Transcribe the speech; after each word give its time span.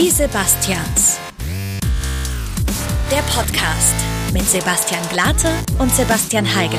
Die 0.00 0.10
Sebastians. 0.10 1.18
Der 3.10 3.22
Podcast 3.34 3.96
mit 4.32 4.48
Sebastian 4.48 5.02
Glate 5.08 5.48
und 5.80 5.92
Sebastian 5.92 6.46
Heigel. 6.54 6.78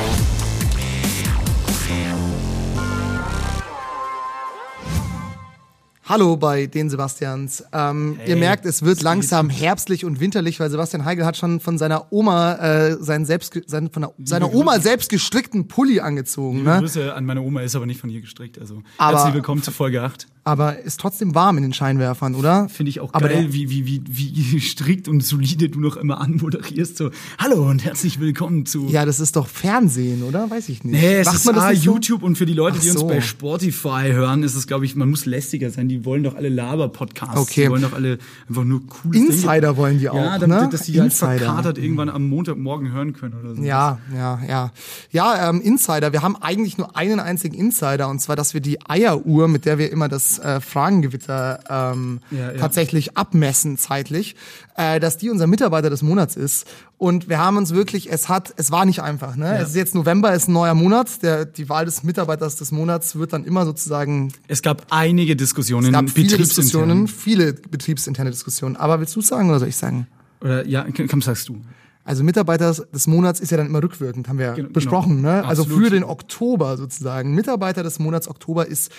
Hallo 6.10 6.38
bei 6.38 6.66
den 6.66 6.90
Sebastians. 6.90 7.64
Ähm, 7.72 8.16
Hey, 8.18 8.32
ihr 8.32 8.36
merkt, 8.36 8.66
es 8.66 8.82
wird 8.82 9.04
langsam 9.04 9.48
herbstlich 9.48 10.06
und 10.06 10.20
winterlich, 10.20 10.60
weil 10.60 10.72
Sebastian 10.72 11.06
Heigel 11.06 11.24
hat 11.24 11.38
schon 11.38 11.60
von 11.60 11.78
seiner 11.78 12.12
Oma 12.12 12.56
äh, 12.56 12.98
seinen 13.00 13.26
selbst 13.26 13.54
seinen, 13.68 13.92
von 13.92 14.02
der, 14.02 14.14
seiner 14.24 14.52
Oma 14.52 14.80
selbst 14.80 15.10
gestrickten 15.12 15.68
Pulli 15.68 16.00
angezogen. 16.00 16.58
Liebe 16.60 16.70
Ne? 16.72 16.80
Grüße 16.80 17.14
an 17.14 17.26
meine 17.26 17.42
Oma, 17.44 17.62
ist 17.62 17.76
aber 17.76 17.86
nicht 17.86 18.02
von 18.02 18.10
ihr 18.10 18.22
gestrickt. 18.22 18.58
Also 18.58 18.82
Aber- 18.98 19.18
herzlich 19.20 19.36
willkommen 19.36 19.62
zu 19.62 19.70
Folge 19.70 20.02
8. 20.02 20.26
Aber 20.46 20.80
ist 20.80 21.00
trotzdem 21.00 21.36
warm 21.36 21.58
in 21.58 21.64
den 21.64 21.74
Scheinwerfern, 21.74 22.34
oder? 22.34 22.70
Finde 22.70 22.90
ich 22.90 23.02
auch 23.02 23.14
Aber 23.14 23.28
geil, 23.28 23.44
der- 23.44 23.54
wie, 23.54 23.70
wie, 23.70 23.86
wie, 23.86 24.02
wie 24.08 24.60
strikt 24.62 25.08
und 25.08 25.22
solide 25.24 25.70
du 25.70 25.80
noch 25.80 25.96
immer 25.96 26.20
anmoderierst. 26.22 26.98
So, 26.98 27.12
hallo 27.38 27.70
und 27.70 27.86
herzlich 27.86 28.20
willkommen 28.20 28.66
zu... 28.66 28.88
Ja, 28.88 29.06
das 29.06 29.20
ist 29.20 29.36
doch 29.36 29.46
Fernsehen, 29.48 30.24
oder? 30.24 30.50
Weiß 30.50 30.70
ich 30.70 30.84
nicht. 30.84 31.00
Nee, 31.00 31.18
es 31.18 31.28
Macht 31.28 31.36
ist 31.36 31.46
man 31.46 31.56
das 31.56 31.64
ah, 31.66 31.70
nicht 31.70 31.84
so? 31.84 31.92
YouTube 31.94 32.24
und 32.24 32.36
für 32.36 32.48
die 32.48 32.54
Leute, 32.54 32.78
Ach 32.80 32.82
die 32.82 32.90
uns 32.90 33.00
so. 33.02 33.08
bei 33.08 33.22
Spotify 33.22 34.08
hören, 34.12 34.42
ist 34.42 34.56
es, 34.56 34.66
glaube 34.66 34.86
ich, 34.86 34.96
man 34.96 35.10
muss 35.12 35.28
lästiger 35.28 35.70
sein. 35.70 35.88
Die 35.88 35.99
wollen 36.06 36.24
doch 36.24 36.36
alle 36.36 36.50
Laber-Podcasts. 36.50 37.38
Okay. 37.38 37.64
Die 37.66 37.70
wollen 37.70 37.82
doch 37.82 37.94
alle 37.94 38.18
einfach 38.48 38.64
nur 38.64 38.82
cool 39.04 39.16
Insider 39.16 39.78
wollen 39.78 40.00
die 40.00 40.10
auch, 40.10 40.16
Ja, 40.16 40.38
damit, 40.40 40.62
ne? 40.62 40.70
dass 40.72 40.82
die 40.84 41.00
halt 41.00 41.12
Insider. 41.12 41.38
verkatert 41.38 41.78
irgendwann 41.78 42.10
am 42.10 42.28
Montagmorgen 42.28 42.92
hören 42.92 43.14
können 43.14 43.36
oder 43.40 43.56
so. 43.56 43.62
Ja, 43.62 44.00
ja, 44.16 44.40
ja. 44.48 44.72
Ja, 45.12 45.50
ähm, 45.50 45.62
Insider. 45.62 46.12
Wir 46.14 46.22
haben 46.22 46.36
eigentlich 46.36 46.78
nur 46.78 46.96
einen 46.96 47.20
einzigen 47.20 47.56
Insider 47.56 48.10
und 48.10 48.20
zwar, 48.20 48.36
dass 48.36 48.54
wir 48.54 48.62
die 48.62 48.80
Eieruhr, 48.88 49.48
mit 49.48 49.66
der 49.66 49.78
wir 49.78 49.92
immer 49.92 50.08
das 50.08 50.40
äh, 50.40 50.60
Fragengewitter 50.62 51.60
ähm, 51.70 52.20
Ja, 52.32 52.52
ja. 52.52 52.58
tatsächlich 52.58 53.18
abmessen 53.18 53.78
zeitlich, 53.78 54.36
äh, 54.76 55.00
dass 55.00 55.18
die 55.18 55.30
unser 55.30 55.48
Mitarbeiter 55.48 55.90
des 55.90 56.02
Monats 56.02 56.36
ist. 56.36 56.68
Und 57.00 57.30
wir 57.30 57.38
haben 57.40 57.56
uns 57.56 57.74
wirklich, 57.74 58.12
es 58.12 58.28
hat, 58.28 58.54
es 58.58 58.72
war 58.72 58.86
nicht 58.86 59.02
einfach. 59.02 59.38
Ne? 59.38 59.58
Es 59.58 59.70
ist 59.70 59.76
jetzt 59.78 59.96
November, 59.96 60.34
es 60.34 60.44
ist 60.44 60.48
ein 60.50 60.54
neuer 60.54 60.74
Monat. 60.74 61.24
Der, 61.24 61.46
die 61.46 61.70
Wahl 61.70 61.86
des 61.86 62.04
Mitarbeiters 62.04 62.58
des 62.58 62.74
Monats 62.74 63.16
wird 63.16 63.32
dann 63.32 63.46
immer 63.46 63.64
sozusagen 63.64 64.34
Es 64.50 64.62
gab 64.62 64.86
einige 64.90 65.38
Diskussionen, 65.38 65.88
es 65.88 65.94
gab 65.94 66.10
viele. 66.10 66.36
Diskussionen, 66.36 67.08
viele 67.08 67.54
betriebsinterne 67.54 68.32
Diskussionen. 68.32 68.76
Aber 68.76 69.00
willst 69.00 69.16
du 69.16 69.22
sagen 69.22 69.50
oder 69.50 69.60
soll 69.60 69.70
ich 69.70 69.78
sagen? 69.78 70.08
Oder, 70.42 70.68
ja, 70.68 70.86
komm, 71.10 71.22
sagst 71.22 71.48
du. 71.48 71.62
Also 72.04 72.26
Mitarbeiter 72.26 72.74
des 72.74 73.08
Monats 73.08 73.40
ist 73.40 73.52
ja 73.52 73.56
dann 73.58 73.68
immer 73.68 73.82
rückwirkend, 73.82 74.28
haben 74.28 74.38
wir 74.38 74.48
ja 74.48 74.54
Genau, 74.56 74.70
besprochen. 74.70 75.22
Ne? 75.22 75.46
Also 75.46 75.64
Absolut. 75.64 75.86
für 75.86 75.90
den 75.92 76.04
Oktober 76.04 76.76
sozusagen. 76.76 77.34
Mitarbeiter 77.34 77.82
des 77.82 78.00
Monats 78.00 78.28
Oktober 78.28 78.68
ist 78.68 78.92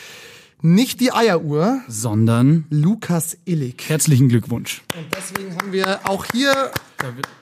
nicht 0.62 1.00
die 1.00 1.12
Eieruhr, 1.12 1.80
Sondern 1.88 2.64
Lukas 2.70 3.36
Illig. 3.44 3.84
herzlichen 3.88 4.28
Glückwunsch. 4.28 4.82
Und 4.96 5.06
deswegen 5.16 5.56
haben 5.56 5.72
wir 5.72 6.00
auch 6.04 6.24
hier 6.32 6.70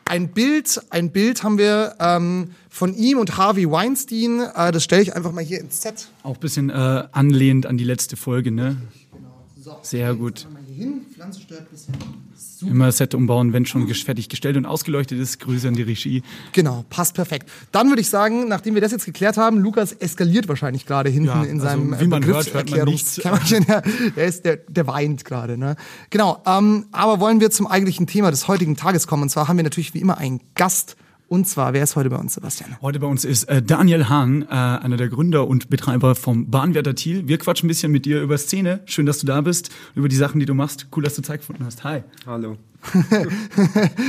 ein 0.04 0.28
Bild, 0.28 0.80
ein 0.90 1.10
Bild 1.10 1.42
haben 1.42 1.58
wir 1.58 1.96
ähm, 1.98 2.52
von 2.68 2.94
ihm 2.94 3.18
und 3.18 3.36
Harvey 3.36 3.70
Weinstein. 3.70 4.40
Äh, 4.40 4.72
das 4.72 4.84
stelle 4.84 5.02
ich 5.02 5.14
einfach 5.16 5.32
mal 5.32 5.44
hier 5.44 5.60
ins 5.60 5.82
Set. 5.82 6.08
Auch 6.22 6.34
ein 6.34 6.40
bisschen 6.40 6.70
äh, 6.70 7.04
anlehnend 7.12 7.66
an 7.66 7.76
die 7.76 7.84
letzte 7.84 8.16
Folge, 8.16 8.50
ne? 8.50 8.76
Sehr 9.82 10.14
gut. 10.14 10.46
Hin, 10.78 11.00
Pflanze 11.14 11.40
stört 11.40 11.62
ein 11.62 11.66
bisschen. 11.70 11.94
Immer 12.70 12.90
Set 12.92 13.14
umbauen, 13.14 13.52
wenn 13.52 13.66
schon 13.66 13.86
ges- 13.88 14.04
fertig 14.04 14.28
gestellt 14.28 14.56
und 14.56 14.64
ausgeleuchtet 14.66 15.18
ist. 15.18 15.40
Grüße 15.40 15.66
an 15.68 15.74
die 15.74 15.82
Regie. 15.82 16.22
Genau, 16.52 16.84
passt 16.88 17.14
perfekt. 17.14 17.48
Dann 17.72 17.88
würde 17.88 18.00
ich 18.00 18.08
sagen, 18.08 18.48
nachdem 18.48 18.74
wir 18.74 18.80
das 18.80 18.92
jetzt 18.92 19.04
geklärt 19.04 19.36
haben, 19.36 19.58
Lukas 19.58 19.92
eskaliert 19.92 20.48
wahrscheinlich 20.48 20.86
gerade 20.86 21.10
hinten 21.10 21.28
Ja, 21.28 21.42
in 21.44 21.60
also 21.60 21.66
seinem 21.66 22.00
wie 22.00 22.06
man 22.06 22.24
hört, 22.24 22.52
hört 22.54 22.70
man. 22.70 22.78
Ja, 23.68 23.82
der 24.16 24.24
ist 24.26 24.44
der, 24.44 24.56
der 24.56 24.86
weint 24.86 25.24
gerade. 25.24 25.58
Ne? 25.58 25.76
Genau. 26.10 26.42
Ähm, 26.46 26.86
aber 26.92 27.20
wollen 27.20 27.40
wir 27.40 27.50
zum 27.50 27.66
eigentlichen 27.66 28.06
Thema 28.06 28.30
des 28.30 28.46
heutigen 28.48 28.76
Tages 28.76 29.06
kommen? 29.06 29.24
Und 29.24 29.28
zwar 29.30 29.48
haben 29.48 29.56
wir 29.56 29.64
natürlich 29.64 29.94
wie 29.94 30.00
immer 30.00 30.18
einen 30.18 30.40
Gast. 30.54 30.96
Und 31.28 31.46
zwar, 31.46 31.74
wer 31.74 31.84
ist 31.84 31.94
heute 31.94 32.08
bei 32.08 32.16
uns, 32.16 32.34
Sebastian? 32.34 32.76
Heute 32.80 33.00
bei 33.00 33.06
uns 33.06 33.24
ist 33.24 33.44
äh, 33.44 33.62
Daniel 33.62 34.08
Hahn, 34.08 34.42
äh, 34.42 34.46
einer 34.54 34.96
der 34.96 35.08
Gründer 35.08 35.46
und 35.46 35.68
Betreiber 35.68 36.14
vom 36.14 36.50
Bahnwärter 36.50 36.94
Thiel. 36.94 37.28
Wir 37.28 37.36
quatschen 37.36 37.66
ein 37.66 37.68
bisschen 37.68 37.92
mit 37.92 38.06
dir 38.06 38.22
über 38.22 38.38
Szene. 38.38 38.80
Schön, 38.86 39.04
dass 39.04 39.18
du 39.18 39.26
da 39.26 39.42
bist, 39.42 39.70
über 39.94 40.08
die 40.08 40.16
Sachen, 40.16 40.40
die 40.40 40.46
du 40.46 40.54
machst. 40.54 40.86
Cool, 40.96 41.02
dass 41.02 41.14
du 41.14 41.22
Zeit 41.22 41.40
gefunden 41.40 41.64
hast. 41.66 41.84
Hi. 41.84 42.02
Hallo. 42.26 42.56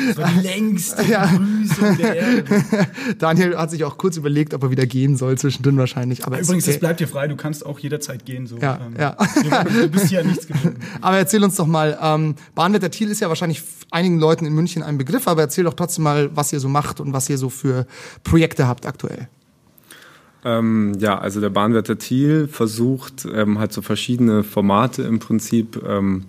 Das 0.07 0.18
war 0.18 0.30
die 0.31 0.47
längste 0.47 1.03
Grüße 1.03 1.97
der 1.97 2.16
Erde. 2.16 2.46
Daniel 3.18 3.57
hat 3.57 3.72
sich 3.72 3.84
auch 3.84 3.97
kurz 3.97 4.18
überlegt, 4.18 4.53
ob 4.53 4.63
er 4.63 4.72
wieder 4.72 4.85
gehen 4.85 5.18
soll, 5.18 5.38
zwischendrin 5.38 5.78
wahrscheinlich. 5.78 6.25
Aber 6.25 6.40
Übrigens, 6.40 6.66
das 6.66 6.75
okay. 6.75 6.80
bleibt 6.80 7.00
dir 7.00 7.07
frei. 7.07 7.28
Du 7.28 7.35
kannst 7.35 7.66
auch 7.66 7.80
jederzeit 7.80 8.25
gehen. 8.25 8.47
So. 8.47 8.57
Ja, 8.57 8.80
ähm, 8.85 8.94
ja. 8.97 9.18
Du, 9.66 9.81
du 9.81 9.88
bist 9.90 10.07
hier 10.07 10.22
an 10.22 10.28
nichts 10.28 10.47
gebunden. 10.47 10.80
Aber 11.02 11.18
erzähl 11.18 11.44
uns 11.44 11.56
doch 11.56 11.68
mal, 11.68 11.97
ähm, 12.02 12.35
Bahnwetter 12.56 12.91
Thiel 12.91 13.09
ist 13.09 13.19
ja 13.19 13.30
wahrscheinlich 13.30 13.63
einigen 13.91 14.19
Leuten 14.19 14.46
in 14.46 14.53
München 14.53 14.84
ein 14.84 14.97
Begriff, 14.97 15.28
aber 15.28 15.41
erzähl 15.41 15.63
doch 15.63 15.74
trotzdem 15.74 16.03
mal, 16.03 16.30
was 16.36 16.53
ihr 16.53 16.59
so 16.59 16.69
macht 16.69 17.00
und 17.00 17.12
was 17.12 17.28
ihr 17.30 17.40
so 17.40 17.50
für 17.50 17.88
Projekte 18.24 18.68
habt 18.68 18.86
aktuell. 18.86 19.28
Ähm, 20.46 20.94
ja, 21.00 21.18
also 21.18 21.41
der 21.41 21.50
Bahnwärter 21.50 21.97
Thiel 21.97 22.47
versucht 22.47 23.28
ähm, 23.31 23.59
halt 23.59 23.74
so 23.74 23.81
verschiedene 23.81 24.44
Formate 24.44 25.03
im 25.03 25.19
Prinzip 25.19 25.81
ähm, 25.86 26.25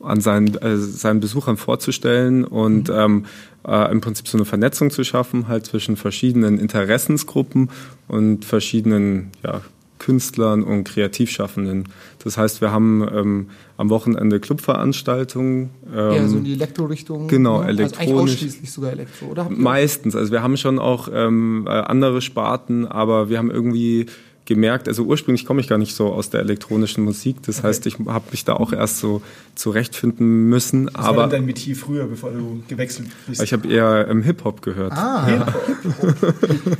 an 0.00 0.20
seinen, 0.20 0.54
äh, 0.56 0.76
seinen 0.76 1.20
Besuchern 1.20 1.56
vorzustellen 1.56 2.44
und 2.44 2.90
ähm, 2.90 3.26
äh, 3.66 3.90
im 3.90 4.00
Prinzip 4.00 4.28
so 4.28 4.38
eine 4.38 4.44
Vernetzung 4.44 4.90
zu 4.90 5.04
schaffen, 5.04 5.48
halt 5.48 5.66
zwischen 5.66 5.96
verschiedenen 5.96 6.58
Interessensgruppen 6.58 7.70
und 8.06 8.44
verschiedenen 8.44 9.30
ja, 9.42 9.62
Künstlern 9.98 10.62
und 10.62 10.84
Kreativschaffenden. 10.84 11.84
Das 12.22 12.38
heißt, 12.38 12.60
wir 12.60 12.70
haben 12.70 13.06
ähm, 13.12 13.50
am 13.76 13.90
Wochenende 13.90 14.40
Clubveranstaltungen. 14.40 15.70
Ähm, 15.92 16.12
Eher 16.12 16.28
so 16.28 16.38
in 16.38 16.44
die 16.44 16.52
Elektro-Richtung. 16.52 17.28
genau, 17.28 17.60
ne? 17.60 17.66
Also 17.66 17.82
eigentlich 17.82 17.98
elektronisch. 17.98 18.32
ausschließlich 18.34 18.72
sogar 18.72 18.92
Elektro, 18.92 19.26
oder? 19.26 19.48
Meistens. 19.50 20.14
Also 20.16 20.32
wir 20.32 20.42
haben 20.42 20.56
schon 20.56 20.78
auch 20.78 21.08
ähm, 21.12 21.66
äh, 21.66 21.70
andere 21.70 22.20
Sparten, 22.20 22.86
aber 22.86 23.28
wir 23.28 23.38
haben 23.38 23.50
irgendwie 23.50 24.06
gemerkt, 24.48 24.88
also 24.88 25.04
ursprünglich 25.04 25.44
komme 25.46 25.60
ich 25.60 25.68
gar 25.68 25.78
nicht 25.78 25.94
so 25.94 26.06
aus 26.12 26.30
der 26.30 26.40
elektronischen 26.40 27.04
Musik. 27.04 27.36
Das 27.44 27.62
heißt, 27.62 27.86
ich 27.86 27.98
habe 28.06 28.24
mich 28.32 28.44
da 28.46 28.54
auch 28.54 28.72
erst 28.72 28.98
so 28.98 29.20
zurechtfinden 29.54 30.48
müssen. 30.48 30.86
Was 30.86 30.94
war 31.02 31.08
aber 31.10 31.22
denn 31.24 31.30
dein 31.30 31.44
Metier 31.44 31.76
früher, 31.76 32.06
bevor 32.06 32.30
du 32.30 32.62
gewechselt 32.66 33.08
bist? 33.26 33.42
ich 33.42 33.52
habe 33.52 33.68
eher 33.68 34.08
ähm, 34.08 34.22
Hip-Hop 34.22 34.62
gehört. 34.62 34.92
Ah, 34.94 35.26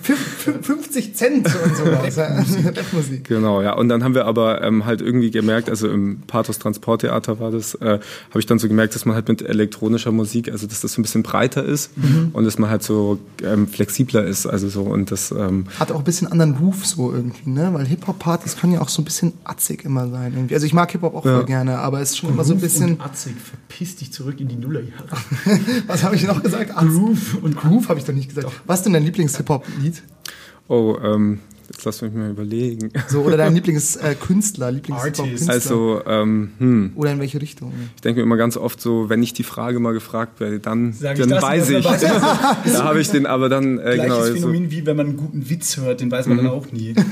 Fünf- 0.02 0.18
fünf- 0.38 0.66
50 0.66 1.14
Cent 1.14 1.46
und 1.64 1.76
sowas. 1.76 2.16
ja. 2.16 2.26
Rapmusik. 2.70 3.24
Genau, 3.28 3.60
ja. 3.62 3.74
Und 3.74 3.88
dann 3.88 4.02
haben 4.02 4.14
wir 4.14 4.24
aber 4.24 4.62
ähm, 4.62 4.86
halt 4.86 5.00
irgendwie 5.00 5.30
gemerkt, 5.30 5.68
also 5.68 5.88
im 5.88 6.22
Pathos 6.26 6.58
Transporttheater 6.58 7.38
war 7.38 7.50
das, 7.50 7.74
äh, 7.74 7.98
habe 8.30 8.38
ich 8.38 8.46
dann 8.46 8.58
so 8.58 8.68
gemerkt, 8.68 8.94
dass 8.94 9.04
man 9.04 9.14
halt 9.14 9.28
mit 9.28 9.42
elektronischer 9.42 10.12
Musik, 10.12 10.50
also 10.50 10.66
dass 10.66 10.80
das 10.80 10.92
so 10.92 11.00
ein 11.00 11.02
bisschen 11.02 11.22
breiter 11.22 11.64
ist 11.64 11.90
und 12.32 12.44
dass 12.44 12.58
man 12.58 12.70
halt 12.70 12.82
so 12.82 13.18
ähm, 13.42 13.68
flexibler 13.68 14.24
ist, 14.24 14.46
also 14.46 14.68
so 14.68 14.82
und 14.82 15.10
das 15.10 15.30
ähm, 15.32 15.66
Hat 15.78 15.92
auch 15.92 15.98
ein 15.98 16.04
bisschen 16.04 16.28
anderen 16.28 16.54
Ruf 16.56 16.86
so 16.86 17.12
irgendwie, 17.12 17.50
ne? 17.50 17.57
Weil 17.72 17.86
Hip-Hop-Partys 17.86 18.56
können 18.56 18.74
ja 18.74 18.80
auch 18.80 18.88
so 18.88 19.02
ein 19.02 19.04
bisschen 19.04 19.32
atzig 19.44 19.84
immer 19.84 20.08
sein. 20.08 20.32
Irgendwie. 20.34 20.54
Also 20.54 20.66
ich 20.66 20.72
mag 20.72 20.90
Hip-Hop 20.92 21.14
auch 21.14 21.22
voll 21.22 21.44
gerne, 21.44 21.78
aber 21.78 22.00
es 22.00 22.10
ist 22.10 22.18
schon 22.18 22.30
immer 22.30 22.44
so 22.44 22.54
ein 22.54 22.60
bisschen. 22.60 22.94
Und 22.94 23.00
Atzig, 23.00 23.34
verpiss 23.36 23.96
dich 23.96 24.12
zurück 24.12 24.40
in 24.40 24.48
die 24.48 24.56
Nullerjahre. 24.56 25.06
Was 25.86 26.02
habe 26.02 26.16
ich 26.16 26.24
noch 26.24 26.42
gesagt? 26.42 26.74
Groove. 26.74 27.38
Und 27.42 27.56
Groove 27.56 27.88
habe 27.88 27.98
ich 27.98 28.04
doch 28.04 28.14
nicht 28.14 28.28
gesagt. 28.34 28.48
Was 28.66 28.80
ist 28.80 28.84
denn 28.84 28.92
dein 28.92 29.04
Lieblings-Hip-Hop-Lied? 29.04 30.02
oh, 30.68 30.96
ähm, 31.02 31.40
jetzt 31.68 31.84
lass 31.84 32.02
mich 32.02 32.12
mal 32.12 32.30
überlegen. 32.30 32.90
So, 33.08 33.22
oder 33.22 33.36
dein 33.36 33.54
Lieblings-Künstler, 33.56 34.66
Artist. 34.66 34.86
Lieblings-Hip-Hop-Künstler? 34.88 35.52
Also, 35.52 36.02
ähm, 36.06 36.50
hm, 36.58 36.92
oder 36.96 37.12
in 37.12 37.20
welche 37.20 37.40
Richtung? 37.40 37.72
ich 37.94 38.00
denke 38.02 38.20
mir 38.20 38.24
immer 38.24 38.36
ganz 38.36 38.56
oft 38.56 38.80
so, 38.80 39.08
wenn 39.08 39.22
ich 39.22 39.32
die 39.32 39.44
Frage 39.44 39.78
mal 39.78 39.92
gefragt 39.92 40.40
werde, 40.40 40.60
dann, 40.60 40.92
Sag 40.92 41.14
ich 41.14 41.20
dann 41.20 41.30
das, 41.30 41.42
weiß 41.42 41.66
dann 41.68 41.76
ich. 41.76 41.84
weiß 41.84 42.02
ich. 42.64 42.72
da 42.72 42.84
habe 42.84 43.00
ich 43.00 43.10
den 43.10 43.26
aber 43.26 43.48
dann, 43.48 43.78
äh, 43.78 43.94
Gleiches 43.94 44.02
genau. 44.04 44.22
So, 44.24 44.32
Phänomen 44.34 44.70
wie 44.70 44.86
wenn 44.86 44.96
man 44.96 45.06
einen 45.08 45.16
guten 45.16 45.50
Witz 45.50 45.76
hört, 45.76 46.00
den 46.00 46.10
weiß 46.10 46.26
man 46.26 46.38
dann 46.38 46.48
auch 46.48 46.70
nie. 46.72 46.94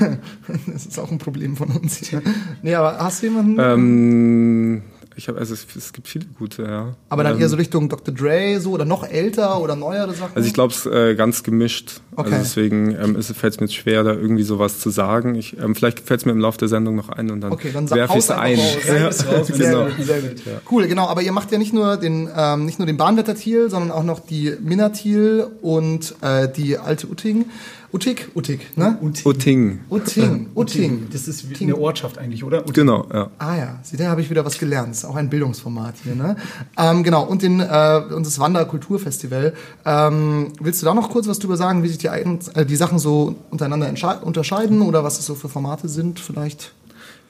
Das 0.67 0.85
ist 0.85 0.99
auch 0.99 1.11
ein 1.11 1.17
Problem 1.17 1.55
von 1.55 1.69
uns 1.69 1.97
hier. 1.97 2.21
Nee, 2.61 2.75
aber 2.75 2.97
hast 2.99 3.21
du 3.21 3.27
jemanden? 3.27 3.57
ähm, 3.59 4.81
ich 5.17 5.27
habe, 5.27 5.39
also 5.39 5.53
es, 5.53 5.65
es 5.75 5.93
gibt 5.93 6.07
viele 6.07 6.25
gute, 6.37 6.63
ja. 6.63 6.95
aber 7.09 7.23
dann 7.23 7.35
ähm, 7.35 7.41
eher 7.41 7.49
so 7.49 7.55
Richtung 7.55 7.89
Dr. 7.89 8.13
Dre 8.13 8.59
so 8.59 8.71
oder 8.71 8.85
noch 8.85 9.03
älter 9.03 9.59
oder 9.59 9.75
neuere 9.75 10.13
Sachen? 10.13 10.35
Also 10.35 10.47
ich 10.47 10.53
glaube 10.53 10.73
es 10.73 10.85
äh, 10.85 11.15
ganz 11.15 11.41
gemischt. 11.41 12.01
Okay. 12.15 12.29
Also 12.29 12.37
deswegen 12.37 12.91
ähm, 12.91 13.21
fällt 13.21 13.53
es 13.53 13.59
mir 13.59 13.67
schwer, 13.67 14.03
da 14.03 14.13
irgendwie 14.13 14.43
sowas 14.43 14.79
zu 14.79 14.91
sagen. 14.91 15.33
Ich, 15.35 15.57
ähm, 15.57 15.75
vielleicht 15.75 16.01
fällt 16.01 16.19
es 16.19 16.25
mir 16.25 16.33
im 16.33 16.39
Laufe 16.39 16.59
der 16.59 16.67
Sendung 16.67 16.95
noch 16.95 17.09
ein 17.09 17.31
und 17.31 17.41
dann, 17.41 17.51
Okay, 17.51 17.71
dann 17.73 17.89
werfe 17.89 18.13
ich 18.13 18.19
es 18.19 18.29
ein. 18.29 18.57
Ja, 18.57 19.09
genau. 19.57 19.85
gut, 19.85 20.05
sehr 20.05 20.21
gut. 20.21 20.41
Cool, 20.69 20.87
genau. 20.87 21.07
Aber 21.07 21.23
ihr 21.23 21.31
macht 21.31 21.51
ja 21.51 21.57
nicht 21.57 21.73
nur 21.73 21.97
den, 21.97 22.29
ähm, 22.35 22.65
nicht 22.65 22.77
nur 22.77 22.85
den 22.85 22.97
Bahnwetter 22.97 23.33
Thiel, 23.33 23.71
sondern 23.71 23.91
auch 23.91 24.03
noch 24.03 24.19
die 24.19 24.55
Minna 24.61 24.89
Thiel 24.89 25.47
und 25.61 26.15
äh, 26.21 26.47
die 26.47 26.77
alte 26.77 27.07
Utting. 27.07 27.45
Uttig? 27.93 28.29
Uttig, 28.35 28.77
ne? 28.77 28.97
Utting. 29.01 29.79
Utting. 29.89 30.49
Utting. 30.55 31.07
Das 31.11 31.27
ist 31.27 31.49
wie 31.49 31.63
eine 31.63 31.77
Ortschaft 31.77 32.17
eigentlich, 32.17 32.43
oder? 32.43 32.61
Utting. 32.61 32.73
Genau, 32.73 33.07
ja. 33.13 33.29
Ah 33.37 33.55
ja, 33.55 33.79
sieh, 33.81 33.95
da 33.95 34.09
habe 34.09 34.21
ich 34.21 34.29
wieder 34.29 34.43
was 34.43 34.57
gelernt. 34.57 34.89
Das 34.89 34.99
ist 34.99 35.05
auch 35.05 35.15
ein 35.15 35.29
Bildungsformat 35.29 35.95
hier, 36.03 36.15
ne? 36.15 36.35
Ähm, 36.77 37.03
genau, 37.03 37.23
und, 37.25 37.41
den, 37.43 37.61
äh, 37.61 38.01
und 38.13 38.25
das 38.25 38.39
Wanderkulturfestival. 38.39 39.53
Ähm, 39.85 40.53
willst 40.59 40.81
du 40.81 40.85
da 40.85 40.93
noch 40.93 41.09
kurz 41.09 41.27
was 41.27 41.39
drüber 41.39 41.55
sagen, 41.55 41.81
wie 41.83 41.87
sich 41.87 41.97
die, 41.97 42.07
äh, 42.07 42.65
die 42.65 42.75
Sachen 42.75 42.99
so 42.99 43.35
untereinander 43.51 43.87
unterscheiden 44.23 44.81
oder 44.81 45.03
was 45.03 45.19
es 45.19 45.25
so 45.25 45.35
für 45.35 45.47
Formate 45.47 45.87
sind 45.87 46.19
vielleicht? 46.19 46.73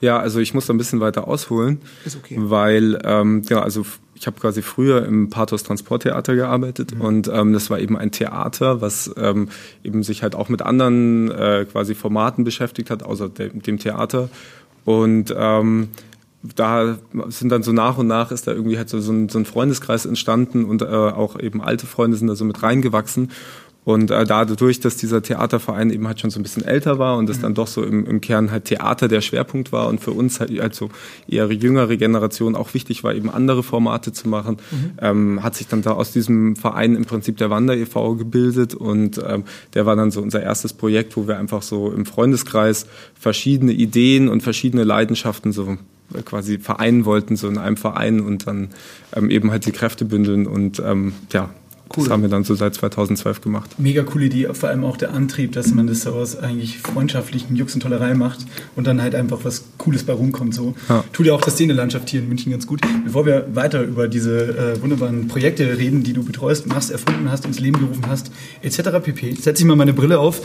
Ja, 0.00 0.18
also 0.18 0.38
ich 0.38 0.54
muss 0.54 0.66
da 0.66 0.74
ein 0.74 0.78
bisschen 0.78 1.00
weiter 1.00 1.26
ausholen, 1.26 1.80
Ist 2.04 2.16
okay. 2.16 2.36
weil 2.38 2.98
ähm, 3.04 3.42
ja, 3.48 3.60
also 3.62 3.84
ich 4.14 4.26
habe 4.26 4.38
quasi 4.40 4.62
früher 4.62 5.04
im 5.04 5.28
Pathos 5.30 5.62
Transporttheater 5.64 6.34
gearbeitet 6.36 6.94
Mhm. 6.94 7.00
und 7.00 7.28
ähm, 7.32 7.52
das 7.52 7.68
war 7.70 7.78
eben 7.80 7.96
ein 7.96 8.10
Theater, 8.12 8.80
was 8.80 9.10
ähm, 9.16 9.48
eben 9.82 10.02
sich 10.02 10.22
halt 10.22 10.34
auch 10.34 10.48
mit 10.48 10.62
anderen 10.62 11.30
äh, 11.30 11.66
quasi 11.70 11.94
Formaten 11.94 12.44
beschäftigt 12.44 12.90
hat, 12.90 13.02
außer 13.02 13.28
dem, 13.28 13.62
dem 13.62 13.78
Theater 13.78 14.28
und 14.84 15.34
ähm, 15.36 15.88
da 16.54 16.96
sind 17.28 17.50
dann 17.50 17.64
so 17.64 17.72
nach 17.72 17.98
und 17.98 18.06
nach 18.06 18.30
ist 18.30 18.46
da 18.46 18.52
irgendwie 18.52 18.78
halt 18.78 18.88
so, 18.88 19.00
so, 19.00 19.10
ein, 19.12 19.28
so 19.28 19.38
ein 19.40 19.44
Freundeskreis 19.44 20.06
entstanden 20.06 20.64
und 20.64 20.82
äh, 20.82 20.86
auch 20.86 21.38
eben 21.38 21.60
alte 21.60 21.86
Freunde 21.86 22.16
sind 22.16 22.28
da 22.28 22.36
so 22.36 22.44
mit 22.44 22.62
reingewachsen. 22.62 23.32
Und 23.88 24.10
äh, 24.10 24.26
dadurch, 24.26 24.80
dass 24.80 24.98
dieser 24.98 25.22
Theaterverein 25.22 25.88
eben 25.88 26.06
halt 26.06 26.20
schon 26.20 26.28
so 26.28 26.38
ein 26.38 26.42
bisschen 26.42 26.62
älter 26.62 26.98
war 26.98 27.16
und 27.16 27.30
es 27.30 27.40
dann 27.40 27.54
doch 27.54 27.66
so 27.66 27.82
im, 27.82 28.04
im 28.04 28.20
Kern 28.20 28.50
halt 28.50 28.66
Theater 28.66 29.08
der 29.08 29.22
Schwerpunkt 29.22 29.72
war 29.72 29.88
und 29.88 29.98
für 29.98 30.10
uns 30.10 30.40
halt 30.40 30.60
also 30.60 30.90
eher 31.26 31.50
jüngere 31.50 31.96
Generation 31.96 32.54
auch 32.54 32.74
wichtig 32.74 33.02
war, 33.02 33.14
eben 33.14 33.30
andere 33.30 33.62
Formate 33.62 34.12
zu 34.12 34.28
machen, 34.28 34.58
ähm, 35.00 35.42
hat 35.42 35.54
sich 35.54 35.68
dann 35.68 35.80
da 35.80 35.92
aus 35.92 36.12
diesem 36.12 36.54
Verein 36.54 36.96
im 36.96 37.06
Prinzip 37.06 37.38
der 37.38 37.48
Wander 37.48 37.78
e.V. 37.78 38.16
gebildet 38.16 38.74
und 38.74 39.22
ähm, 39.26 39.44
der 39.72 39.86
war 39.86 39.96
dann 39.96 40.10
so 40.10 40.20
unser 40.20 40.42
erstes 40.42 40.74
Projekt, 40.74 41.16
wo 41.16 41.26
wir 41.26 41.38
einfach 41.38 41.62
so 41.62 41.90
im 41.90 42.04
Freundeskreis 42.04 42.84
verschiedene 43.18 43.72
Ideen 43.72 44.28
und 44.28 44.42
verschiedene 44.42 44.84
Leidenschaften 44.84 45.50
so 45.50 45.78
äh, 46.12 46.20
quasi 46.26 46.58
vereinen 46.58 47.06
wollten, 47.06 47.36
so 47.36 47.48
in 47.48 47.56
einem 47.56 47.78
Verein 47.78 48.20
und 48.20 48.46
dann 48.46 48.68
ähm, 49.16 49.30
eben 49.30 49.50
halt 49.50 49.64
die 49.64 49.72
Kräfte 49.72 50.04
bündeln 50.04 50.46
und 50.46 50.78
ähm, 50.78 51.14
ja, 51.32 51.48
das 51.94 52.10
haben 52.10 52.22
wir 52.22 52.28
dann 52.28 52.44
so 52.44 52.54
seit 52.54 52.74
2012 52.74 53.40
gemacht. 53.40 53.70
Mega 53.78 54.02
coole 54.02 54.26
Idee, 54.26 54.48
vor 54.52 54.68
allem 54.68 54.84
auch 54.84 54.96
der 54.96 55.12
Antrieb, 55.14 55.52
dass 55.52 55.72
man 55.74 55.86
das 55.86 56.02
so 56.02 56.12
aus 56.12 56.36
eigentlich 56.36 56.78
freundschaftlichen 56.78 57.56
Jux 57.56 57.74
und 57.74 57.80
Tollerei 57.80 58.14
macht 58.14 58.40
und 58.76 58.86
dann 58.86 59.00
halt 59.02 59.14
einfach 59.14 59.38
was 59.44 59.64
Cooles 59.78 60.04
bei 60.04 60.12
rumkommt. 60.12 60.54
So. 60.54 60.74
Ja. 60.88 61.04
Tut 61.12 61.26
ja 61.26 61.32
auch 61.34 61.40
der 61.40 61.52
Szenelandschaft 61.52 62.10
hier 62.10 62.20
in 62.20 62.28
München 62.28 62.52
ganz 62.52 62.66
gut. 62.66 62.80
Bevor 63.04 63.24
wir 63.26 63.46
weiter 63.54 63.82
über 63.82 64.08
diese 64.08 64.74
äh, 64.76 64.82
wunderbaren 64.82 65.28
Projekte 65.28 65.78
reden, 65.78 66.02
die 66.02 66.12
du 66.12 66.22
betreust, 66.24 66.66
machst, 66.66 66.90
erfunden 66.90 67.30
hast, 67.30 67.44
ins 67.46 67.58
Leben 67.60 67.78
gerufen 67.78 68.04
hast, 68.08 68.30
etc. 68.62 68.90
pp. 69.02 69.34
Setze 69.34 69.62
ich 69.62 69.66
mal 69.66 69.76
meine 69.76 69.92
Brille 69.94 70.18
auf, 70.18 70.40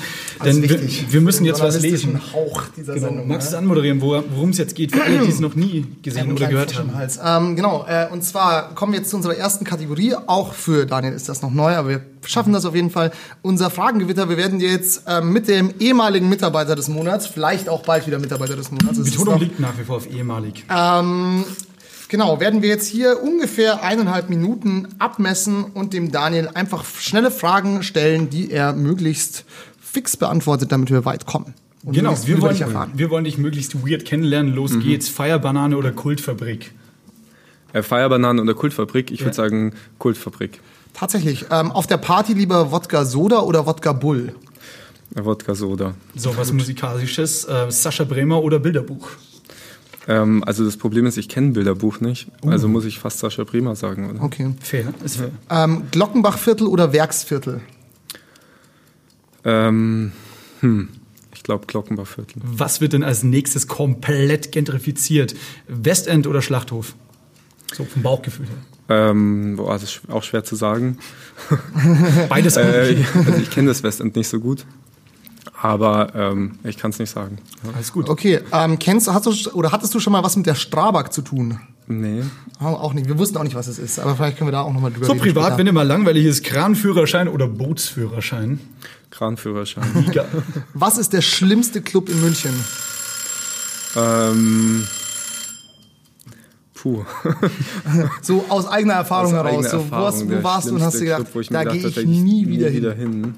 denn 0.46 0.62
wir, 0.62 0.80
wir 1.10 1.22
müssen 1.22 1.46
jetzt 1.46 1.62
was 1.62 1.82
lesen. 1.82 2.20
Hauch 2.34 2.64
dieser 2.78 2.94
Genau. 2.94 3.08
Sendung. 3.08 3.28
Magst 3.28 3.48
du 3.48 3.52
ne? 3.52 3.58
es 3.58 3.62
anmoderieren, 3.64 4.02
wo- 4.02 4.24
worum 4.36 4.50
es 4.52 4.58
jetzt 4.58 4.76
geht, 4.76 4.92
für 4.96 5.04
alle, 5.04 5.20
die 5.20 5.30
es 5.30 5.40
noch 5.40 5.56
nie 5.56 5.86
gesehen 6.02 6.24
einen 6.24 6.32
oder 6.34 6.48
gehört 6.48 6.78
haben? 6.78 6.92
Ähm, 7.26 7.56
genau, 7.56 7.86
äh, 7.88 8.08
und 8.12 8.24
zwar 8.24 8.74
kommen 8.76 8.94
wir 8.94 9.00
jetzt 9.00 9.10
zu 9.10 9.16
unserer 9.18 9.36
ersten 9.36 9.66
Kategorie. 9.66 10.14
Auch 10.28 10.54
für 10.54 10.86
Daniel 10.86 11.14
ist 11.14 11.28
das 11.30 11.33
noch 11.42 11.52
neu, 11.52 11.76
aber 11.76 11.90
wir 11.90 12.02
schaffen 12.26 12.54
das 12.54 12.66
auf 12.66 12.76
jeden 12.76 12.90
Fall. 12.92 13.12
Unser 13.42 13.70
Fragengewitter, 13.70 14.30
wir 14.30 14.38
werden 14.38 14.60
jetzt 14.60 15.04
ähm, 15.08 15.34
mit 15.34 15.48
dem 15.48 15.74
ehemaligen 15.80 16.30
Mitarbeiter 16.30 16.76
des 16.76 16.88
Monats, 16.88 17.28
vielleicht 17.28 17.68
auch 17.70 17.84
bald 17.84 18.06
wieder 18.08 18.20
Mitarbeiter 18.20 18.56
des 18.56 18.72
Monats. 18.72 18.98
ist 18.98 19.12
Betonung 19.12 19.34
noch- 19.36 19.42
liegt 19.42 19.60
nach 19.60 19.78
wie 19.78 19.84
vor 19.84 19.98
auf 19.98 20.10
ehemalig. 20.12 20.66
Ähm, 20.70 21.44
genau, 22.10 22.40
werden 22.40 22.62
wir 22.62 22.70
jetzt 22.70 22.88
hier 22.88 23.22
ungefähr 23.24 23.84
eineinhalb 23.84 24.30
Minuten 24.30 24.88
abmessen 25.00 25.64
und 25.64 25.94
dem 25.94 26.12
Daniel 26.12 26.50
einfach 26.54 26.86
schnelle 26.86 27.32
Fragen 27.32 27.84
stellen, 27.84 28.30
die 28.30 28.52
er 28.52 28.74
möglichst 28.74 29.46
fix 29.82 30.16
beantwortet, 30.18 30.72
damit 30.72 30.90
wir 30.92 31.06
weit 31.06 31.26
kommen. 31.26 31.54
Und 31.86 31.94
Genau, 31.96 32.16
wir 32.26 32.42
wollen, 32.42 32.54
dich 32.54 32.62
erfahren. 32.62 32.92
wir 32.96 33.10
wollen 33.10 33.26
dich 33.26 33.38
möglichst 33.38 33.86
weird 33.86 34.06
kennenlernen. 34.06 34.54
Los 34.56 34.80
geht's. 34.80 35.10
Feierbanane 35.10 35.76
oder 35.76 35.92
Kultfabrik? 35.92 36.72
Äh, 37.74 37.84
Feierbanane 37.84 38.42
oder 38.42 38.54
Kultfabrik? 38.54 39.12
Ich 39.12 39.20
Ja. 39.20 39.26
würde 39.26 39.36
sagen 39.36 39.74
Kultfabrik. 39.98 40.62
Tatsächlich. 40.94 41.46
Ähm, 41.52 41.72
auf 41.72 41.88
der 41.88 41.98
Party 41.98 42.34
lieber 42.34 42.72
Wodka 42.72 43.06
Soda 43.06 43.40
oder 43.40 43.66
Wodka 43.66 43.94
Bull? 43.94 44.36
Wodka 45.12 45.56
Soda. 45.56 45.94
So, 46.16 46.36
was 46.38 46.52
Musikalisches. 46.52 47.46
Äh, 47.46 47.70
Sascha 47.72 48.04
Bremer 48.04 48.42
oder 48.42 48.60
Bilderbuch? 48.60 49.10
Ähm, 50.08 50.44
also 50.44 50.66
das 50.66 50.78
Problem 50.78 51.06
ist, 51.06 51.18
ich 51.18 51.30
kenne 51.30 51.52
Bilderbuch 51.52 52.00
nicht. 52.00 52.28
Also 52.46 52.68
muss 52.68 52.86
ich 52.86 53.00
fast 53.00 53.20
Sascha 53.20 53.44
Bremer 53.44 53.76
sagen, 53.76 54.10
oder? 54.10 54.24
Okay. 54.24 54.54
Fair, 54.62 54.94
ist 55.04 55.18
fair. 55.18 55.32
Ähm, 55.50 55.84
Glockenbachviertel 55.92 56.68
oder 56.68 56.94
Werksviertel? 56.94 57.62
Ähm, 59.46 60.12
hm, 60.62 60.90
ich 61.36 61.44
glaube 61.44 61.66
Glockenbachviertel. 61.68 62.42
Was 62.44 62.82
wird 62.82 62.94
denn 62.94 63.04
als 63.04 63.24
nächstes 63.24 63.68
komplett 63.68 64.52
gentrifiziert? 64.52 65.36
Westend 65.68 66.28
oder 66.28 66.42
Schlachthof? 66.42 66.96
So 67.74 67.86
vom 67.86 68.04
Bauchgefühl 68.04 68.48
her. 68.48 68.58
Ähm, 68.90 69.56
boah, 69.56 69.74
das 69.74 69.84
ist 69.84 70.02
auch 70.10 70.24
schwer 70.24 70.44
zu 70.44 70.56
sagen. 70.56 70.98
Beides 72.30 72.58
Äh, 72.58 73.06
also 73.16 73.34
ich 73.42 73.50
kenne 73.50 73.70
das 73.70 73.82
Westend 73.84 74.16
nicht 74.16 74.28
so 74.28 74.40
gut. 74.40 74.66
Aber 75.62 76.14
ähm, 76.14 76.60
ich 76.66 76.78
kann 76.78 76.92
es 76.92 77.00
nicht 77.00 77.10
sagen. 77.10 77.38
Alles 77.74 77.94
gut. 77.94 78.10
Okay, 78.10 78.42
ähm, 78.52 78.78
kennst 78.80 79.08
hast 79.12 79.26
du 79.26 79.52
oder 79.52 79.72
hattest 79.72 79.94
du 79.96 80.00
schon 80.02 80.12
mal 80.12 80.22
was 80.24 80.36
mit 80.36 80.46
der 80.46 80.56
Strabag 80.56 81.14
zu 81.14 81.22
tun? 81.22 81.60
Nee. 81.88 82.24
Oh, 82.62 82.66
auch 82.66 82.94
nicht. 82.94 83.08
Wir 83.08 83.18
wussten 83.18 83.38
auch 83.38 83.44
nicht, 83.44 83.56
was 83.56 83.68
es 83.68 83.80
ist, 83.80 84.00
aber 84.00 84.16
vielleicht 84.16 84.38
können 84.38 84.48
wir 84.50 84.52
da 84.54 84.62
auch 84.62 84.74
nochmal 84.74 84.92
drüber 84.92 85.06
So 85.06 85.14
reden. 85.14 85.24
privat, 85.24 85.44
später. 85.46 85.58
wenn 85.60 85.68
ihr 85.68 85.74
mal 85.74 85.88
langweilig 85.88 86.26
ist, 86.26 86.44
Kranführerschein 86.44 87.28
oder 87.30 87.48
Bootsführerschein? 87.48 88.60
Kranführerschein. 89.12 89.84
Was 90.74 90.98
ist 90.98 91.14
der 91.14 91.22
schlimmste 91.22 91.82
Club 91.82 92.10
in 92.10 92.20
München? 92.22 92.54
ähm, 93.96 94.86
puh. 96.84 97.06
So 98.22 98.44
aus 98.50 98.68
eigener 98.68 98.96
Erfahrung 98.96 99.28
Aus 99.28 99.34
heraus. 99.34 99.66
eigener 99.66 99.70
So, 99.70 99.78
wo, 99.80 99.84
Erfahrung, 99.84 100.06
hast, 100.06 100.30
wo 100.30 100.44
warst 100.44 100.70
du 100.70 100.76
und 100.76 100.82
hast 100.84 101.00
dir 101.00 101.06
gedacht, 101.06 101.32
Club, 101.32 101.46
wo 101.50 101.54
da 101.54 101.64
gehe 101.64 101.88
ich 101.88 102.06
nie 102.06 102.48
wieder 102.48 102.70
hin. 102.70 102.76
wieder 102.78 102.94
hin. 102.94 103.34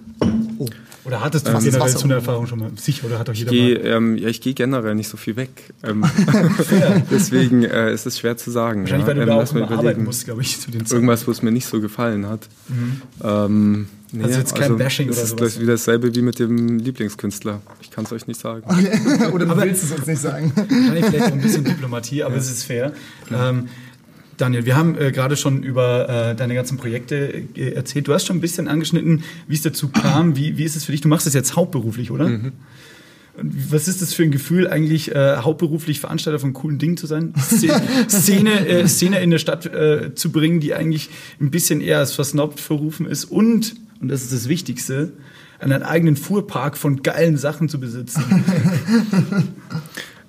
Oder 1.06 1.22
hattest 1.22 1.48
du 1.48 1.52
Ähm, 1.52 1.64
generell 1.64 1.90
so 1.90 2.04
eine 2.06 2.16
Erfahrung 2.16 2.48
schon 2.48 2.60
mal? 2.60 2.72
Sicher, 2.76 3.06
oder 3.08 3.20
hat 3.20 3.28
doch 3.28 3.34
Ich 3.34 3.40
jeder 3.40 3.52
gehe 3.52 3.78
mal? 3.78 3.86
ähm, 3.86 4.18
ja, 4.18 4.28
ich 4.28 4.42
gehe 4.42 4.54
generell 4.54 4.96
nicht 4.96 5.08
so 5.08 5.18
viel 5.18 5.36
weg. 5.36 5.50
Ähm, 5.84 6.04
deswegen 7.12 7.64
äh, 7.64 7.94
ist 7.94 8.06
es 8.06 8.20
schwer 8.20 8.38
zu 8.38 8.50
sagen. 8.52 8.82
Wahrscheinlich, 8.82 9.08
ja. 9.08 9.08
weil 9.08 9.16
du 9.16 9.22
Ähm, 9.22 9.28
da 9.28 9.36
auch 9.44 9.54
mal 9.54 9.60
immer 9.64 9.72
arbeiten 9.78 10.04
musst, 10.04 10.26
glaube 10.26 10.42
ich, 10.42 10.60
zu 10.60 10.72
den 10.72 10.82
Zeiten. 10.86 10.96
Irgendwas, 10.96 11.28
wo 11.28 11.32
es 11.32 11.42
mir 11.42 11.52
nicht 11.52 11.68
so 11.68 11.80
gefallen 11.80 12.28
hat. 12.28 12.42
Ähm, 13.24 13.88
nee, 14.12 14.24
Also 14.24 14.40
jetzt 14.40 14.56
kein 14.56 14.78
Bashing 14.78 15.10
es 15.10 15.16
oder 15.18 15.24
ist 15.24 15.30
sowas. 15.32 15.54
das 15.54 15.62
wieder 15.62 15.74
dasselbe 15.74 16.14
wie 16.16 16.22
mit 16.22 16.40
dem 16.40 16.80
Lieblingskünstler. 16.80 17.62
Ich 17.82 17.92
kann 17.92 18.06
es 18.06 18.12
euch 18.12 18.28
nicht 18.28 18.40
sagen. 18.40 18.64
Oder 19.34 19.46
du 19.46 19.58
willst 19.58 19.84
es 19.84 19.92
uns 19.92 20.06
nicht 20.08 20.22
sagen. 20.22 20.52
Wahrscheinlich 20.56 21.06
vielleicht 21.06 21.26
auch 21.28 21.32
ein 21.32 21.42
bisschen 21.42 21.64
Diplomatie, 21.64 22.24
aber 22.24 22.36
es 22.36 22.50
ist 22.52 22.64
fair. 22.64 22.92
Ähm, 23.32 23.70
Daniel, 24.38 24.66
wir 24.66 24.76
haben 24.76 24.98
äh, 24.98 25.12
gerade 25.12 25.38
schon 25.38 25.64
über 25.64 26.10
äh, 26.10 26.36
deine 26.36 26.56
ganzen 26.56 26.78
Projekte 26.78 27.44
äh, 27.56 27.74
erzählt. 27.74 28.08
Du 28.08 28.14
hast 28.14 28.26
schon 28.26 28.38
ein 28.38 28.42
bisschen 28.42 28.68
angeschnitten, 28.68 29.24
wie 29.48 29.56
es 29.56 29.62
dazu 29.62 29.90
kam. 29.90 30.36
Wie, 30.36 30.58
wie 30.58 30.64
ist 30.64 30.76
es 30.76 30.86
für 30.86 30.92
dich? 30.92 31.02
Du 31.02 31.08
machst 31.08 31.26
das 31.26 31.34
jetzt 31.34 31.56
hauptberuflich, 31.56 32.12
oder? 32.12 32.26
Und 32.26 32.54
Was 33.72 33.88
ist 33.88 34.02
das 34.02 34.14
für 34.14 34.24
ein 34.24 34.32
Gefühl, 34.32 34.68
eigentlich 34.68 35.14
äh, 35.14 35.38
hauptberuflich 35.38 36.00
Veranstalter 36.00 36.40
von 36.40 36.54
coolen 36.54 36.78
Dingen 36.78 36.98
zu 36.98 37.08
sein? 37.08 37.34
Szene, 37.38 37.82
Szene, 38.10 38.68
äh, 38.68 38.88
Szene 38.88 39.20
in 39.22 39.32
der 39.32 39.40
Stadt 39.40 39.66
äh, 39.66 40.16
zu 40.16 40.32
bringen, 40.32 40.60
die 40.60 40.74
eigentlich 40.74 41.10
ein 41.40 41.52
bisschen 41.52 41.82
eher 41.82 42.00
als 42.00 42.14
versnobbt 42.14 42.60
verrufen 42.60 43.06
ist 43.06 43.26
und, 43.26 43.76
und 44.00 44.08
das 44.08 44.24
ist 44.24 44.34
das 44.34 44.48
Wichtigste, 44.48 45.14
einen 45.60 45.84
eigenen 45.84 46.16
Fuhrpark 46.16 46.78
von 46.78 47.04
geilen 47.04 47.38
Sachen 47.38 47.70
zu 47.70 47.80
besitzen. 47.80 48.24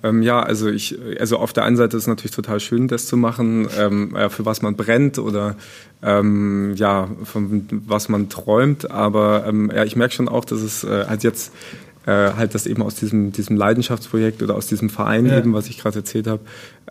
Ähm, 0.09 0.23
ja, 0.23 0.41
also 0.41 0.69
ich, 0.69 0.99
also 1.19 1.39
auf 1.39 1.53
der 1.53 1.65
einen 1.65 1.77
Seite 1.77 1.97
ist 1.97 2.05
es 2.05 2.07
natürlich 2.09 2.35
total 2.35 2.61
schön, 2.61 2.89
das 2.89 3.07
zu 3.07 3.17
machen, 3.17 3.69
ähm, 3.79 4.13
ja, 4.15 4.29
für 4.29 4.45
was 4.45 4.63
man 4.63 4.77
brennt 4.77 5.19
oder 5.19 5.57
ähm, 6.03 6.75
ja, 6.77 7.09
von 7.25 7.67
was 7.87 8.09
man 8.09 8.29
träumt. 8.29 8.91
Aber 8.91 9.45
ähm, 9.47 9.71
ja, 9.75 9.85
ich 9.85 9.97
merke 9.97 10.15
schon 10.15 10.29
auch, 10.29 10.45
dass 10.45 10.61
es 10.61 10.85
äh, 10.85 11.07
halt 11.07 11.23
jetzt 11.23 11.53
äh, 12.07 12.33
halt 12.37 12.55
das 12.55 12.67
eben 12.67 12.83
aus 12.83 12.95
diesem, 12.95 13.33
diesem 13.33 13.57
Leidenschaftsprojekt 13.57 14.43
oder 14.43 14.55
aus 14.55 14.67
diesem 14.67 14.91
Verein 14.91 15.27
Ja. 15.27 15.39
eben, 15.39 15.53
was 15.53 15.69
ich 15.69 15.79
gerade 15.79 15.99
erzählt 15.99 16.29
habe, 16.29 16.41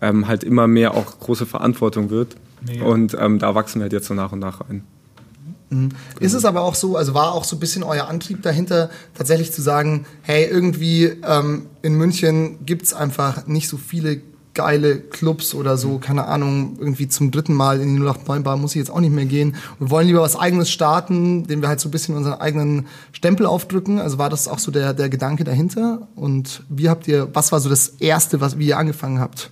ähm, 0.02 0.28
halt 0.28 0.44
immer 0.44 0.66
mehr 0.66 0.94
auch 0.94 1.18
große 1.18 1.46
Verantwortung 1.46 2.10
wird. 2.10 2.36
Mega. 2.66 2.84
Und 2.84 3.16
ähm, 3.18 3.38
da 3.38 3.54
wachsen 3.54 3.80
wir 3.80 3.84
halt 3.84 3.92
jetzt 3.92 4.06
so 4.06 4.14
nach 4.14 4.32
und 4.32 4.40
nach 4.40 4.60
ein. 5.70 5.94
Ist 6.20 6.34
es 6.34 6.44
aber 6.44 6.62
auch 6.62 6.74
so, 6.74 6.96
also 6.96 7.14
war 7.14 7.32
auch 7.32 7.44
so 7.44 7.56
ein 7.56 7.60
bisschen 7.60 7.82
euer 7.82 8.08
Antrieb 8.08 8.42
dahinter, 8.42 8.90
tatsächlich 9.14 9.52
zu 9.52 9.62
sagen, 9.62 10.06
hey, 10.22 10.44
irgendwie 10.44 11.04
ähm, 11.26 11.66
in 11.82 11.94
München 11.94 12.64
gibt's 12.64 12.92
einfach 12.92 13.46
nicht 13.46 13.68
so 13.68 13.76
viele 13.76 14.20
geile 14.56 14.98
Clubs 14.98 15.54
oder 15.54 15.76
so, 15.76 15.98
keine 15.98 16.26
Ahnung, 16.26 16.76
irgendwie 16.80 17.06
zum 17.06 17.30
dritten 17.30 17.52
Mal 17.52 17.80
in 17.80 17.94
die 17.94 18.02
089 18.02 18.42
Bar 18.42 18.56
muss 18.56 18.72
ich 18.72 18.78
jetzt 18.78 18.90
auch 18.90 19.00
nicht 19.00 19.12
mehr 19.12 19.26
gehen. 19.26 19.54
Wir 19.78 19.90
wollen 19.90 20.08
lieber 20.08 20.22
was 20.22 20.34
eigenes 20.34 20.70
starten, 20.70 21.46
dem 21.46 21.60
wir 21.60 21.68
halt 21.68 21.78
so 21.78 21.88
ein 21.88 21.92
bisschen 21.92 22.16
unseren 22.16 22.40
eigenen 22.40 22.86
Stempel 23.12 23.46
aufdrücken. 23.46 24.00
Also 24.00 24.18
war 24.18 24.30
das 24.30 24.48
auch 24.48 24.58
so 24.58 24.72
der, 24.72 24.94
der 24.94 25.10
Gedanke 25.10 25.44
dahinter? 25.44 26.08
Und 26.16 26.62
wie 26.70 26.88
habt 26.88 27.06
ihr, 27.06 27.28
was 27.34 27.52
war 27.52 27.60
so 27.60 27.68
das 27.68 27.88
erste, 28.00 28.40
was, 28.40 28.58
wie 28.58 28.68
ihr 28.68 28.78
angefangen 28.78 29.20
habt? 29.20 29.50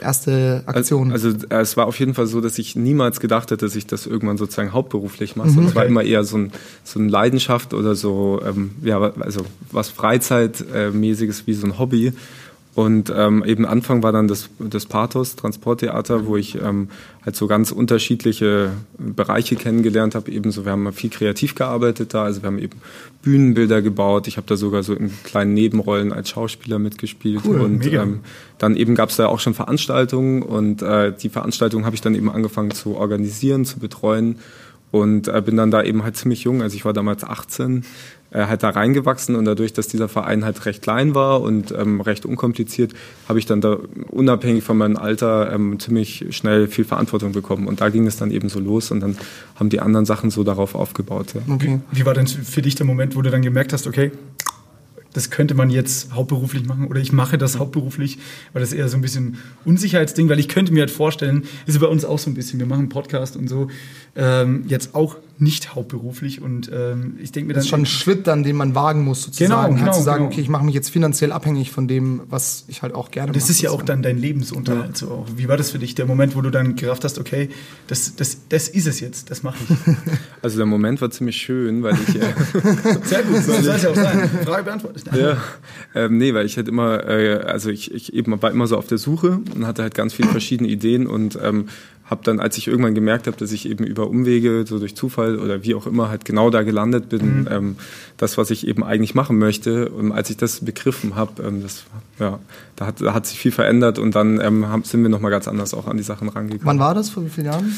Erste 0.00 0.62
Aktion? 0.66 1.12
Also, 1.12 1.28
also 1.28 1.46
äh, 1.48 1.60
es 1.60 1.76
war 1.76 1.86
auf 1.86 1.98
jeden 1.98 2.14
Fall 2.14 2.26
so, 2.26 2.40
dass 2.40 2.58
ich 2.58 2.76
niemals 2.76 3.20
gedacht 3.20 3.50
hätte, 3.50 3.64
dass 3.64 3.76
ich 3.76 3.86
das 3.86 4.06
irgendwann 4.06 4.36
sozusagen 4.36 4.72
hauptberuflich 4.72 5.36
mache. 5.36 5.50
sondern 5.50 5.68
Es 5.68 5.74
war 5.74 5.86
immer 5.86 6.02
eher 6.02 6.24
so 6.24 6.38
ein, 6.38 6.52
so 6.84 6.98
eine 6.98 7.08
Leidenschaft 7.08 7.74
oder 7.74 7.94
so, 7.94 8.40
ähm, 8.46 8.72
ja, 8.82 8.98
also 9.00 9.44
was 9.70 9.88
Freizeitmäßiges 9.88 11.46
wie 11.46 11.54
so 11.54 11.66
ein 11.66 11.78
Hobby. 11.78 12.12
Und 12.76 13.10
ähm, 13.16 13.42
eben 13.42 13.64
Anfang 13.64 14.02
war 14.02 14.12
dann 14.12 14.28
das, 14.28 14.50
das 14.58 14.84
Pathos, 14.84 15.34
Transporttheater, 15.34 16.26
wo 16.26 16.36
ich 16.36 16.60
ähm, 16.60 16.90
halt 17.24 17.34
so 17.34 17.46
ganz 17.46 17.72
unterschiedliche 17.72 18.70
Bereiche 18.98 19.56
kennengelernt 19.56 20.14
habe. 20.14 20.30
Ebenso, 20.30 20.66
wir 20.66 20.72
haben 20.72 20.92
viel 20.92 21.08
kreativ 21.08 21.54
gearbeitet 21.54 22.12
da, 22.12 22.24
also 22.24 22.42
wir 22.42 22.48
haben 22.48 22.58
eben 22.58 22.78
Bühnenbilder 23.22 23.80
gebaut. 23.80 24.28
Ich 24.28 24.36
habe 24.36 24.46
da 24.46 24.56
sogar 24.56 24.82
so 24.82 24.92
in 24.92 25.10
kleinen 25.24 25.54
Nebenrollen 25.54 26.12
als 26.12 26.28
Schauspieler 26.28 26.78
mitgespielt. 26.78 27.40
Cool, 27.46 27.62
und 27.62 27.78
mega. 27.78 28.02
ähm, 28.02 28.20
dann 28.58 28.76
eben 28.76 28.94
gab 28.94 29.08
es 29.08 29.16
da 29.16 29.28
auch 29.28 29.40
schon 29.40 29.54
Veranstaltungen 29.54 30.42
und 30.42 30.82
äh, 30.82 31.14
die 31.16 31.30
Veranstaltungen 31.30 31.86
habe 31.86 31.96
ich 31.96 32.02
dann 32.02 32.14
eben 32.14 32.28
angefangen 32.28 32.72
zu 32.72 32.96
organisieren, 32.96 33.64
zu 33.64 33.78
betreuen 33.78 34.36
und 34.90 35.28
äh, 35.28 35.42
bin 35.44 35.56
dann 35.56 35.70
da 35.70 35.82
eben 35.82 36.02
halt 36.02 36.16
ziemlich 36.16 36.42
jung, 36.44 36.62
also 36.62 36.76
ich 36.76 36.84
war 36.84 36.92
damals 36.92 37.24
18, 37.24 37.78
äh, 37.78 37.84
halt 38.44 38.62
da 38.62 38.70
reingewachsen 38.70 39.34
und 39.34 39.44
dadurch, 39.44 39.72
dass 39.72 39.88
dieser 39.88 40.08
Verein 40.08 40.44
halt 40.44 40.66
recht 40.66 40.82
klein 40.82 41.14
war 41.14 41.40
und 41.40 41.72
ähm, 41.72 42.00
recht 42.00 42.26
unkompliziert, 42.26 42.92
habe 43.28 43.38
ich 43.38 43.46
dann 43.46 43.60
da 43.60 43.78
unabhängig 44.10 44.64
von 44.64 44.76
meinem 44.76 44.96
Alter 44.96 45.52
ähm, 45.52 45.78
ziemlich 45.78 46.26
schnell 46.30 46.68
viel 46.68 46.84
Verantwortung 46.84 47.32
bekommen 47.32 47.66
und 47.66 47.80
da 47.80 47.88
ging 47.88 48.06
es 48.06 48.16
dann 48.16 48.30
eben 48.30 48.48
so 48.48 48.60
los 48.60 48.90
und 48.90 49.00
dann 49.00 49.16
haben 49.54 49.70
die 49.70 49.80
anderen 49.80 50.06
Sachen 50.06 50.30
so 50.30 50.44
darauf 50.44 50.74
aufgebaut. 50.74 51.34
Ja. 51.34 51.54
Okay. 51.54 51.80
Wie 51.92 52.04
war 52.04 52.14
denn 52.14 52.26
für 52.26 52.62
dich 52.62 52.74
der 52.74 52.86
Moment, 52.86 53.16
wo 53.16 53.22
du 53.22 53.30
dann 53.30 53.42
gemerkt 53.42 53.72
hast, 53.72 53.86
okay, 53.86 54.12
das 55.16 55.30
könnte 55.30 55.54
man 55.54 55.70
jetzt 55.70 56.12
hauptberuflich 56.12 56.66
machen 56.66 56.88
oder 56.88 57.00
ich 57.00 57.10
mache 57.10 57.38
das 57.38 57.58
hauptberuflich, 57.58 58.18
weil 58.52 58.60
das 58.60 58.74
eher 58.74 58.86
so 58.90 58.98
ein 58.98 59.00
bisschen 59.00 59.38
Unsicherheitsding, 59.64 60.28
weil 60.28 60.38
ich 60.38 60.48
könnte 60.48 60.74
mir 60.74 60.80
halt 60.80 60.90
vorstellen, 60.90 61.44
ist 61.64 61.80
bei 61.80 61.86
uns 61.86 62.04
auch 62.04 62.18
so 62.18 62.28
ein 62.28 62.34
bisschen, 62.34 62.58
wir 62.58 62.66
machen 62.66 62.80
einen 62.80 62.88
Podcast 62.90 63.34
und 63.36 63.48
so, 63.48 63.68
ähm, 64.14 64.64
jetzt 64.68 64.94
auch 64.94 65.16
nicht 65.38 65.74
hauptberuflich 65.74 66.40
und 66.40 66.70
ähm, 66.72 67.18
ich 67.20 67.32
denke 67.32 67.48
mir 67.48 67.54
dann... 67.54 67.58
Das 67.58 67.64
ist 67.64 67.70
schon 67.70 67.82
ein 67.82 67.86
Schritt 67.86 68.26
dann, 68.26 68.42
den 68.42 68.56
man 68.56 68.74
wagen 68.74 69.04
muss, 69.04 69.22
sozusagen. 69.22 69.50
Genau, 69.50 69.62
halt 69.62 69.76
genau, 69.76 69.92
zu 69.92 70.02
sagen, 70.02 70.24
genau. 70.24 70.32
okay, 70.32 70.40
ich 70.40 70.48
mache 70.48 70.64
mich 70.64 70.74
jetzt 70.74 70.90
finanziell 70.90 71.32
abhängig 71.32 71.70
von 71.70 71.88
dem, 71.88 72.22
was 72.28 72.64
ich 72.68 72.82
halt 72.82 72.94
auch 72.94 73.10
gerne 73.10 73.32
Das 73.32 73.44
mache. 73.44 73.52
ist 73.52 73.62
ja 73.62 73.70
auch 73.70 73.82
dann 73.82 74.02
dein 74.02 74.18
Lebensunterhalt. 74.18 74.96
So 74.96 75.08
auch. 75.08 75.26
Wie 75.36 75.48
war 75.48 75.56
das 75.56 75.70
für 75.70 75.78
dich, 75.78 75.94
der 75.94 76.06
Moment, 76.06 76.36
wo 76.36 76.40
du 76.40 76.50
dann 76.50 76.76
gerafft 76.76 77.04
hast, 77.04 77.18
okay, 77.18 77.50
das, 77.86 78.16
das, 78.16 78.38
das 78.48 78.68
ist 78.68 78.86
es 78.86 79.00
jetzt, 79.00 79.30
das 79.30 79.42
mache 79.42 79.56
ich. 79.68 79.76
Also 80.42 80.58
der 80.58 80.66
Moment 80.66 81.00
war 81.00 81.10
ziemlich 81.10 81.36
schön, 81.36 81.82
weil 81.82 81.96
ich... 82.06 82.16
Äh, 82.16 82.20
Sehr 83.04 83.22
gut, 83.24 83.42
so 83.42 83.52
soll 83.52 83.74
es 83.74 83.82
ja 83.82 83.90
auch 83.90 83.96
sein. 83.96 84.30
Frage 84.44 84.62
beantwortet. 84.64 85.04
Ja, 85.16 85.38
ähm, 85.94 86.18
nee, 86.18 86.34
weil 86.34 86.44
ich 86.46 86.56
halt 86.56 86.68
immer, 86.68 87.08
äh, 87.08 87.38
also 87.38 87.70
ich, 87.70 87.92
ich 87.92 88.12
eben 88.12 88.40
war 88.42 88.50
immer 88.50 88.66
so 88.66 88.76
auf 88.76 88.86
der 88.86 88.98
Suche 88.98 89.40
und 89.54 89.66
hatte 89.66 89.82
halt 89.82 89.94
ganz 89.94 90.12
viele 90.12 90.28
verschiedene 90.28 90.68
Ideen 90.68 91.06
und 91.06 91.38
ähm, 91.42 91.68
habe 92.06 92.22
dann, 92.22 92.38
als 92.38 92.56
ich 92.56 92.68
irgendwann 92.68 92.94
gemerkt 92.94 93.26
habe, 93.26 93.36
dass 93.36 93.50
ich 93.50 93.68
eben 93.68 93.84
über 93.84 94.08
Umwege, 94.08 94.64
so 94.66 94.78
durch 94.78 94.94
Zufall 94.94 95.38
oder 95.38 95.64
wie 95.64 95.74
auch 95.74 95.86
immer, 95.86 96.08
halt 96.08 96.24
genau 96.24 96.50
da 96.50 96.62
gelandet 96.62 97.08
bin, 97.08 97.48
ähm, 97.50 97.76
das, 98.16 98.38
was 98.38 98.50
ich 98.50 98.66
eben 98.66 98.84
eigentlich 98.84 99.14
machen 99.14 99.38
möchte, 99.38 99.88
und 99.88 100.12
als 100.12 100.30
ich 100.30 100.36
das 100.36 100.64
begriffen 100.64 101.16
habe, 101.16 101.42
ähm, 101.42 101.62
das, 101.62 101.84
ja, 102.20 102.38
da 102.76 102.86
hat, 102.86 103.00
da 103.00 103.12
hat 103.12 103.26
sich 103.26 103.38
viel 103.38 103.52
verändert 103.52 103.98
und 103.98 104.14
dann 104.14 104.40
ähm, 104.40 104.68
haben, 104.68 104.84
sind 104.84 105.02
wir 105.02 105.08
nochmal 105.08 105.32
ganz 105.32 105.48
anders 105.48 105.74
auch 105.74 105.88
an 105.88 105.96
die 105.96 106.04
Sachen 106.04 106.28
rangegangen. 106.28 106.64
Wann 106.64 106.78
war 106.78 106.94
das? 106.94 107.10
Vor 107.10 107.24
wie 107.24 107.28
vielen 107.28 107.46
Jahren? 107.46 107.76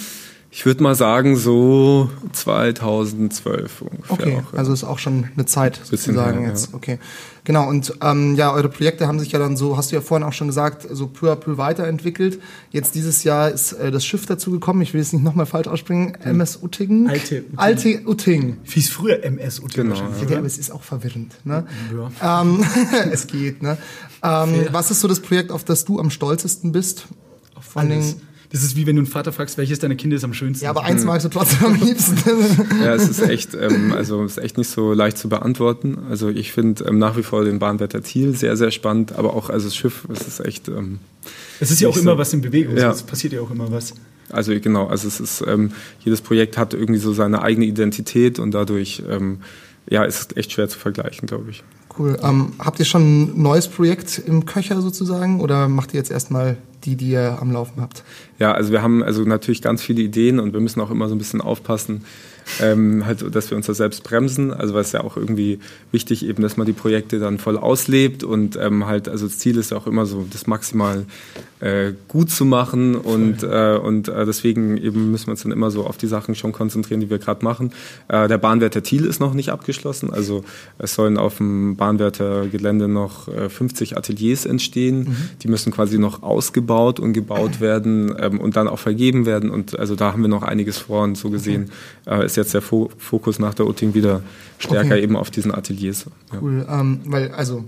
Ich 0.50 0.64
würde 0.64 0.82
mal 0.82 0.94
sagen, 0.94 1.36
so 1.36 2.10
2012 2.32 3.82
ungefähr. 3.82 4.04
Okay, 4.08 4.36
auch, 4.36 4.52
ja. 4.52 4.58
also 4.58 4.72
ist 4.72 4.82
auch 4.82 4.98
schon 4.98 5.28
eine 5.36 5.44
Zeit 5.44 5.78
Bisschen 5.78 6.14
sozusagen 6.14 6.40
her, 6.40 6.48
jetzt. 6.48 6.72
Okay, 6.72 6.98
genau. 7.44 7.68
Und 7.68 7.92
ähm, 8.00 8.34
ja, 8.34 8.52
eure 8.54 8.70
Projekte 8.70 9.06
haben 9.06 9.20
sich 9.20 9.30
ja 9.32 9.38
dann 9.38 9.58
so, 9.58 9.76
hast 9.76 9.92
du 9.92 9.96
ja 9.96 10.00
vorhin 10.00 10.26
auch 10.26 10.32
schon 10.32 10.46
gesagt, 10.46 10.86
so 10.90 11.06
peu 11.06 11.30
à 11.30 11.36
peu 11.36 11.58
weiterentwickelt. 11.58 12.40
Jetzt 12.70 12.94
dieses 12.94 13.24
Jahr 13.24 13.50
ist 13.50 13.72
äh, 13.72 13.90
das 13.90 14.06
Schiff 14.06 14.24
dazu 14.24 14.50
gekommen. 14.50 14.80
Ich 14.80 14.94
will 14.94 15.02
es 15.02 15.12
nicht 15.12 15.22
nochmal 15.22 15.44
falsch 15.44 15.68
aussprechen. 15.68 16.14
MS 16.24 16.60
Utting. 16.62 17.10
Alte 17.10 17.40
Utting. 17.42 17.58
Alte 17.58 18.02
Utting. 18.06 18.56
Hieß 18.64 18.88
früher 18.88 19.22
MS 19.22 19.58
und 19.58 19.74
Genau, 19.74 19.96
Ja, 19.96 20.38
aber 20.38 20.46
es 20.46 20.56
ist 20.56 20.70
auch 20.70 20.82
verwirrend. 20.82 21.34
Ne? 21.44 21.66
Ja. 22.20 22.40
Ähm, 22.42 22.64
es 23.12 23.26
geht. 23.26 23.62
Ne? 23.62 23.76
Ähm, 24.22 24.66
was 24.72 24.90
ist 24.90 25.00
so 25.00 25.08
das 25.08 25.20
Projekt, 25.20 25.50
auf 25.50 25.64
das 25.64 25.84
du 25.84 26.00
am 26.00 26.08
stolzesten 26.08 26.72
bist? 26.72 27.06
Den, 27.74 27.92
Alles. 27.92 28.16
Das 28.50 28.62
ist 28.62 28.76
wie 28.76 28.86
wenn 28.86 28.96
du 28.96 29.00
einen 29.00 29.06
Vater 29.10 29.32
fragst, 29.32 29.58
welches 29.58 29.78
deiner 29.78 29.94
Kinder 29.94 30.16
ist 30.16 30.24
am 30.24 30.32
schönsten. 30.32 30.64
ja, 30.64 30.70
aber 30.70 30.82
eins 30.84 31.04
magst 31.04 31.26
du 31.26 31.28
trotzdem 31.28 31.66
am 31.66 31.74
liebsten. 31.74 32.16
Ja, 32.82 32.94
es 32.94 33.08
ist 33.08 33.20
echt, 33.20 33.54
ähm, 33.54 33.92
also 33.92 34.24
es 34.24 34.38
ist 34.38 34.44
echt 34.44 34.56
nicht 34.56 34.70
so 34.70 34.92
leicht 34.94 35.18
zu 35.18 35.28
beantworten. 35.28 35.98
Also 36.08 36.28
ich 36.30 36.52
finde 36.52 36.84
ähm, 36.84 36.98
nach 36.98 37.16
wie 37.18 37.22
vor 37.22 37.44
den 37.44 37.58
Bahnwetter 37.58 38.00
Thiel 38.02 38.34
sehr, 38.34 38.56
sehr 38.56 38.70
spannend, 38.70 39.12
aber 39.12 39.34
auch 39.34 39.50
also 39.50 39.66
das 39.66 39.76
Schiff, 39.76 40.06
es 40.10 40.26
ist 40.26 40.40
echt, 40.40 40.68
ähm, 40.68 40.98
es 41.60 41.70
ist 41.70 41.80
ja 41.80 41.88
auch 41.88 41.96
immer 41.96 42.12
so- 42.12 42.18
was 42.18 42.32
in 42.32 42.40
Bewegung. 42.40 42.76
Ja. 42.76 42.90
Es 42.90 43.02
passiert 43.02 43.34
ja 43.34 43.40
auch 43.42 43.50
immer 43.50 43.70
was. 43.70 43.92
also 44.30 44.52
genau, 44.60 44.86
also 44.86 45.08
es 45.08 45.20
ist, 45.20 45.44
ähm, 45.46 45.72
jedes 46.00 46.22
Projekt 46.22 46.56
hat 46.56 46.72
irgendwie 46.72 47.00
so 47.00 47.12
seine 47.12 47.42
eigene 47.42 47.66
Identität 47.66 48.38
und 48.38 48.52
dadurch, 48.52 49.02
ähm, 49.10 49.40
ja, 49.90 50.04
ist 50.04 50.30
es 50.32 50.36
echt 50.36 50.52
schwer 50.52 50.68
zu 50.68 50.78
vergleichen, 50.78 51.26
glaube 51.26 51.50
ich. 51.50 51.62
Cool. 51.98 52.16
Ähm, 52.22 52.52
habt 52.58 52.78
ihr 52.78 52.84
schon 52.84 53.02
ein 53.32 53.42
neues 53.42 53.66
Projekt 53.68 54.22
im 54.24 54.44
Köcher 54.46 54.80
sozusagen 54.80 55.40
oder 55.40 55.68
macht 55.68 55.92
ihr 55.94 55.98
jetzt 55.98 56.10
erstmal 56.12 56.56
die, 56.84 56.94
die 56.94 57.08
ihr 57.10 57.38
am 57.40 57.50
Laufen 57.50 57.80
habt? 57.80 58.04
Ja, 58.38 58.52
also 58.52 58.70
wir 58.72 58.82
haben 58.82 59.02
also 59.02 59.22
natürlich 59.22 59.62
ganz 59.62 59.82
viele 59.82 60.02
Ideen 60.02 60.38
und 60.38 60.52
wir 60.52 60.60
müssen 60.60 60.80
auch 60.80 60.90
immer 60.90 61.08
so 61.08 61.14
ein 61.14 61.18
bisschen 61.18 61.40
aufpassen, 61.40 62.04
ähm, 62.60 63.04
halt, 63.04 63.34
dass 63.34 63.50
wir 63.50 63.56
uns 63.56 63.66
da 63.66 63.74
selbst 63.74 64.04
bremsen. 64.04 64.52
Also 64.52 64.74
weil 64.74 64.82
es 64.82 64.92
ja 64.92 65.02
auch 65.02 65.16
irgendwie 65.16 65.58
wichtig 65.92 66.24
eben, 66.24 66.42
dass 66.42 66.56
man 66.56 66.66
die 66.66 66.72
Projekte 66.72 67.18
dann 67.18 67.38
voll 67.38 67.58
auslebt 67.58 68.24
und 68.24 68.56
ähm, 68.56 68.86
halt, 68.86 69.08
also 69.08 69.26
das 69.26 69.38
Ziel 69.38 69.56
ist 69.58 69.70
ja 69.70 69.76
auch 69.76 69.86
immer 69.86 70.06
so, 70.06 70.26
das 70.30 70.46
maximal 70.46 71.04
äh, 71.60 71.92
gut 72.06 72.30
zu 72.30 72.44
machen 72.44 72.94
und, 72.94 73.42
äh, 73.42 73.76
und 73.76 74.08
äh, 74.08 74.24
deswegen 74.24 74.76
eben 74.76 75.10
müssen 75.10 75.26
wir 75.26 75.32
uns 75.32 75.42
dann 75.42 75.52
immer 75.52 75.70
so 75.70 75.84
auf 75.84 75.96
die 75.96 76.06
Sachen 76.06 76.34
schon 76.34 76.52
konzentrieren, 76.52 77.00
die 77.00 77.10
wir 77.10 77.18
gerade 77.18 77.44
machen. 77.44 77.72
Äh, 78.08 78.28
der 78.28 78.38
Bahnwärter 78.38 78.82
Thiel 78.82 79.04
ist 79.04 79.20
noch 79.20 79.34
nicht 79.34 79.50
abgeschlossen, 79.50 80.12
also 80.12 80.44
es 80.78 80.94
sollen 80.94 81.18
auf 81.18 81.38
dem 81.38 81.76
Bahnwärter 81.76 82.46
Gelände 82.46 82.88
noch 82.88 83.28
äh, 83.28 83.48
50 83.48 83.96
Ateliers 83.96 84.46
entstehen. 84.46 85.16
Die 85.42 85.48
müssen 85.48 85.72
quasi 85.72 85.98
noch 85.98 86.22
ausgebaut 86.22 87.00
und 87.00 87.12
gebaut 87.12 87.60
werden 87.60 88.14
ähm, 88.30 88.40
und 88.40 88.56
dann 88.56 88.68
auch 88.68 88.78
vergeben 88.78 89.26
werden 89.26 89.50
und 89.50 89.78
also 89.78 89.94
da 89.94 90.12
haben 90.12 90.22
wir 90.22 90.28
noch 90.28 90.42
einiges 90.42 90.78
vor 90.78 91.02
und 91.04 91.16
so 91.16 91.30
gesehen 91.30 91.70
äh, 92.06 92.24
ist 92.24 92.36
jetzt 92.36 92.54
der 92.54 92.62
Fo 92.62 92.90
Fokus 92.98 93.38
nach 93.38 93.54
der 93.54 93.66
Utting 93.66 93.94
wieder 93.94 94.22
stärker 94.58 94.94
Okay. 94.94 95.02
eben 95.02 95.16
auf 95.16 95.30
diesen 95.30 95.52
Ateliers. 95.54 96.06
Ja. 96.32 96.38
Cool. 96.40 96.66
Ähm, 96.70 97.00
weil, 97.06 97.30
also, 97.32 97.64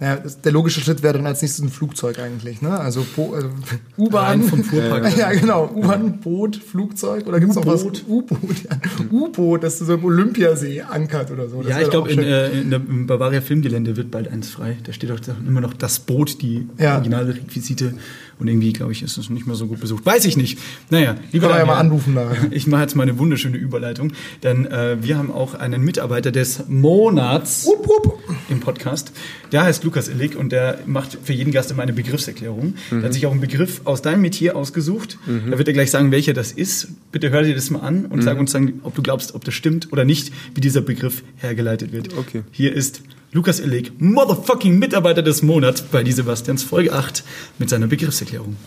naja, 0.00 0.20
der 0.44 0.50
logische 0.52 0.80
Schritt 0.80 1.02
wäre 1.04 1.14
dann 1.14 1.26
als 1.26 1.42
nächstes 1.42 1.64
ein 1.64 1.68
Flugzeug 1.68 2.18
eigentlich, 2.18 2.60
ne? 2.60 2.70
Also 2.76 3.02
äh, 3.16 3.44
U-Bahn. 4.00 4.42
Vom 4.42 4.64
Fuhrpark. 4.64 5.16
Ja, 5.16 5.30
genau. 5.32 5.70
U-Bahn, 5.72 6.18
Boot, 6.20 6.56
Flugzeug 6.56 7.26
oder 7.28 7.38
gibt's 7.38 7.54
noch 7.54 7.66
was? 7.66 7.84
U-Boot. 7.84 8.04
U-Boot, 8.08 8.56
ja. 8.64 8.76
U-Boot, 9.12 9.62
das 9.62 9.78
so 9.78 9.94
im 9.94 10.04
Olympiasee 10.04 10.82
ankert 10.82 11.30
oder 11.30 11.48
so. 11.48 11.62
Das 11.62 11.70
Ja, 11.70 11.80
ich 11.80 11.90
glaube, 11.90 12.10
in, 12.10 12.18
äh, 12.20 12.50
in 12.50 12.70
der 12.70 12.80
im 12.80 13.06
Bavaria 13.06 13.40
Filmgelände 13.40 13.96
wird 13.96 14.10
bald 14.10 14.26
eins 14.28 14.50
frei. 14.50 14.76
Da 14.84 14.92
steht 14.92 15.12
auch 15.12 15.20
immer 15.46 15.60
noch 15.60 15.74
das 15.74 16.00
Boot, 16.00 16.42
die 16.42 16.66
Ja. 16.78 16.94
originale 16.94 17.34
Requisite. 17.36 17.94
Und 18.38 18.48
irgendwie, 18.48 18.72
glaube 18.72 18.92
ich, 18.92 19.02
ist 19.02 19.18
es 19.18 19.30
nicht 19.30 19.46
mehr 19.46 19.56
so 19.56 19.66
gut 19.66 19.80
besucht. 19.80 20.04
Weiß 20.04 20.24
ich 20.24 20.36
nicht. 20.36 20.58
Naja, 20.90 21.16
lieber 21.32 21.48
Kann 21.48 21.56
man 21.56 21.58
ja 21.60 21.66
mal 21.66 21.74
Daniel, 21.74 21.92
anrufen 21.92 22.14
nachher. 22.14 22.36
Ich 22.52 22.66
mache 22.66 22.82
jetzt 22.82 22.94
mal 22.96 23.04
eine 23.04 23.18
wunderschöne 23.18 23.56
Überleitung, 23.56 24.12
denn 24.42 24.66
äh, 24.66 24.96
wir 25.02 25.16
haben 25.18 25.30
auch 25.30 25.54
einen 25.54 25.82
Mitarbeiter 25.82 26.32
des 26.32 26.64
Monats 26.68 27.66
Wupp, 27.66 27.86
wupp. 27.86 28.18
im 28.48 28.60
Podcast. 28.60 29.12
Der 29.52 29.64
heißt 29.64 29.84
Lukas 29.84 30.08
Illig 30.08 30.36
und 30.36 30.50
der 30.52 30.78
macht 30.86 31.18
für 31.22 31.32
jeden 31.32 31.52
Gast 31.52 31.70
immer 31.70 31.82
eine 31.82 31.92
Begriffserklärung. 31.92 32.74
Der 32.90 33.02
hat 33.02 33.12
sich 33.12 33.26
auch 33.26 33.32
einen 33.32 33.40
Begriff 33.40 33.82
aus 33.84 34.02
deinem 34.02 34.22
Metier 34.22 34.56
ausgesucht. 34.56 35.18
Da 35.26 35.58
wird 35.58 35.68
er 35.68 35.74
gleich 35.74 35.90
sagen, 35.90 36.10
welcher 36.10 36.32
das 36.32 36.52
ist. 36.52 36.88
Bitte 37.12 37.30
hör 37.30 37.42
dir 37.42 37.54
das 37.54 37.70
mal 37.70 37.80
an 37.80 38.06
und 38.06 38.22
sag 38.22 38.38
uns 38.38 38.52
dann, 38.52 38.80
ob 38.82 38.94
du 38.94 39.02
glaubst, 39.02 39.34
ob 39.34 39.44
das 39.44 39.54
stimmt 39.54 39.92
oder 39.92 40.04
nicht, 40.04 40.32
wie 40.54 40.60
dieser 40.60 40.80
Begriff 40.80 41.22
hergeleitet 41.36 41.92
wird. 41.92 42.16
Okay. 42.16 42.42
Hier 42.50 42.72
ist 42.72 43.02
Lukas 43.32 43.60
Illig, 43.60 43.92
motherfucking 43.98 44.78
Mitarbeiter 44.78 45.22
des 45.22 45.42
Monats 45.42 45.80
bei 45.80 46.02
die 46.02 46.12
Sebastians 46.12 46.62
Folge 46.62 46.92
8 46.92 47.24
mit 47.58 47.70
seiner 47.70 47.86
Begriffserklärung. 47.86 48.56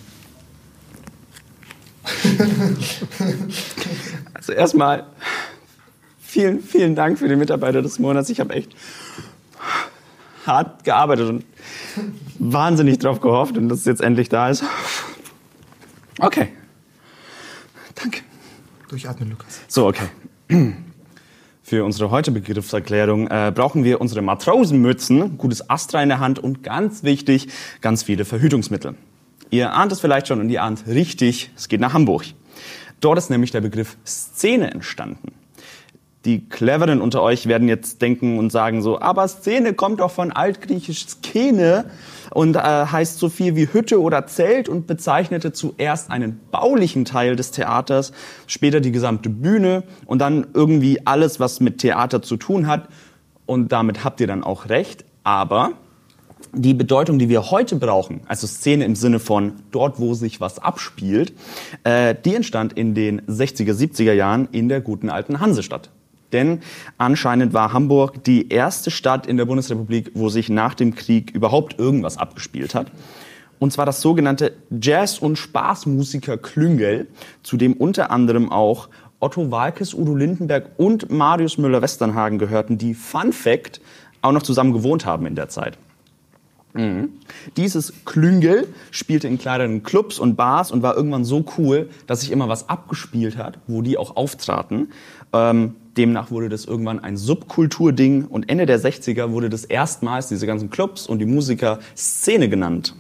Also 4.34 4.53
erstmal 4.53 5.07
vielen, 6.22 6.62
vielen 6.62 6.93
Dank 6.93 7.17
für 7.17 7.27
den 7.27 7.39
Mitarbeiter 7.39 7.81
des 7.81 7.98
Monats. 7.98 8.29
Ich 8.29 8.39
habe 8.39 8.53
echt 8.53 8.75
hart 10.45 10.84
gearbeitet 10.84 11.29
und 11.29 11.45
wahnsinnig 12.38 13.00
drauf 13.00 13.22
gehofft 13.22 13.57
und 13.57 13.69
dass 13.69 13.79
es 13.79 13.86
jetzt 13.86 14.01
endlich 14.01 14.29
da 14.29 14.50
ist. 14.50 14.63
Okay. 16.19 16.50
Danke. 17.95 18.22
Durchatmen, 18.89 19.31
Lukas. 19.31 19.62
So, 19.67 19.88
okay. 19.88 20.75
Für 21.67 21.84
unsere 21.84 22.12
heutige 22.12 22.41
Begriffserklärung 22.41 23.27
äh, 23.27 23.51
brauchen 23.51 23.84
wir 23.84 24.00
unsere 24.00 24.22
Matrosenmützen, 24.22 25.39
gutes 25.39 25.67
Astra 25.67 26.03
in 26.03 26.10
der 26.10 26.19
Hand 26.19 26.38
und 26.38 26.62
ganz 26.62 27.01
wichtig, 27.01 27.48
ganz 27.81 28.03
viele 28.03 28.24
Verhütungsmittel. 28.24 28.93
Ihr 29.50 29.74
ahnt 29.74 29.91
es 29.91 30.00
vielleicht 30.00 30.27
schon 30.27 30.39
und 30.39 30.51
ihr 30.51 30.62
ahnt 30.62 30.86
richtig, 30.86 31.50
es 31.55 31.67
geht 31.67 31.79
nach 31.79 31.93
Hamburg. 31.93 32.25
Dort 33.00 33.17
ist 33.17 33.31
nämlich 33.31 33.50
der 33.50 33.62
Begriff 33.62 33.98
Szene 34.05 34.69
entstanden. 34.69 35.31
Die 36.25 36.50
Cleveren 36.50 37.01
unter 37.01 37.22
euch 37.22 37.46
werden 37.46 37.67
jetzt 37.67 38.01
denken 38.01 38.39
und 38.39 38.51
sagen 38.51 38.82
so, 38.82 39.00
aber 39.00 39.27
Szene 39.27 39.74
kommt 39.74 40.00
doch 40.00 40.10
von 40.10 40.32
altgriechisch 40.32 41.05
Skene 41.08 41.86
und 42.32 42.55
äh, 42.55 42.60
heißt 42.60 43.20
so 43.20 43.29
viel 43.29 43.55
wie 43.55 43.72
Hütte 43.72 44.01
oder 44.01 44.25
Zelt 44.25 44.67
und 44.67 44.88
bezeichnete 44.88 45.53
zuerst 45.53 46.10
einen 46.10 46.39
baulichen 46.50 47.05
Teil 47.05 47.36
des 47.36 47.51
Theaters, 47.51 48.12
später 48.48 48.82
die 48.82 48.91
gesamte 48.91 49.29
Bühne 49.29 49.84
und 50.08 50.20
dann 50.20 50.48
irgendwie 50.55 51.05
alles, 51.05 51.39
was 51.39 51.60
mit 51.60 51.77
Theater 51.77 52.24
zu 52.24 52.38
tun 52.38 52.65
hat. 52.65 52.89
Und 53.46 53.72
damit 53.72 54.03
habt 54.03 54.20
ihr 54.20 54.27
dann 54.27 54.44
auch 54.44 54.70
recht. 54.70 55.05
Aber 55.24 55.74
die 56.53 56.74
Bedeutung, 56.74 57.20
die 57.20 57.29
wir 57.29 57.51
heute 57.51 57.75
brauchen, 57.75 58.22
also 58.27 58.48
Szene 58.48 58.86
im 58.86 58.96
Sinne 58.96 59.20
von 59.20 59.53
dort, 59.72 60.00
wo 60.00 60.15
sich 60.15 60.41
was 60.41 60.58
abspielt, 60.58 61.34
äh, 61.84 62.15
die 62.15 62.34
entstand 62.34 62.74
in 62.74 62.96
den 62.96 63.22
60er, 63.27 63.74
70er 63.74 64.13
Jahren 64.13 64.48
in 64.51 64.70
der 64.70 64.82
guten 64.82 65.12
alten 65.12 65.39
Hansestadt. 65.39 65.91
Denn 66.36 66.60
anscheinend 66.98 67.54
war 67.54 67.72
Hamburg 67.72 68.22
die 68.25 68.50
erste 68.50 68.92
Stadt 68.92 69.25
in 69.25 69.38
der 69.38 69.46
Bundesrepublik, 69.46 70.12
wo 70.15 70.27
sich 70.27 70.50
nach 70.50 70.74
dem 70.74 70.94
Krieg 70.94 71.32
überhaupt 71.32 71.80
irgendwas 71.80 72.18
abgespielt 72.18 72.75
hat. 72.75 72.92
Und 73.58 73.72
zwar 73.72 73.86
das 73.86 74.01
sogenannte 74.01 74.51
Jazz- 74.70 75.20
und 75.20 75.38
Spaßmusiker 75.38 76.38
Klüngel, 76.38 77.08
zu 77.42 77.56
dem 77.56 77.72
unter 77.72 78.12
anderem 78.12 78.51
auch 78.51 78.89
Otto 79.22 79.50
Walkes, 79.50 79.94
Udo 79.94 80.13
Lindenberg 80.13 80.72
und 80.75 81.10
Marius 81.10 81.58
Müller-Westernhagen 81.58 82.38
gehörten, 82.38 82.77
die 82.77 82.94
Fun 82.94 83.32
Fact 83.32 83.80
auch 84.22 84.34
noch 84.34 84.44
zusammen 84.44 84.74
gewohnt 84.74 85.06
haben 85.06 85.25
in 85.25 85.36
der 85.36 85.48
Zeit. 85.48 85.77
Mhm. 86.74 87.12
Dieses 87.56 87.94
Klüngel 88.04 88.68
spielte 88.92 89.30
in 89.30 89.38
kleineren 89.38 89.84
Clubs 89.84 90.20
und 90.20 90.36
Bars 90.36 90.70
und 90.70 90.84
war 90.84 90.98
irgendwann 90.98 91.24
so 91.24 91.46
cool, 91.58 91.89
dass 92.08 92.20
sich 92.20 92.32
immer 92.32 92.50
was 92.50 92.68
abgespielt 92.68 93.38
hat, 93.38 93.60
wo 93.68 93.82
die 93.82 93.98
auch 93.98 94.18
auftraten. 94.18 94.89
Ähm, 95.32 95.75
demnach 95.97 96.31
wurde 96.31 96.49
das 96.49 96.65
irgendwann 96.65 96.99
ein 96.99 97.17
Subkulturding 97.17 98.25
und 98.25 98.49
Ende 98.49 98.65
der 98.65 98.79
60er 98.79 99.31
wurde 99.31 99.49
das 99.49 99.65
erstmals 99.65 100.27
diese 100.27 100.45
ganzen 100.47 100.69
Clubs 100.69 101.07
und 101.07 101.19
die 101.19 101.25
Musiker 101.25 101.79
Szene 101.95 102.49
genannt. 102.49 102.95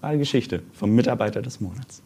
War 0.00 0.12
die 0.12 0.18
Geschichte 0.18 0.62
vom 0.72 0.94
Mitarbeiter 0.94 1.42
des 1.42 1.60
Monats. 1.60 2.02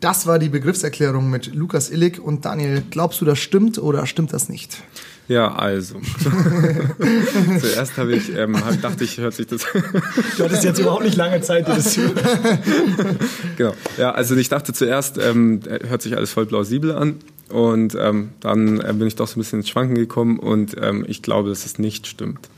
Das 0.00 0.26
war 0.26 0.38
die 0.38 0.50
Begriffserklärung 0.50 1.30
mit 1.30 1.54
Lukas 1.54 1.90
Illig 1.90 2.20
und 2.20 2.44
Daniel. 2.44 2.82
Glaubst 2.90 3.20
du, 3.20 3.24
das 3.24 3.38
stimmt 3.38 3.78
oder 3.78 4.06
stimmt 4.06 4.34
das 4.34 4.50
nicht? 4.50 4.82
Ja, 5.28 5.54
also. 5.54 5.94
Zuerst 7.60 7.96
habe 7.96 8.14
ich, 8.14 8.36
ähm, 8.36 8.62
hab, 8.62 8.82
dachte 8.82 9.04
ich, 9.04 9.16
hört 9.16 9.32
sich 9.32 9.46
das. 9.46 9.62
du 10.36 10.44
hattest 10.44 10.64
jetzt 10.64 10.78
überhaupt 10.78 11.04
nicht 11.04 11.16
lange 11.16 11.40
Zeit, 11.40 11.66
dir 11.66 11.76
das 11.76 11.94
zu 11.94 12.00
Genau. 13.56 13.72
Ja, 13.96 14.10
also 14.10 14.36
ich 14.36 14.50
dachte 14.50 14.74
zuerst, 14.74 15.16
ähm, 15.16 15.60
hört 15.88 16.02
sich 16.02 16.14
alles 16.14 16.32
voll 16.32 16.44
plausibel 16.44 16.92
an. 16.92 17.20
Und 17.50 17.96
ähm, 18.00 18.30
dann 18.40 18.80
äh, 18.80 18.92
bin 18.94 19.06
ich 19.06 19.16
doch 19.16 19.28
so 19.28 19.38
ein 19.38 19.40
bisschen 19.42 19.60
ins 19.60 19.68
Schwanken 19.68 19.94
gekommen 19.94 20.38
und 20.38 20.76
ähm, 20.80 21.04
ich 21.06 21.22
glaube, 21.22 21.50
dass 21.50 21.66
es 21.66 21.78
nicht 21.78 22.06
stimmt. 22.06 22.48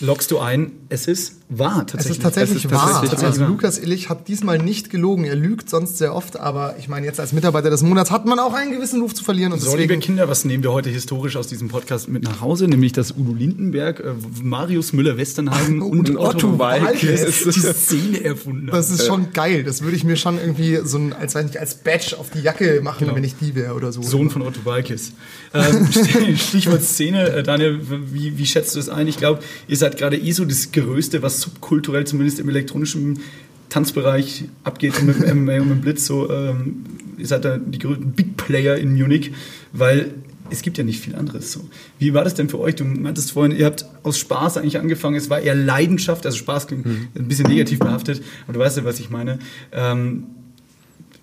Lockst 0.00 0.30
du 0.30 0.38
ein, 0.38 0.72
es 0.90 1.06
ist 1.08 1.38
wahr 1.48 1.86
tatsächlich. 1.86 2.04
Es 2.04 2.10
ist 2.10 2.22
tatsächlich, 2.22 2.58
es 2.58 2.64
ist 2.66 2.70
wahr. 2.70 3.00
Tatsächlich 3.00 3.24
also 3.24 3.40
wahr. 3.40 3.48
Lukas 3.48 3.78
Illich 3.78 4.08
hat 4.08 4.28
diesmal 4.28 4.58
nicht 4.58 4.90
gelogen. 4.90 5.24
Er 5.24 5.34
lügt 5.34 5.68
sonst 5.68 5.98
sehr 5.98 6.14
oft, 6.14 6.38
aber 6.38 6.76
ich 6.78 6.88
meine, 6.88 7.06
jetzt 7.06 7.18
als 7.20 7.32
Mitarbeiter 7.32 7.70
des 7.70 7.82
Monats 7.82 8.10
hat 8.10 8.26
man 8.26 8.38
auch 8.38 8.54
einen 8.54 8.72
gewissen 8.72 9.00
Ruf 9.00 9.14
zu 9.14 9.24
verlieren. 9.24 9.52
Und 9.52 9.60
so, 9.60 9.70
deswegen 9.72 9.90
liebe 9.90 10.00
Kinder, 10.00 10.28
was 10.28 10.44
nehmen 10.44 10.62
wir 10.62 10.72
heute 10.72 10.90
historisch 10.90 11.36
aus 11.36 11.48
diesem 11.48 11.68
Podcast 11.68 12.08
mit 12.08 12.22
nach 12.22 12.40
Hause? 12.40 12.68
Nämlich, 12.68 12.92
dass 12.92 13.12
Udo 13.12 13.32
Lindenberg, 13.32 14.00
äh, 14.00 14.14
Marius 14.42 14.92
Müller-Westernhagen 14.92 15.82
und, 15.82 16.10
und, 16.10 16.16
Otto, 16.16 16.48
Otto 16.48 16.58
Walkes 16.58 17.44
die 17.44 17.60
Szene 17.60 18.24
erfunden 18.24 18.68
haben. 18.68 18.76
Das 18.76 18.90
ist 18.90 19.06
schon 19.06 19.32
geil. 19.32 19.64
Das 19.64 19.82
würde 19.82 19.96
ich 19.96 20.04
mir 20.04 20.16
schon 20.16 20.38
irgendwie 20.38 20.80
so 20.84 20.98
ein, 20.98 21.12
als, 21.12 21.34
weiß 21.34 21.46
nicht, 21.46 21.58
als 21.58 21.76
Badge 21.76 22.16
auf 22.18 22.30
die 22.30 22.40
Jacke 22.40 22.80
machen, 22.82 23.00
genau. 23.00 23.16
wenn 23.16 23.24
ich 23.24 23.36
die 23.36 23.54
wäre 23.54 23.74
oder 23.74 23.92
so. 23.92 24.02
Sohn 24.02 24.30
von 24.30 24.42
Otto 24.42 24.64
Walkes. 24.64 25.12
Ähm, 25.54 25.88
Stichwort 26.36 26.82
Szene. 26.82 27.30
Äh, 27.30 27.42
Daniel, 27.42 27.80
wie, 28.12 28.36
wie 28.36 28.46
schätzt 28.46 28.74
du 28.74 28.78
das 28.78 28.88
ein? 28.88 29.08
Ich 29.08 29.16
glaube, 29.16 29.40
ihr 29.66 29.76
seid 29.76 29.87
gerade 29.96 30.16
eh 30.16 30.32
so 30.32 30.44
das 30.44 30.72
Größte, 30.72 31.22
was 31.22 31.40
subkulturell 31.40 32.06
zumindest 32.06 32.40
im 32.40 32.48
elektronischen 32.48 33.20
Tanzbereich 33.68 34.44
abgeht 34.64 35.02
mit 35.02 35.22
dem 35.22 35.44
MMA 35.44 35.60
und 35.60 35.68
mit 35.68 35.78
dem 35.78 35.80
Blitz. 35.80 36.06
So, 36.06 36.30
ähm, 36.30 36.84
ihr 37.16 37.26
seid 37.26 37.44
da 37.44 37.58
die 37.58 37.78
größten 37.78 38.12
Big 38.12 38.36
Player 38.36 38.76
in 38.76 38.94
Munich, 38.94 39.32
weil 39.72 40.14
es 40.50 40.62
gibt 40.62 40.78
ja 40.78 40.84
nicht 40.84 41.00
viel 41.00 41.14
anderes. 41.14 41.52
So. 41.52 41.68
Wie 41.98 42.14
war 42.14 42.24
das 42.24 42.34
denn 42.34 42.48
für 42.48 42.58
euch? 42.58 42.76
Du 42.76 42.84
meintest 42.84 43.32
vorhin, 43.32 43.56
ihr 43.56 43.66
habt 43.66 43.84
aus 44.02 44.18
Spaß 44.18 44.56
eigentlich 44.56 44.78
angefangen. 44.78 45.16
Es 45.16 45.28
war 45.30 45.40
eher 45.40 45.54
Leidenschaft, 45.54 46.24
also 46.24 46.38
Spaß 46.38 46.66
klingt 46.66 46.86
mhm. 46.86 47.08
ein 47.14 47.28
bisschen 47.28 47.46
negativ 47.46 47.78
behaftet, 47.78 48.22
aber 48.44 48.54
du 48.54 48.60
weißt 48.60 48.78
ja, 48.78 48.84
was 48.84 49.00
ich 49.00 49.10
meine. 49.10 49.38
Ähm, 49.72 50.24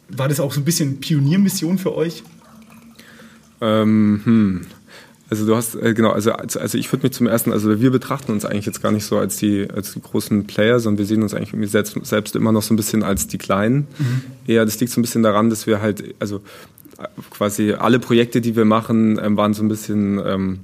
war 0.09 0.29
das 0.29 0.39
auch 0.39 0.53
so 0.53 0.61
ein 0.61 0.65
bisschen 0.65 0.99
Pioniermission 0.99 1.77
für 1.77 1.95
euch? 1.95 2.23
Ähm, 3.61 4.21
hm. 4.23 4.61
Also 5.29 5.45
du 5.45 5.55
hast, 5.55 5.75
äh, 5.75 5.93
genau, 5.93 6.11
also, 6.11 6.33
also 6.33 6.77
ich 6.77 6.91
würde 6.91 7.03
mich 7.03 7.13
zum 7.13 7.25
ersten, 7.25 7.51
also 7.51 7.81
wir 7.81 7.91
betrachten 7.91 8.31
uns 8.31 8.45
eigentlich 8.45 8.67
jetzt 8.67 8.83
gar 8.83 8.91
nicht 8.91 9.05
so 9.05 9.17
als 9.17 9.37
die, 9.37 9.67
als 9.69 9.93
die 9.93 10.01
großen 10.01 10.45
Player, 10.45 10.79
sondern 10.79 10.99
wir 10.99 11.05
sehen 11.05 11.23
uns 11.23 11.33
eigentlich 11.33 11.49
irgendwie 11.49 11.67
selbst, 11.67 11.97
selbst 12.03 12.35
immer 12.35 12.51
noch 12.51 12.61
so 12.61 12.73
ein 12.73 12.77
bisschen 12.77 13.01
als 13.01 13.27
die 13.27 13.39
Kleinen. 13.39 13.87
Mhm. 13.97 14.21
Eher, 14.45 14.65
das 14.65 14.79
liegt 14.79 14.91
so 14.91 14.99
ein 14.99 15.03
bisschen 15.03 15.23
daran, 15.23 15.49
dass 15.49 15.65
wir 15.65 15.81
halt, 15.81 16.15
also 16.19 16.41
quasi 17.31 17.73
alle 17.73 17.99
Projekte, 17.99 18.39
die 18.39 18.55
wir 18.55 18.65
machen, 18.65 19.19
ähm, 19.21 19.35
waren 19.35 19.53
so 19.53 19.63
ein 19.63 19.67
bisschen 19.67 20.21
ähm, 20.23 20.59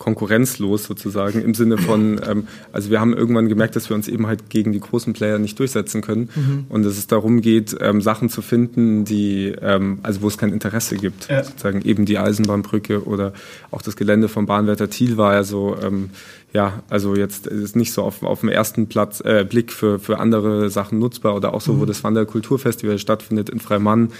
konkurrenzlos 0.00 0.84
sozusagen 0.84 1.42
im 1.42 1.54
Sinne 1.54 1.76
von, 1.76 2.18
ähm, 2.26 2.48
also 2.72 2.90
wir 2.90 3.00
haben 3.00 3.12
irgendwann 3.12 3.48
gemerkt, 3.48 3.76
dass 3.76 3.90
wir 3.90 3.94
uns 3.94 4.08
eben 4.08 4.26
halt 4.26 4.48
gegen 4.48 4.72
die 4.72 4.80
großen 4.80 5.12
Player 5.12 5.38
nicht 5.38 5.58
durchsetzen 5.58 6.00
können 6.00 6.30
mhm. 6.34 6.64
und 6.70 6.84
dass 6.84 6.96
es 6.96 7.06
darum 7.06 7.42
geht, 7.42 7.76
ähm, 7.80 8.00
Sachen 8.00 8.30
zu 8.30 8.40
finden, 8.40 9.04
die, 9.04 9.54
ähm, 9.60 9.98
also 10.02 10.22
wo 10.22 10.28
es 10.28 10.38
kein 10.38 10.54
Interesse 10.54 10.96
gibt, 10.96 11.28
ja. 11.28 11.44
sozusagen 11.44 11.82
eben 11.82 12.06
die 12.06 12.18
Eisenbahnbrücke 12.18 13.04
oder 13.04 13.34
auch 13.70 13.82
das 13.82 13.94
Gelände 13.94 14.28
vom 14.28 14.46
Bahnwärter 14.46 14.88
Thiel 14.88 15.18
war 15.18 15.34
ja 15.34 15.44
so, 15.44 15.76
ähm, 15.82 16.08
ja, 16.52 16.82
also 16.88 17.14
jetzt 17.14 17.46
ist 17.46 17.76
nicht 17.76 17.92
so 17.92 18.02
auf, 18.02 18.22
auf 18.22 18.40
dem 18.40 18.48
ersten 18.48 18.88
Platz, 18.88 19.20
äh, 19.20 19.44
Blick 19.48 19.72
für, 19.72 19.98
für 19.98 20.18
andere 20.18 20.68
Sachen 20.68 20.98
nutzbar 20.98 21.36
oder 21.36 21.54
auch 21.54 21.60
so, 21.60 21.74
mhm. 21.74 21.80
wo 21.80 21.84
das 21.84 22.02
Wanderkulturfestival 22.02 22.98
stattfindet 22.98 23.50
in 23.50 23.60
Freimann, 23.60 24.10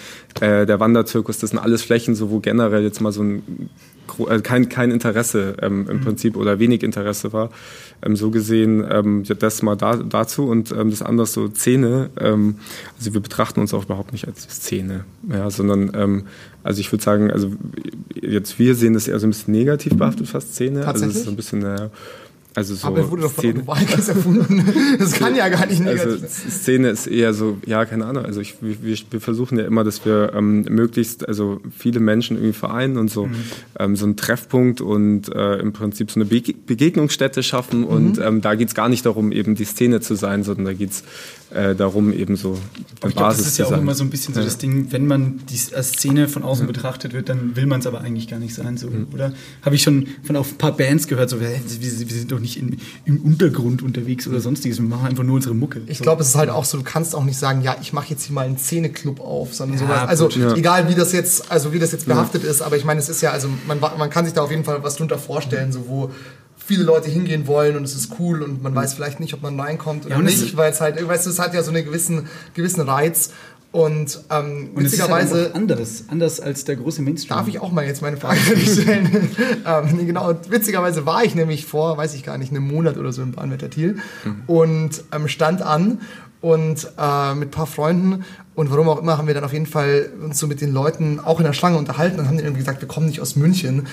äh, 0.41 0.65
der 0.65 0.79
Wanderzirkus, 0.79 1.39
das 1.39 1.51
sind 1.51 1.59
alles 1.59 1.83
Flächen, 1.83 2.15
so 2.15 2.31
wo 2.31 2.39
generell 2.39 2.85
jetzt 2.85 3.01
mal 3.01 3.13
so 3.13 3.23
ein 3.23 3.71
äh, 4.29 4.41
kein, 4.41 4.69
kein 4.69 4.91
Interesse 4.91 5.55
ähm, 5.61 5.87
im 5.89 5.99
mhm. 5.99 6.01
Prinzip 6.03 6.37
oder 6.37 6.59
wenig 6.59 6.83
Interesse 6.83 7.33
war. 7.33 7.51
Ähm, 8.03 8.17
so 8.17 8.31
gesehen 8.31 8.85
ähm, 8.89 9.25
das 9.39 9.63
mal 9.63 9.77
da, 9.77 9.97
dazu 9.97 10.47
und 10.47 10.73
ähm, 10.73 10.91
das 10.91 11.03
andere 11.03 11.27
so 11.27 11.49
Szene. 11.49 12.11
Ähm, 12.19 12.57
also 12.99 13.15
wir 13.15 13.21
betrachten 13.21 13.61
uns 13.61 13.75
auch 13.75 13.85
überhaupt 13.85 14.13
nicht 14.13 14.27
als 14.27 14.43
Szene, 14.43 15.05
ja, 15.29 15.51
sondern 15.51 15.93
ähm, 15.95 16.25
also 16.63 16.81
ich 16.81 16.93
würde 16.93 17.05
sagen, 17.05 17.31
also 17.31 17.53
jetzt 18.15 18.59
wir 18.59 18.75
sehen 18.75 18.95
das 18.95 19.09
eher 19.09 19.19
so 19.19 19.27
ein 19.27 19.31
bisschen 19.31 19.53
negativ 19.53 19.97
behaftet, 19.97 20.29
fast 20.29 20.55
Szene. 20.55 20.87
Also 20.87 21.07
es 21.07 21.17
ist 21.17 21.25
so 21.25 21.31
ein 21.31 21.37
bisschen 21.37 21.65
äh, 21.65 21.89
also 22.55 22.75
so 22.75 22.89
Aber 22.89 22.99
er 22.99 23.11
wurde 23.11 23.23
doch 23.23 23.33
von 23.33 23.47
Otto 23.47 23.67
Walkes 23.67 24.09
erfunden. 24.09 24.65
Das 24.99 25.13
kann 25.13 25.37
ja 25.37 25.49
gar 25.49 25.67
nicht 25.67 25.81
negativ 25.81 26.11
sein. 26.11 26.23
Also 26.23 26.51
Szene 26.51 26.91
ist 26.91 27.07
eher 27.07 27.33
so, 27.33 27.59
ja, 27.65 27.85
keine 27.85 28.07
Ahnung. 28.07 28.25
Also 28.25 28.41
ich, 28.41 28.57
wir, 28.61 28.77
wir 28.83 29.21
versuchen 29.21 29.57
ja 29.59 29.65
immer, 29.65 29.85
dass 29.85 30.05
wir 30.05 30.33
ähm, 30.35 30.63
möglichst, 30.63 31.29
also 31.29 31.61
viele 31.77 32.01
Menschen 32.01 32.37
irgendwie 32.37 32.53
vereinen 32.53 32.97
und 32.97 33.09
so, 33.09 33.27
mhm. 33.27 33.35
ähm, 33.79 33.97
so 33.97 34.05
einen 34.05 34.17
Treffpunkt 34.17 34.81
und 34.81 35.33
äh, 35.33 35.57
im 35.57 35.73
Prinzip 35.73 36.11
so 36.11 36.21
eine 36.21 36.29
Be 36.29 36.43
Begegnungsstätte 36.67 37.43
schaffen. 37.43 37.81
Mhm. 37.81 37.87
Und 37.87 38.19
ähm, 38.19 38.41
da 38.41 38.55
geht's 38.57 38.75
gar 38.75 38.89
nicht 38.89 39.07
darum, 39.07 39.31
eben 39.31 39.55
die 39.55 39.65
Szene 39.65 40.01
zu 40.01 40.17
sein, 40.17 40.43
sondern 40.43 40.65
da 40.65 40.73
geht's 40.73 41.05
äh, 41.53 41.75
darum, 41.75 42.13
eben 42.13 42.37
so 42.37 42.59
eine 43.03 43.13
glaub, 43.13 43.29
Basis 43.29 43.45
Das 43.45 43.53
ist 43.53 43.59
ja 43.59 43.67
auch 43.67 43.79
immer 43.79 43.95
so 43.95 44.05
ein 44.05 44.11
bisschen 44.11 44.35
so 44.35 44.41
ja. 44.41 44.47
das 44.47 44.59
Ding, 44.59 44.93
wenn 44.93 45.07
man 45.07 45.41
die 45.49 45.57
Szene 45.57 46.29
von 46.29 46.43
außen 46.43 46.67
ja. 46.67 46.73
betrachtet 46.73 47.13
wird, 47.13 47.29
dann 47.29 47.57
will 47.57 47.67
man 47.67 47.81
es 47.81 47.87
aber 47.87 48.01
eigentlich 48.01 48.29
gar 48.29 48.39
nicht 48.39 48.55
sein, 48.55 48.77
so, 48.77 48.89
mhm. 48.89 49.09
oder? 49.13 49.33
Habe 49.63 49.75
ich 49.75 49.83
schon 49.83 50.07
von 50.23 50.37
auf 50.37 50.53
ein 50.53 50.59
paar 50.59 50.77
Bands 50.77 51.07
gehört, 51.09 51.31
so, 51.31 51.41
wir, 51.41 51.49
wir 51.49 51.91
sind 51.91 52.31
doch 52.31 52.39
nicht 52.39 52.57
in, 52.57 52.79
im 53.05 53.21
Untergrund 53.23 53.83
unterwegs 53.83 54.29
oder 54.29 54.41
sonstiges, 54.41 54.79
wir 54.79 54.89
machen 54.89 55.07
einfach 55.07 55.25
nur 55.25 55.37
unsere 55.37 55.55
Mucke. 55.55 55.83
Ich 55.87 55.99
so. 55.99 56.05
glaube, 56.05 56.23
es 56.23 56.29
ist 56.29 56.37
halt 56.37 56.51
auch 56.51 56.65
so, 56.65 56.79
du 56.79 56.85
kannst 56.85 57.15
auch 57.15 57.25
nicht 57.25 57.39
sagen, 57.39 57.63
ja, 57.63 57.77
ich 57.81 57.93
mache 57.93 58.11
jetzt 58.11 58.25
hier 58.25 58.35
mal 58.35 58.47
einen 58.47 58.59
Szeneclub 58.59 59.21
auf, 59.21 59.55
sondern 59.55 59.79
ja, 59.79 59.87
sowas. 59.87 60.09
Also 60.09 60.29
gut, 60.29 60.57
egal 60.57 60.89
wie 60.89 60.95
das 60.95 61.13
jetzt, 61.13 61.51
also 61.51 61.73
wie 61.73 61.79
das 61.79 61.93
jetzt 61.93 62.07
behaftet 62.07 62.45
ist, 62.45 62.63
aber 62.63 62.77
ich 62.77 62.85
meine, 62.85 63.01
es 63.01 63.09
ist 63.09 63.21
ja, 63.23 63.31
also 63.31 63.49
man, 63.67 63.81
man 63.81 64.11
kann 64.11 64.25
sich 64.25 64.35
da 64.35 64.43
auf 64.43 64.51
jeden 64.51 64.65
Fall 64.65 64.83
was 64.83 64.97
drunter 64.97 65.19
vorstellen, 65.19 65.73
so 65.73 65.89
wo 65.89 66.11
viele 66.71 66.85
Leute 66.85 67.11
hingehen 67.11 67.49
wollen 67.49 67.77
und 67.77 67.83
es 67.83 67.97
ist 67.97 68.13
cool 68.21 68.43
und 68.43 68.63
man 68.63 68.73
weiß 68.73 68.95
vielleicht 68.95 69.19
nicht, 69.19 69.35
ob 69.35 69.43
man 69.43 69.59
reinkommt 69.59 70.07
oder 70.07 70.15
ja, 70.15 70.23
nicht, 70.23 70.57
weil 70.57 70.71
es 70.71 70.81
halt, 70.81 71.05
weißt 71.05 71.27
du, 71.27 71.31
es 71.31 71.41
hat 71.41 71.53
ja 71.53 71.65
so 71.65 71.73
einen 71.73 71.85
gewissen, 71.85 72.29
gewissen 72.55 72.83
Reiz. 72.83 73.33
Und, 73.73 74.21
ähm, 74.31 74.71
und 74.75 74.85
witzigerweise. 74.85 75.27
Es 75.27 75.41
ist 75.41 75.45
halt 75.47 75.55
anders, 75.55 76.05
anders 76.09 76.41
als 76.41 76.65
der 76.65 76.77
große 76.77 77.03
Mainstream. 77.03 77.37
Darf 77.37 77.49
ich 77.49 77.61
auch 77.61 77.73
mal 77.73 77.85
jetzt 77.85 78.03
meine 78.03 78.17
Frage 78.17 78.39
stellen? 78.39 79.31
ähm, 79.67 80.07
genau, 80.07 80.33
witzigerweise 80.49 81.07
war 81.07 81.25
ich 81.25 81.35
nämlich 81.35 81.67
vor, 81.67 81.97
weiß 81.97 82.15
ich 82.15 82.23
gar 82.23 82.39
nicht, 82.39 82.53
einem 82.53 82.67
Monat 82.67 82.97
oder 82.97 83.13
so 83.13 83.23
im 83.23 83.33
Bahnwetter 83.33 83.71
Thiel 83.71 83.99
mhm. 84.25 84.43
und 84.47 85.05
ähm, 85.13 85.27
stand 85.27 85.63
an 85.63 86.01
und 86.41 86.89
äh, 86.99 87.35
mit 87.35 87.49
ein 87.49 87.51
paar 87.51 87.67
Freunden 87.67 88.25
und 88.55 88.71
warum 88.71 88.89
auch 88.89 89.01
immer 89.01 89.19
haben 89.19 89.27
wir 89.27 89.35
dann 89.35 89.45
auf 89.45 89.53
jeden 89.53 89.67
Fall 89.67 90.11
uns 90.23 90.39
so 90.39 90.47
mit 90.47 90.61
den 90.61 90.73
Leuten 90.73 91.21
auch 91.21 91.39
in 91.39 91.47
der 91.47 91.53
Schlange 91.53 91.79
unterhalten 91.79 92.19
und 92.21 92.27
haben 92.27 92.37
denen 92.37 92.47
irgendwie 92.47 92.63
gesagt, 92.63 92.81
wir 92.81 92.89
kommen 92.89 93.07
nicht 93.07 93.21
aus 93.21 93.37
München, 93.37 93.87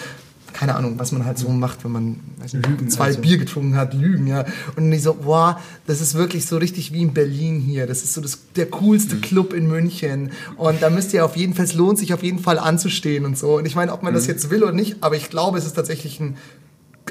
keine 0.54 0.76
Ahnung, 0.76 0.98
was 0.98 1.12
man 1.12 1.26
halt 1.26 1.38
so 1.38 1.50
macht, 1.50 1.84
wenn 1.84 1.92
man 1.92 2.20
nicht, 2.42 2.54
Lügen, 2.54 2.90
zwei 2.90 3.06
also. 3.06 3.22
Bier 3.22 3.38
getrunken 3.38 3.76
hat, 3.76 3.94
Lügen, 3.94 4.28
ja. 4.28 4.46
Und 4.76 4.92
ich 4.92 5.04
so, 5.04 5.14
boah, 5.14 5.62
das 5.86 6.02
ist 6.02 6.16
wirklich 6.16 6.46
so 6.46 6.58
richtig 6.58 6.92
wie 6.94 7.02
in 7.02 7.14
Berlin 7.14 7.60
hier. 7.60 7.88
Das 7.88 8.04
ist 8.04 8.14
so 8.14 8.22
das, 8.22 8.40
der 8.56 8.68
coolste 8.68 9.16
mhm. 9.16 9.22
Club 9.22 9.54
in 9.54 9.68
München. 9.68 10.32
Und 10.56 10.82
da 10.82 10.90
müsst 10.90 11.14
ihr 11.14 11.24
auf 11.26 11.36
jeden 11.36 11.54
Fall, 11.54 11.66
es 11.66 11.74
lohnt 11.74 12.00
sich 12.00 12.14
auf 12.14 12.24
jeden 12.24 12.40
Fall 12.40 12.60
anzustehen 12.60 13.26
und 13.26 13.38
so. 13.38 13.58
Und 13.58 13.66
ich 13.66 13.76
meine, 13.76 13.94
ob 13.94 14.04
man 14.04 14.14
mhm. 14.14 14.18
das 14.18 14.28
jetzt 14.28 14.50
will 14.50 14.64
oder 14.64 14.74
nicht, 14.74 14.98
aber 15.02 15.16
ich 15.16 15.30
glaube, 15.30 15.58
es 15.58 15.66
ist 15.66 15.74
tatsächlich 15.74 16.20
ein 16.20 16.36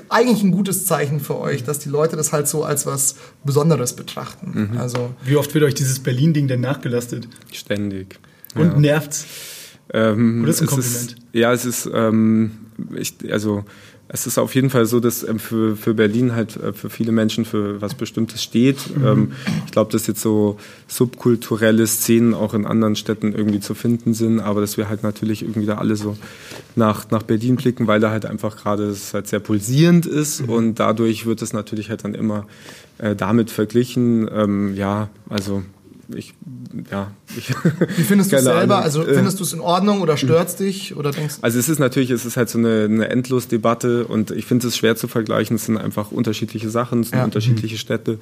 eigentlich 0.08 0.42
ein 0.42 0.52
gutes 0.52 0.86
Zeichen 0.86 1.20
für 1.20 1.38
euch, 1.38 1.64
dass 1.64 1.78
die 1.78 1.88
Leute 1.88 2.16
das 2.16 2.32
halt 2.32 2.46
so 2.48 2.64
als 2.64 2.86
was 2.86 3.16
Besonderes 3.44 3.94
betrachten. 3.94 4.70
Mhm. 4.72 4.78
Also 4.78 5.14
Wie 5.24 5.36
oft 5.36 5.52
wird 5.54 5.64
euch 5.64 5.74
dieses 5.74 6.00
Berlin-Ding 6.00 6.48
denn 6.48 6.60
nachgelastet? 6.60 7.28
Ständig. 7.50 8.18
Und 8.54 8.72
ja. 8.72 8.78
nervt's? 8.78 9.24
Ähm, 9.92 10.42
Oder 10.42 10.50
ist 10.50 10.60
ein 10.60 10.66
Kompliment? 10.66 11.12
Ist, 11.12 11.16
ja, 11.32 11.52
es 11.52 11.64
ist, 11.64 11.88
ähm, 11.92 12.65
ich, 12.96 13.14
also 13.30 13.64
es 14.08 14.26
ist 14.26 14.38
auf 14.38 14.54
jeden 14.54 14.70
Fall 14.70 14.86
so, 14.86 15.00
dass 15.00 15.26
ähm, 15.26 15.38
für, 15.38 15.76
für 15.76 15.94
Berlin 15.94 16.34
halt 16.34 16.56
äh, 16.56 16.72
für 16.72 16.90
viele 16.90 17.10
Menschen 17.10 17.44
für 17.44 17.80
was 17.80 17.94
Bestimmtes 17.94 18.42
steht. 18.42 18.78
Ähm, 19.04 19.32
ich 19.64 19.72
glaube, 19.72 19.90
dass 19.90 20.06
jetzt 20.06 20.20
so 20.20 20.58
subkulturelle 20.86 21.86
Szenen 21.86 22.32
auch 22.32 22.54
in 22.54 22.66
anderen 22.66 22.94
Städten 22.94 23.32
irgendwie 23.32 23.60
zu 23.60 23.74
finden 23.74 24.14
sind, 24.14 24.38
aber 24.38 24.60
dass 24.60 24.76
wir 24.76 24.88
halt 24.88 25.02
natürlich 25.02 25.42
irgendwie 25.42 25.66
da 25.66 25.78
alle 25.78 25.96
so 25.96 26.16
nach, 26.76 27.10
nach 27.10 27.24
Berlin 27.24 27.56
blicken, 27.56 27.86
weil 27.88 27.98
da 27.98 28.10
halt 28.10 28.26
einfach 28.26 28.56
gerade 28.56 28.84
es 28.84 29.12
halt 29.12 29.26
sehr 29.26 29.40
pulsierend 29.40 30.06
ist 30.06 30.40
und 30.40 30.76
dadurch 30.76 31.26
wird 31.26 31.42
es 31.42 31.52
natürlich 31.52 31.90
halt 31.90 32.04
dann 32.04 32.14
immer 32.14 32.46
äh, 32.98 33.16
damit 33.16 33.50
verglichen. 33.50 34.28
Ähm, 34.32 34.74
ja, 34.76 35.08
also 35.28 35.64
ich, 36.14 36.34
ja, 36.90 37.10
ich, 37.36 37.50
Wie 37.96 38.02
findest 38.02 38.32
du 38.32 38.36
es 38.36 38.44
selber? 38.44 38.74
Ahnung. 38.76 38.84
Also 38.84 39.02
Äh, 39.06 39.14
findest 39.14 39.40
du 39.40 39.44
es 39.44 39.52
in 39.52 39.60
Ordnung 39.60 40.00
oder 40.00 40.16
stört's 40.16 40.56
dich? 40.56 40.96
Oder 40.96 41.10
denkst 41.10 41.36
Also 41.42 41.58
es 41.58 41.68
ist 41.68 41.78
natürlich, 41.78 42.10
es 42.10 42.24
ist 42.24 42.36
halt 42.36 42.48
so 42.48 42.58
eine, 42.58 42.84
eine 42.84 43.08
Endlosdebatte 43.08 44.06
und 44.06 44.30
ich 44.30 44.46
finde 44.46 44.68
es 44.68 44.76
schwer 44.76 44.96
zu 44.96 45.08
vergleichen. 45.08 45.56
Es 45.56 45.66
sind 45.66 45.78
einfach 45.78 46.12
unterschiedliche 46.12 46.70
Sachen, 46.70 47.00
es 47.00 47.10
sind 47.10 47.18
Ja. 47.18 47.24
unterschiedliche 47.24 47.76
Städte, 47.78 48.18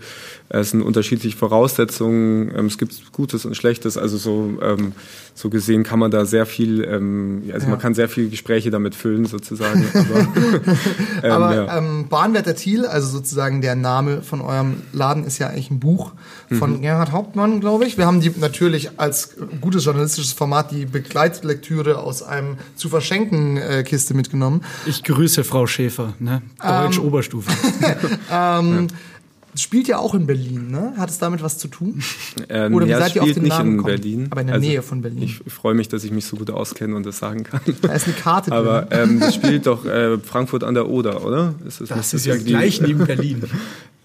es 0.49 0.71
sind 0.71 0.83
unterschiedliche 0.83 1.37
Voraussetzungen, 1.37 2.51
ähm, 2.57 2.67
es 2.67 2.79
gibt 2.79 3.13
Gutes 3.13 3.45
und 3.45 3.57
Schlechtes. 3.57 3.99
Also 3.99 4.17
so, 4.17 4.53
ähm, 4.63 4.93
so 5.35 5.51
gesehen 5.51 5.83
kann 5.83 5.99
man 5.99 6.11
da 6.11 6.25
sehr 6.25 6.47
viel, 6.47 6.85
ähm, 6.85 7.43
also 7.53 7.67
Ja. 7.67 7.71
man 7.71 7.79
kann 7.81 7.95
sehr 7.95 8.09
viele 8.09 8.29
Gespräche 8.29 8.71
damit 8.71 8.95
füllen 8.95 9.27
sozusagen. 9.27 9.85
Aber, 9.95 10.21
ähm, 11.23 11.33
Aber 11.33 11.55
ja. 11.55 11.79
ähm, 11.79 12.07
Bahnwärter 12.09 12.55
Thiel, 12.55 12.87
also 12.87 13.09
sozusagen 13.09 13.61
der 13.61 13.75
Name 13.75 14.23
von 14.23 14.41
eurem 14.41 14.75
Laden, 14.93 15.25
ist 15.25 15.39
ja 15.39 15.49
eigentlich 15.49 15.71
ein 15.71 15.81
Buch 15.81 16.13
von 16.51 16.75
Mhm. 16.79 16.83
Gerhard 16.83 17.13
Hauptmann, 17.13 17.61
glaube 17.61 17.73
ich. 17.73 17.74
Wir 17.99 18.07
haben 18.07 18.21
die 18.21 18.31
natürlich 18.37 18.99
als 18.99 19.37
gutes 19.61 19.85
journalistisches 19.85 20.33
Format 20.33 20.71
die 20.71 20.87
Begleitlektüre 20.87 21.99
aus 21.99 22.23
einem 22.23 22.57
zu 22.77 22.89
verschenken 22.89 23.57
äh, 23.57 23.83
Kiste 23.83 24.15
mitgenommen. 24.15 24.63
Ich 24.87 25.03
grüße 25.03 25.45
Frau 25.45 25.67
Schäfer, 25.67 26.15
ne? 26.19 26.43
Deutsch 26.61 26.99
Ähm. 26.99 27.05
Oberstufe. 27.05 27.51
Spielt 29.57 29.87
ja 29.89 29.99
auch 29.99 30.15
in 30.15 30.27
Berlin, 30.27 30.69
ne? 30.71 30.95
Hat 30.97 31.11
es 31.11 31.19
damit 31.19 31.43
was 31.43 31.59
zu 31.59 31.69
tun? 31.69 32.03
Ähm, 32.49 32.75
Oder 32.75 32.87
wie 32.87 32.91
ja, 32.91 32.99
seid 32.99 33.15
ihr 33.17 33.23
auf 33.23 33.33
den 33.33 33.43
nicht 33.45 33.51
Namen 33.53 33.71
in 33.73 33.77
gekommen? 33.79 33.95
Berlin. 33.97 34.27
Aber 34.31 34.41
in 34.41 34.47
der 34.49 34.57
Also 34.57 34.69
Nähe 34.69 34.83
von 34.83 35.01
Berlin. 35.03 35.23
Ich 35.23 35.41
freue 35.53 35.75
mich, 35.75 35.89
dass 35.89 36.03
ich 36.05 36.11
mich 36.11 36.27
so 36.27 36.37
gut 36.37 36.51
auskenne 36.51 36.95
und 36.97 37.07
das 37.07 37.19
sagen 37.19 37.45
kann. 37.45 37.61
Da 37.83 37.93
ist 37.93 38.07
eine 38.07 38.15
Karte 38.17 38.51
drin. 38.51 38.59
Aber 38.59 38.89
ähm, 38.93 39.21
das 39.21 39.35
spielt 39.37 39.67
doch 39.67 39.87
äh, 39.87 40.19
Frankfurt 40.19 40.63
an 40.65 40.75
der 40.75 40.89
Oder, 40.89 41.25
oder? 41.25 41.55
Ist 41.67 41.81
das, 41.81 41.89
Das 41.91 42.13
ist 42.15 42.27
ja 42.27 42.37
gleich 42.37 42.81
neben 42.81 43.05
Berlin. 43.07 43.43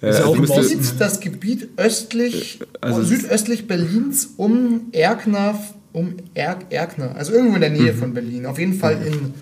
Äh, 0.01 0.09
ist 0.11 0.19
ja 0.19 0.25
also 0.25 0.31
auch. 0.31 0.35
Gebiet, 0.35 0.79
das 0.99 1.19
Gebiet 1.19 1.69
östlich, 1.77 2.59
Also 2.81 3.01
es- 3.01 3.09
südöstlich 3.09 3.67
Berlins 3.67 4.29
um 4.37 4.83
Erkner, 4.93 5.59
um 5.91 6.13
Erk, 6.35 6.67
Erkner, 6.71 7.15
also 7.15 7.33
irgendwo 7.33 7.55
in 7.55 7.61
der 7.61 7.71
Nähe 7.71 7.93
Mhm. 7.93 7.97
von 7.97 8.13
Berlin. 8.13 8.45
Auf 8.45 8.59
jeden 8.59 8.73
Fall 8.75 9.01
in 9.05 9.33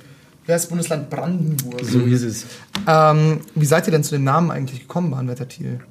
wer 0.45 0.55
ist 0.55 0.63
das 0.63 0.69
Bundesland 0.69 1.09
Brandenburg. 1.09 1.81
So 1.83 1.99
ist 1.99 2.23
es. 2.23 2.45
Ähm, 2.87 3.41
wie 3.53 3.65
seid 3.65 3.85
ihr 3.87 3.91
denn 3.91 4.03
zu 4.03 4.15
dem 4.15 4.23
Namen 4.23 4.49
eigentlich 4.49 4.79
gekommen, 4.79 5.11
Bahnwetter 5.11 5.47
Thiel? 5.47 5.81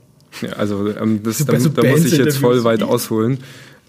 Ja, 0.43 0.51
also 0.55 0.89
ähm, 0.89 1.23
das, 1.23 1.39
So 1.39 1.45
da, 1.45 1.59
so 1.59 1.69
da 1.71 1.89
muss 1.89 2.05
ich 2.05 2.17
jetzt 2.17 2.39
voll 2.39 2.65
weit 2.65 2.83
ausholen. 2.83 3.39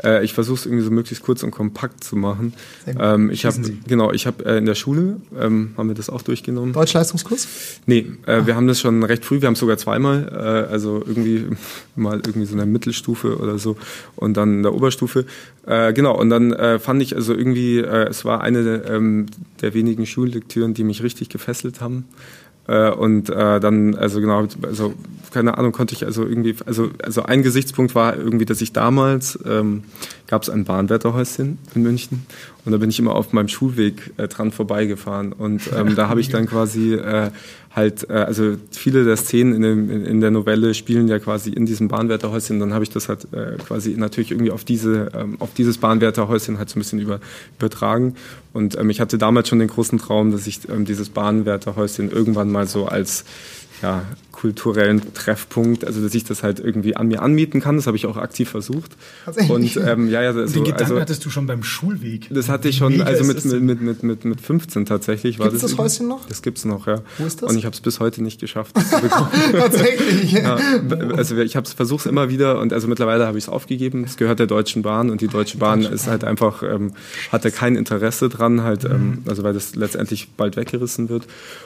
Äh, 0.04 0.24
ich 0.24 0.34
versuche 0.34 0.60
es 0.60 0.66
irgendwie 0.66 0.84
so 0.84 0.92
möglichst 0.92 1.24
kurz 1.24 1.44
und 1.44 1.52
kompakt 1.52 2.04
zu 2.04 2.16
machen. 2.16 2.54
Ähm, 3.00 3.32
ich 3.32 3.46
habe 3.46 3.58
genau, 3.88 4.12
ich 4.12 4.28
habe 4.28 4.46
äh, 4.46 4.58
in 4.58 4.66
der 4.66 4.76
Schule 4.76 5.18
ähm, 5.40 5.72
haben 5.78 5.88
wir 5.88 5.96
das 5.96 6.10
auch 6.10 6.22
durchgenommen. 6.22 6.74
Deutschleistungskurs? 6.74 7.48
Nee, 7.86 8.06
äh, 8.26 8.46
wir 8.46 8.56
haben 8.56 8.68
das 8.68 8.80
schon 8.80 9.04
recht 9.04 9.26
früh, 9.26 9.42
wir 9.42 9.48
haben 9.48 9.54
es 9.54 9.60
sogar 9.60 9.78
zweimal, 9.78 10.30
äh, 10.32 10.72
also 10.72 11.04
irgendwie 11.06 11.46
mal 11.96 12.18
irgendwie 12.18 12.46
so 12.46 12.52
in 12.52 12.58
der 12.58 12.68
Mittelstufe 12.68 13.38
oder 13.38 13.58
so 13.58 13.78
und 14.16 14.38
dann 14.38 14.58
in 14.58 14.64
der 14.64 14.74
Oberstufe. 14.74 15.26
Äh, 15.66 15.94
genau, 15.94 16.18
und 16.18 16.30
dann 16.30 16.54
äh, 16.54 16.80
fand 16.80 17.02
ich 17.02 17.16
also 17.16 17.34
irgendwie, 17.34 17.80
es 17.80 18.24
war 18.26 18.42
eine 18.42 18.84
ähm, 18.88 19.26
der 19.62 19.74
wenigen 19.74 20.06
Schullektüren, 20.06 20.74
die 20.74 20.84
mich 20.84 21.04
richtig 21.04 21.30
gefesselt 21.30 21.82
haben. 21.82 22.06
Äh, 22.68 22.92
und 22.92 23.30
äh, 23.30 23.60
dann, 23.60 23.96
also 23.96 24.20
genau, 24.20 24.46
also 24.62 24.94
keine 25.32 25.58
Ahnung, 25.58 25.72
konnte 25.72 25.94
ich 25.94 26.06
also 26.06 26.26
irgendwie, 26.26 26.56
also, 26.66 26.90
also 27.04 27.24
ein 27.24 27.44
Gesichtspunkt 27.44 27.96
war 27.96 28.16
irgendwie, 28.16 28.46
dass 28.46 28.62
ich 28.62 28.74
damals, 28.74 29.38
ähm, 29.46 29.84
gab 30.28 30.44
es 30.44 30.50
ein 30.50 30.66
Bahnwärterhäuschen 30.66 31.58
in 31.76 31.84
München 31.84 32.26
und 32.66 32.72
da 32.72 32.78
bin 32.78 32.90
ich 32.90 33.00
immer 33.00 33.16
auf 33.16 33.34
meinem 33.34 33.48
Schulweg 33.48 34.14
äh, 34.18 34.28
dran 34.28 34.52
vorbeigefahren 34.52 35.32
und 35.34 35.62
ähm, 35.76 35.96
da 35.96 36.10
habe 36.10 36.20
ich 36.22 36.30
dann 36.30 36.46
quasi 36.46 36.94
äh, 36.96 37.32
halt, 37.78 38.10
äh, 38.10 38.14
also 38.14 38.58
viele 38.72 39.06
der 39.06 39.16
Szenen 39.16 39.54
in, 39.54 39.62
dem, 39.62 40.06
in, 40.06 40.20
der 40.20 40.32
Novelle 40.32 40.74
spielen 40.74 41.08
ja 41.08 41.20
quasi 41.20 41.52
in 41.52 41.66
diesem 41.66 41.88
Bahnwärterhäuschen, 41.88 42.60
dann 42.60 42.74
habe 42.74 42.84
ich 42.84 42.90
das 42.90 43.08
halt 43.08 43.32
äh, 43.32 43.58
quasi 43.66 43.92
natürlich 43.92 44.32
irgendwie 44.32 44.52
auf 44.52 44.66
diese, 44.66 45.12
ähm, 45.16 45.38
auf 45.40 45.54
dieses 45.54 45.78
Bahnwärterhäuschen 45.78 46.58
halt 46.58 46.70
so 46.70 46.78
ein 46.78 46.82
bisschen 46.82 47.00
über, 47.00 47.22
übertragen. 47.60 48.16
Und 48.52 48.78
ähm, 48.78 48.90
ich 48.90 49.00
hatte 49.00 49.18
damals 49.18 49.48
schon 49.48 49.60
den 49.60 49.70
großen 49.70 50.00
Traum, 50.00 50.32
dass 50.32 50.48
ich 50.48 50.68
ähm, 50.68 50.84
dieses 50.84 51.10
Bahnwärterhäuschen 51.10 52.12
irgendwann 52.12 52.52
mal 52.52 52.68
so 52.68 52.88
als 52.88 53.24
ja, 53.82 54.04
kulturellen 54.38 55.02
Treffpunkt, 55.16 55.84
also 55.84 56.00
dass 56.00 56.14
ich 56.14 56.24
das 56.24 56.44
halt 56.44 56.60
irgendwie 56.60 56.96
an 56.96 57.08
mir 57.08 57.24
anmieten 57.24 57.60
kann. 57.60 57.76
Das 57.76 57.88
habe 57.88 57.98
ich 57.98 58.06
auch 58.06 58.18
aktiv 58.18 58.48
versucht. 58.48 58.96
Tatsächlich? 59.26 59.78
Und 59.78 59.88
ähm, 59.88 60.10
ja, 60.10 60.22
ja, 60.22 60.30
also, 60.30 60.54
Den 60.54 60.64
Gedanken 60.64 60.84
also 60.84 61.00
hattest 61.00 61.26
du 61.26 61.32
schon 61.32 61.48
beim 61.48 61.64
Schulweg. 61.64 62.28
das 62.30 62.48
hatte 62.48 62.70
ich 62.70 62.78
schon, 62.78 62.92
Mega 62.94 63.06
also 63.06 63.24
mit, 63.24 63.38
das 63.38 63.46
mit, 63.46 63.64
mit, 63.64 63.82
mit, 63.82 64.04
mit, 64.04 64.26
mit 64.26 64.40
15 64.40 64.86
tatsächlich. 64.86 65.40
War 65.40 65.48
Gibt's 65.48 65.64
das 65.64 65.72
über- 65.72 65.86
Häuschen 65.86 66.08
noch? 66.08 66.24
Das 66.28 66.44
gibt's 66.44 66.66
noch, 66.66 66.86
ja. 66.86 67.02
Wo 67.18 67.26
ist 67.26 67.42
das? 67.42 67.50
Und 67.50 67.58
ich 67.58 67.66
habe 67.66 67.74
es 67.74 67.82
bis 67.82 68.00
heute 68.00 68.22
nicht 68.22 68.40
geschafft, 68.40 68.78
das 68.78 68.92
zu 68.92 69.02
bekommen. 69.02 69.30
Tatsächlich. 69.54 70.32
ja, 70.34 70.60
also 71.16 71.36
ich 71.38 71.56
habe 71.56 71.68
versuche 71.68 72.02
es 72.02 72.06
immer 72.06 72.30
wieder 72.30 72.60
und 72.60 72.74
also 72.74 72.88
mittlerweile 72.88 73.26
habe 73.26 73.40
ich 73.40 73.46
es 73.46 73.50
aufgegeben. 73.50 74.04
Es 74.04 74.18
gehört 74.18 74.38
der 74.38 74.48
Deutschen 74.48 74.84
Bahn 74.84 75.10
und 75.10 75.22
die 75.22 75.30
Deutsche 75.30 75.58
Bahn 75.58 75.82
ist 75.82 76.06
halt 76.06 76.24
einfach 76.24 76.62
ähm, 76.62 76.94
hatte 77.32 77.50
kein 77.50 77.76
Interesse 77.76 78.30
dran, 78.30 78.62
halt 78.62 78.86
ähm, 78.86 79.24
also 79.26 79.42
weil 79.42 79.54
das 79.54 79.74
letztendlich 79.74 80.30
bald 80.38 80.58
weggerissen 80.58 81.10
wird. 81.10 81.24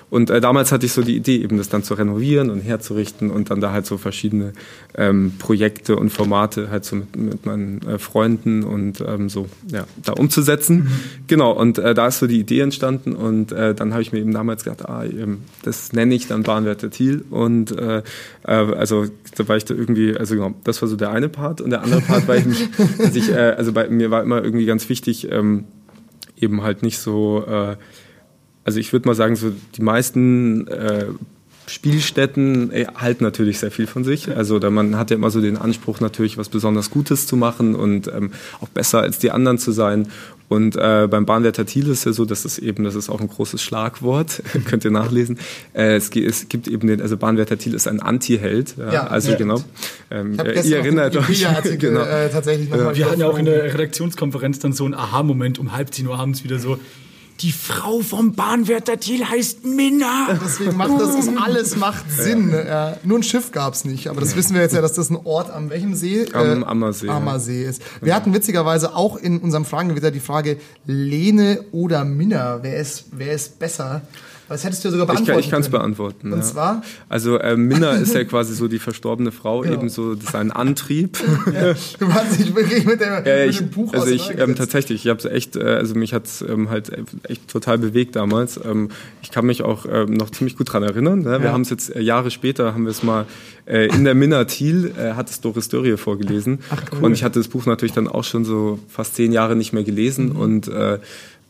Und 0.10 0.30
äh, 0.30 0.40
damals 0.40 0.72
hatte 0.72 0.86
ich 0.86 0.94
so 0.94 1.02
die 1.02 1.18
Idee, 1.18 1.42
eben 1.42 1.58
das 1.58 1.68
dann 1.68 1.84
zu 1.84 1.96
renovieren 1.96 2.50
und 2.50 2.61
herzurichten 2.62 3.30
und 3.30 3.50
dann 3.50 3.62
da 3.62 3.72
halt 3.72 3.86
so 3.86 3.98
verschiedene 3.98 4.54
ähm, 4.96 5.34
Projekte 5.40 5.96
und 5.96 6.10
Formate 6.10 6.70
halt 6.70 6.86
so 6.86 6.96
mit, 6.96 7.16
mit 7.16 7.46
meinen 7.46 7.82
äh, 7.88 8.00
Freunden 8.00 8.64
und 8.64 9.02
ähm, 9.02 9.30
so 9.30 9.48
ja 9.68 9.86
da 10.04 10.14
umzusetzen. 10.14 10.90
Genau 11.28 11.52
und 11.52 11.78
äh, 11.78 11.94
da 11.94 12.08
ist 12.08 12.20
so 12.20 12.28
die 12.28 12.40
Idee 12.40 12.62
entstanden 12.62 13.14
und 13.14 13.52
äh, 13.52 13.74
dann 13.76 13.94
habe 13.94 14.02
ich 14.02 14.12
mir 14.12 14.20
eben 14.20 14.34
damals 14.34 14.64
gedacht, 14.64 14.88
ah, 14.88 15.04
eben, 15.04 15.44
das 15.64 15.94
nenne 15.94 16.16
ich 16.16 16.28
dann 16.28 16.44
Bahnwärter 16.44 16.90
Thiel 16.90 17.26
und 17.30 17.78
äh, 17.78 18.04
äh, 18.44 18.52
also 18.52 19.08
da 19.36 19.48
war 19.48 19.58
ich 19.58 19.66
da 19.66 19.74
irgendwie, 19.74 20.16
also 20.16 20.36
genau, 20.36 20.54
das 20.64 20.82
war 20.82 20.90
so 20.90 20.96
der 20.96 21.12
eine 21.12 21.30
Part 21.30 21.62
und 21.62 21.70
der 21.70 21.84
andere 21.84 22.02
Part 22.02 22.28
war 22.28 22.36
eben, 22.36 22.56
dass 22.98 23.16
ich, 23.16 23.30
äh, 23.30 23.56
also 23.58 23.74
bei 23.74 23.90
mir 23.90 24.12
war 24.12 24.24
immer 24.24 24.44
irgendwie 24.44 24.66
ganz 24.66 24.90
wichtig, 24.90 25.32
ähm, 25.32 25.66
eben 26.38 26.64
halt 26.64 26.84
nicht 26.84 26.98
so, 26.98 27.46
äh, 27.48 27.76
also 28.64 28.80
ich 28.80 28.94
würde 28.94 29.08
mal 29.08 29.16
sagen, 29.16 29.36
so 29.36 29.52
die 29.76 29.82
meisten 29.82 30.68
äh, 30.68 31.06
Spielstätten 31.72 32.72
äh, 32.72 32.88
halten 32.96 33.24
natürlich 33.24 33.60
sehr 33.60 33.72
viel 33.72 33.88
von 33.88 34.04
sich. 34.04 34.36
Also 34.36 34.60
da 34.60 34.70
man 34.70 34.98
hat 34.98 35.10
ja 35.10 35.16
immer 35.16 35.30
so 35.30 35.40
den 35.40 35.58
Anspruch 35.58 36.00
natürlich 36.02 36.38
was 36.38 36.50
besonders 36.50 36.90
Gutes 36.90 37.28
zu 37.28 37.38
machen 37.38 37.76
und 37.76 38.08
ähm, 38.08 38.32
auch 38.60 38.68
besser 38.68 39.00
als 39.02 39.20
die 39.20 39.32
anderen 39.32 39.58
zu 39.58 39.72
sein. 39.72 40.08
Und 40.50 40.76
äh, 40.76 41.08
beim 41.10 41.26
Bahnwärter 41.26 41.66
Thiel 41.66 41.88
ist 41.88 42.06
ja 42.06 42.12
so, 42.12 42.26
dass 42.26 42.44
es 42.44 42.60
eben, 42.60 42.84
das 42.84 42.96
ist 42.96 43.10
auch 43.10 43.22
ein 43.22 43.30
großes 43.30 43.62
Schlagwort, 43.62 44.44
könnt 44.66 44.84
ihr 44.84 44.92
nachlesen. 44.92 45.40
Äh, 45.72 45.96
es, 45.96 46.10
es 46.10 46.50
gibt 46.50 46.68
eben 46.68 46.88
den, 46.88 47.02
also 47.02 47.16
Bahnwärter 47.16 47.58
Thiel 47.58 47.74
ist 47.74 47.88
ein 47.88 48.02
Anti-Held. 48.02 48.76
Ja, 48.78 48.94
Ja, 48.94 49.08
also 49.08 49.32
ja. 49.32 49.38
genau. 49.38 49.64
Ähm, 50.10 50.38
äh, 50.40 50.62
ihr 50.68 50.80
erinnert 50.80 51.16
euch. 51.16 51.48
Genau. 51.80 52.02
äh, 52.02 52.30
tatsächlich 52.30 52.70
nochmal 52.70 52.96
Wir 52.96 53.10
hatten 53.10 53.22
ja 53.22 53.28
auch 53.28 53.38
in 53.38 53.46
der 53.46 53.74
Redaktionskonferenz 53.74 54.60
dann 54.60 54.74
so 54.74 54.84
einen 54.84 54.94
Aha-Moment 54.94 55.58
um 55.58 55.72
halb 55.72 55.94
zehn 55.94 56.06
Uhr 56.08 56.20
abends 56.20 56.44
wieder 56.44 56.60
so. 56.60 56.78
Die 57.42 57.52
Frau 57.52 58.02
vom 58.02 58.34
Bahnwärter 58.34 59.00
Thiel 59.00 59.26
heißt 59.26 59.66
Minna. 59.66 60.38
Deswegen 60.44 60.78
macht 60.78 61.02
das, 61.02 61.16
das 61.16 61.38
alles 61.38 61.76
macht 61.76 62.12
Sinn. 62.12 62.52
Ja. 62.52 62.98
Nur 63.04 63.18
ein 63.18 63.24
Schiff 63.24 63.52
gab's 63.52 63.84
nicht, 63.84 64.10
aber 64.10 64.22
das 64.22 64.36
wissen 64.36 64.54
wir 64.54 64.62
jetzt 64.62 64.76
ja, 64.76 64.82
dass 64.82 64.94
das 64.94 65.10
ein 65.10 65.18
Ort 65.24 65.50
am 65.50 65.72
welchem 65.72 65.96
See? 65.96 66.28
Am 66.34 66.64
Ammersee, 66.64 67.08
ja. 67.08 67.18
Ammersee 67.18 67.66
ist. 67.66 67.82
Wir 68.02 68.14
hatten 68.14 68.34
witzigerweise 68.34 68.96
auch 68.96 69.18
in 69.18 69.40
unserem 69.40 69.66
Fragengewitter 69.66 70.12
die 70.12 70.20
Frage 70.20 70.58
Lene 70.86 71.66
oder 71.72 72.06
Minna. 72.06 72.60
Wer 72.62 72.78
ist, 72.78 73.06
wer 73.12 73.34
ist 73.34 73.58
besser? 73.58 74.02
Das 74.52 74.64
hättest 74.64 74.84
du 74.84 74.90
ja 74.90 74.92
sogar 74.92 75.08
Ich 75.08 75.16
kann 75.16 75.26
beantworten 75.26 75.40
ich 75.46 75.50
kann 75.52 75.62
es 75.62 75.70
beantworten. 75.70 76.34
Und 76.34 76.40
ja. 76.40 76.46
zwar? 76.46 76.82
Also 77.10 77.38
äh, 77.40 77.56
Minna 77.58 77.92
ist 78.04 78.14
ja 78.14 78.24
quasi 78.24 78.54
so 78.54 78.68
die 78.68 78.80
verstorbene 78.80 79.32
Frau, 79.32 79.62
Genau. 79.62 79.74
eben 79.76 79.90
so 79.90 80.16
sein 80.16 80.52
Antrieb. 80.52 81.18
Du 82.00 82.14
hast 82.14 82.40
dich 82.40 82.54
wirklich 82.56 82.86
mit, 82.86 83.00
der, 83.02 83.26
Ja, 83.26 83.46
mit 83.46 83.50
ich, 83.52 83.58
dem 83.60 83.70
Buch 83.70 83.94
also 83.94 84.08
ich 84.08 84.38
ähm, 84.38 84.56
tatsächlich, 84.56 85.06
ich 85.06 85.10
habe 85.10 85.20
es 85.20 85.26
echt, 85.26 85.56
äh, 85.56 85.64
also 85.64 85.96
mich 85.96 86.14
hat's 86.14 86.42
ähm, 86.48 86.70
halt 86.70 86.92
echt 87.28 87.48
total 87.48 87.78
bewegt 87.78 88.16
damals. 88.16 88.60
Ähm, 88.64 88.90
ich 89.22 89.32
kann 89.32 89.46
mich 89.46 89.64
auch 89.64 89.86
ähm, 89.90 90.14
noch 90.14 90.30
ziemlich 90.30 90.58
gut 90.58 90.72
dran 90.74 90.84
erinnern. 90.84 91.20
Ne? 91.20 91.40
Wir 91.40 91.48
Ja. 91.48 91.52
haben 91.54 91.62
es 91.62 91.70
jetzt 91.70 91.96
äh, 91.96 92.02
Jahre 92.02 92.32
später, 92.32 92.74
haben 92.74 92.84
wir 92.84 92.92
es 92.92 93.04
mal 93.04 93.26
äh, 93.66 93.88
in 93.88 94.04
der 94.04 94.16
Minna 94.16 94.44
Thiel, 94.46 94.92
äh, 94.98 95.14
hat 95.14 95.30
es 95.30 95.42
Doris 95.42 95.70
Dörrie 95.70 95.98
vorgelesen. 95.98 96.60
Und 97.02 97.14
ich 97.14 97.24
hatte 97.24 97.40
das 97.40 97.48
Buch 97.48 97.66
natürlich 97.66 97.94
dann 97.94 98.08
auch 98.08 98.24
schon 98.24 98.46
so 98.46 98.80
fast 98.90 99.16
zehn 99.16 99.32
Jahre 99.32 99.56
nicht 99.56 99.74
mehr 99.74 99.84
gelesen 99.84 100.30
Mhm. 100.30 100.36
und 100.36 100.72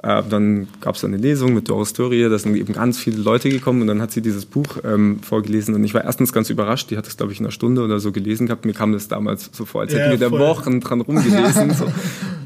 äh, 0.04 0.24
dann 0.30 0.68
gab 0.82 0.96
es 0.96 1.04
eine 1.06 1.18
Lesung 1.18 1.54
mit 1.54 1.70
Doris 1.70 1.94
Dörrie, 1.94 2.28
da 2.30 2.38
sind 2.38 2.56
eben 2.56 2.74
ganz 2.74 2.98
viele 2.98 3.18
Leute 3.22 3.50
gekommen 3.50 3.82
und 3.82 3.88
dann 3.88 4.02
hat 4.02 4.12
sie 4.12 4.22
dieses 4.22 4.46
Buch 4.46 4.78
ähm, 4.84 5.20
vorgelesen 5.22 5.76
und 5.76 5.84
ich 5.84 5.94
war 5.94 6.04
erstens 6.04 6.34
ganz 6.34 6.50
überrascht, 6.50 6.90
die 6.90 6.98
hat 6.98 7.06
es 7.08 7.18
glaube 7.18 7.34
ich 7.34 7.40
in 7.40 7.46
einer 7.46 7.52
Stunde 7.52 7.84
oder 7.84 8.00
so 8.00 8.12
gelesen 8.12 8.48
gehabt, 8.48 8.66
mir 8.66 8.74
kam 8.74 8.94
das 8.94 9.08
damals 9.08 9.50
so 9.52 9.66
vor, 9.66 9.82
als 9.82 9.94
hätten 9.94 10.12
Ja, 10.14 10.20
wir 10.20 10.30
da. 10.30 10.32
Wochen 10.32 10.80
dran 10.80 11.02
rumgelesen 11.02 11.74
so. 11.74 11.86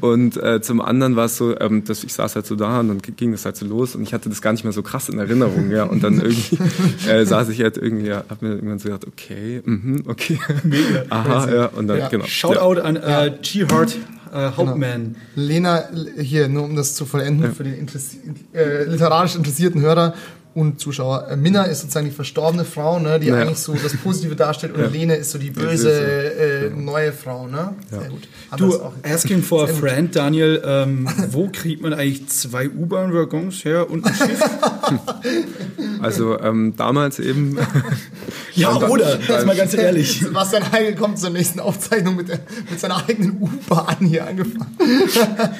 und 0.06 0.36
äh, 0.36 0.60
zum 0.60 0.80
anderen 0.82 1.16
war 1.16 1.24
es 1.26 1.36
so, 1.38 1.58
ähm, 1.58 1.84
dass 1.84 2.04
ich 2.04 2.12
saß 2.12 2.34
halt 2.36 2.46
so 2.46 2.56
da 2.56 2.80
und 2.80 2.88
dann 2.88 2.98
ging 3.16 3.32
das 3.32 3.44
halt 3.46 3.56
so 3.56 3.64
los 3.66 3.94
und 3.96 4.02
ich 4.02 4.12
hatte 4.12 4.28
das 4.28 4.42
gar 4.42 4.52
nicht 4.52 4.64
mehr 4.64 4.72
so 4.74 4.82
krass 4.82 5.08
in 5.08 5.18
Erinnerung, 5.18 5.70
ja 5.70 5.84
und 5.84 6.02
dann 6.04 6.20
irgendwie 6.20 6.58
äh, 7.08 7.24
saß 7.24 7.48
ich 7.48 7.62
halt 7.62 7.78
irgendwie, 7.78 8.08
ja, 8.08 8.24
hab 8.28 8.42
mir 8.42 8.50
irgendwann 8.50 8.78
so 8.78 8.88
gedacht, 8.90 9.06
okay, 9.06 9.62
mhm, 9.64 10.02
okay, 10.06 10.38
Mega. 10.62 11.04
aha, 11.08 11.50
ja 11.54 11.66
und 11.66 11.86
dann 11.88 11.98
Ja. 11.98 12.08
genau. 12.08 12.26
Shoutout 12.26 12.80
an 12.82 12.96
äh, 12.96 13.32
G-Hart 13.42 13.96
äh, 14.36 14.52
Hauptman. 14.56 15.16
Lena, 15.34 15.84
hier, 16.18 16.48
nur 16.48 16.64
um 16.64 16.76
das 16.76 16.94
zu 16.94 17.06
vollenden, 17.06 17.54
für 17.54 17.64
den 17.64 17.74
Interessi 17.74 18.20
äh, 18.54 18.84
literarisch 18.84 19.36
interessierten 19.36 19.80
Hörer 19.80 20.14
und 20.56 20.80
Zuschauer. 20.80 21.28
Äh, 21.30 21.36
Minna 21.36 21.64
ist 21.64 21.82
sozusagen 21.82 22.06
die 22.06 22.12
verstorbene 22.14 22.64
Frau, 22.64 22.98
ne, 22.98 23.20
die 23.20 23.28
Ja. 23.28 23.36
eigentlich 23.36 23.58
so 23.58 23.74
das 23.74 23.94
Positive 23.96 24.34
darstellt 24.34 24.74
und 24.74 24.80
Ja. 24.80 24.86
Lene 24.88 25.14
ist 25.16 25.30
so 25.30 25.38
die 25.38 25.50
böse 25.50 25.90
äh, 25.92 26.70
neue 26.70 27.12
Frau. 27.12 27.46
Ne? 27.46 27.74
Sehr 27.90 28.08
gut. 28.08 28.26
Haben 28.50 28.58
Du, 28.58 28.80
asking 29.02 29.42
for 29.42 29.64
a 29.64 29.66
gut. 29.66 29.76
friend, 29.76 30.16
Daniel, 30.16 30.62
ähm, 30.64 31.08
wo 31.30 31.48
kriegt 31.52 31.82
man 31.82 31.92
eigentlich 31.92 32.26
zwei 32.28 32.68
U-Bahn-Waggons 32.68 33.64
her 33.64 33.88
und 33.90 34.06
ein 34.06 34.14
Schiff? 34.14 34.40
Also 36.00 36.38
ähm, 36.38 36.74
damals 36.76 37.18
eben 37.18 37.58
Ja, 38.54 38.74
oder? 38.76 39.18
Jetzt 39.20 39.46
mal 39.46 39.56
ganz 39.56 39.74
ehrlich. 39.74 40.20
Sebastian 40.20 40.70
Heigl 40.72 40.94
kommt 40.94 41.18
zur 41.18 41.30
nächsten 41.30 41.60
Aufzeichnung 41.60 42.16
mit, 42.16 42.28
der, 42.28 42.38
mit 42.70 42.78
seiner 42.80 43.06
eigenen 43.08 43.40
U-Bahn 43.40 43.96
hier 44.06 44.26
angefahren. 44.26 44.66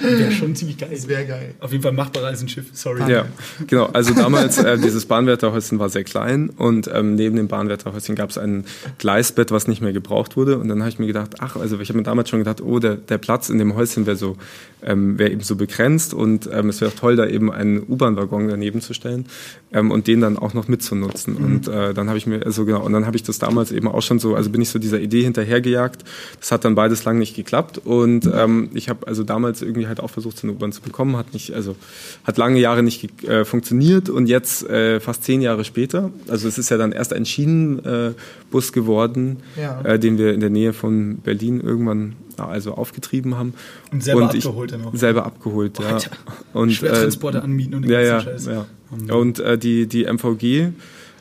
Wäre 0.01 0.33
schon 0.33 0.55
ziemlich 0.55 0.79
geil. 0.79 0.91
Das 0.93 1.07
wäre 1.09 1.27
geil. 1.27 1.55
Auf 1.61 1.73
jeden 1.73 1.83
Fall 1.83 1.93
machbarer 1.93 2.27
als 2.29 2.41
ein 2.43 2.49
Schiff, 2.49 2.67
sorry. 2.73 3.11
Ja, 3.11 3.27
genau. 3.67 3.87
Also 3.87 4.15
damals, 4.15 4.59
äh, 4.59 4.79
dieses 4.87 5.07
Bahnwärterhäuschen 5.07 5.79
war 5.79 5.89
sehr 5.89 6.05
klein 6.05 6.51
und 6.51 6.91
ähm, 6.93 7.15
neben 7.15 7.37
dem 7.37 7.49
Bahnwärterhäuschen 7.49 8.15
gab 8.15 8.31
es 8.31 8.39
ein 8.39 8.65
Gleisbett, 8.99 9.51
was 9.51 9.69
nicht 9.69 9.83
mehr 9.83 9.93
gebraucht 9.93 10.37
wurde. 10.37 10.59
Und 10.59 10.69
dann 10.69 10.81
habe 10.81 10.89
ich 10.89 10.99
mir 10.99 11.07
gedacht, 11.07 11.37
ach, 11.41 11.57
also 11.57 11.79
ich 11.81 11.89
habe 11.89 11.99
mir 11.99 12.05
damals 12.05 12.31
schon 12.31 12.39
gedacht, 12.39 12.61
oh, 12.61 12.79
der, 12.79 12.97
der 12.97 13.19
Platz 13.19 13.49
in 13.49 13.59
dem 13.59 13.75
Häuschen 13.75 14.07
wäre 14.07 14.17
so, 14.17 14.37
ähm, 14.83 15.19
wäre 15.19 15.31
eben 15.31 15.43
so 15.43 15.57
begrenzt 15.57 16.15
und 16.15 16.49
ähm, 16.53 16.69
es 16.69 16.81
wäre 16.81 16.91
auch 16.91 16.97
toll, 16.97 17.17
da 17.17 17.27
eben 17.27 17.53
einen 17.53 17.83
U-Bahn-Waggon 17.89 18.49
daneben 18.49 18.81
zu 18.81 18.95
stellen 18.95 19.27
ähm, 19.73 19.91
und 19.91 20.07
den 20.07 20.21
dann 20.21 20.39
auch 20.39 20.55
noch 20.55 20.69
mitzunutzen. 20.69 21.37
Und 21.37 21.69
äh, 21.69 21.93
dann 21.95 22.09
habe 22.09 22.19
ich 22.19 22.27
mir, 22.27 22.45
also 22.45 22.65
genau, 22.65 22.85
und 22.85 22.93
dann 22.93 23.07
habe 23.07 23.17
ich 23.17 23.23
das 23.23 23.39
damals 23.39 23.73
eben 23.73 23.89
auch 23.89 24.03
schon 24.03 24.19
so, 24.19 24.35
also 24.35 24.51
bin 24.51 24.63
ich 24.63 24.69
so 24.69 24.79
dieser 24.79 25.01
Idee 25.01 25.23
hinterhergejagt. 25.23 26.05
Das 26.41 26.53
hat 26.53 26.65
dann 26.65 26.75
beides 26.75 27.05
lang 27.05 27.19
nicht 27.19 27.35
geklappt 27.35 27.79
und 27.85 28.31
ähm, 28.33 28.71
ich 28.75 28.89
habe 28.89 29.07
also 29.07 29.25
damals 29.25 29.63
irgendwie 29.63 29.87
halt 29.89 30.01
auch 30.01 30.11
versucht, 30.11 30.39
so 30.39 30.47
eine 30.47 30.57
U-Bahn 30.57 30.73
zu 30.73 30.83
bekommen, 30.83 31.17
hat 31.17 31.33
nicht, 31.33 31.53
also 31.53 31.77
hat 32.25 32.39
lange 32.39 32.61
Jahre 32.61 32.83
nicht 32.83 33.25
äh, 33.25 33.45
funktioniert 33.45 34.09
und 34.09 34.27
jetzt 34.27 34.69
äh, 34.69 34.76
fast 35.01 35.25
zehn 35.25 35.41
Jahre 35.41 35.65
später, 35.65 36.11
also 36.29 36.49
es 36.49 36.59
ist 36.59 36.71
ja 36.71 36.77
dann 36.77 36.93
erst 36.93 37.13
ein 37.13 37.25
Schienenbus 37.27 38.71
äh, 38.71 38.73
geworden, 38.73 39.39
Ja. 39.61 39.81
äh, 39.83 39.99
den 39.99 40.19
wir 40.19 40.33
in 40.35 40.41
der 40.41 40.51
Nähe 40.51 40.73
von 40.73 41.19
Berlin 41.19 41.61
irgendwann 41.61 42.15
ja, 42.39 42.47
also 42.49 42.73
aufgetrieben 42.75 43.37
haben. 43.37 43.55
Und 43.93 44.03
selber 44.03 44.31
ich- 44.35 44.45
abgeholt 44.47 44.73
dann 44.73 44.85
auch. 44.85 44.95
Selber 44.95 45.27
abgeholt, 45.27 45.79
ja. 45.79 45.87
Alter. 45.95 46.11
Und, 46.53 46.73
Schwertransporter 46.73 47.43
anmieten 47.43 47.75
und 47.75 47.83
den 47.83 47.91
ja, 47.93 48.01
ja, 48.01 48.13
ganzen 48.23 48.31
Scheiß. 48.31 48.47
ja. 48.47 49.15
Und 49.15 49.41
äh, 49.41 49.59
die, 49.59 49.87
die 49.87 50.05
MVG 50.05 50.45
äh, 50.61 50.73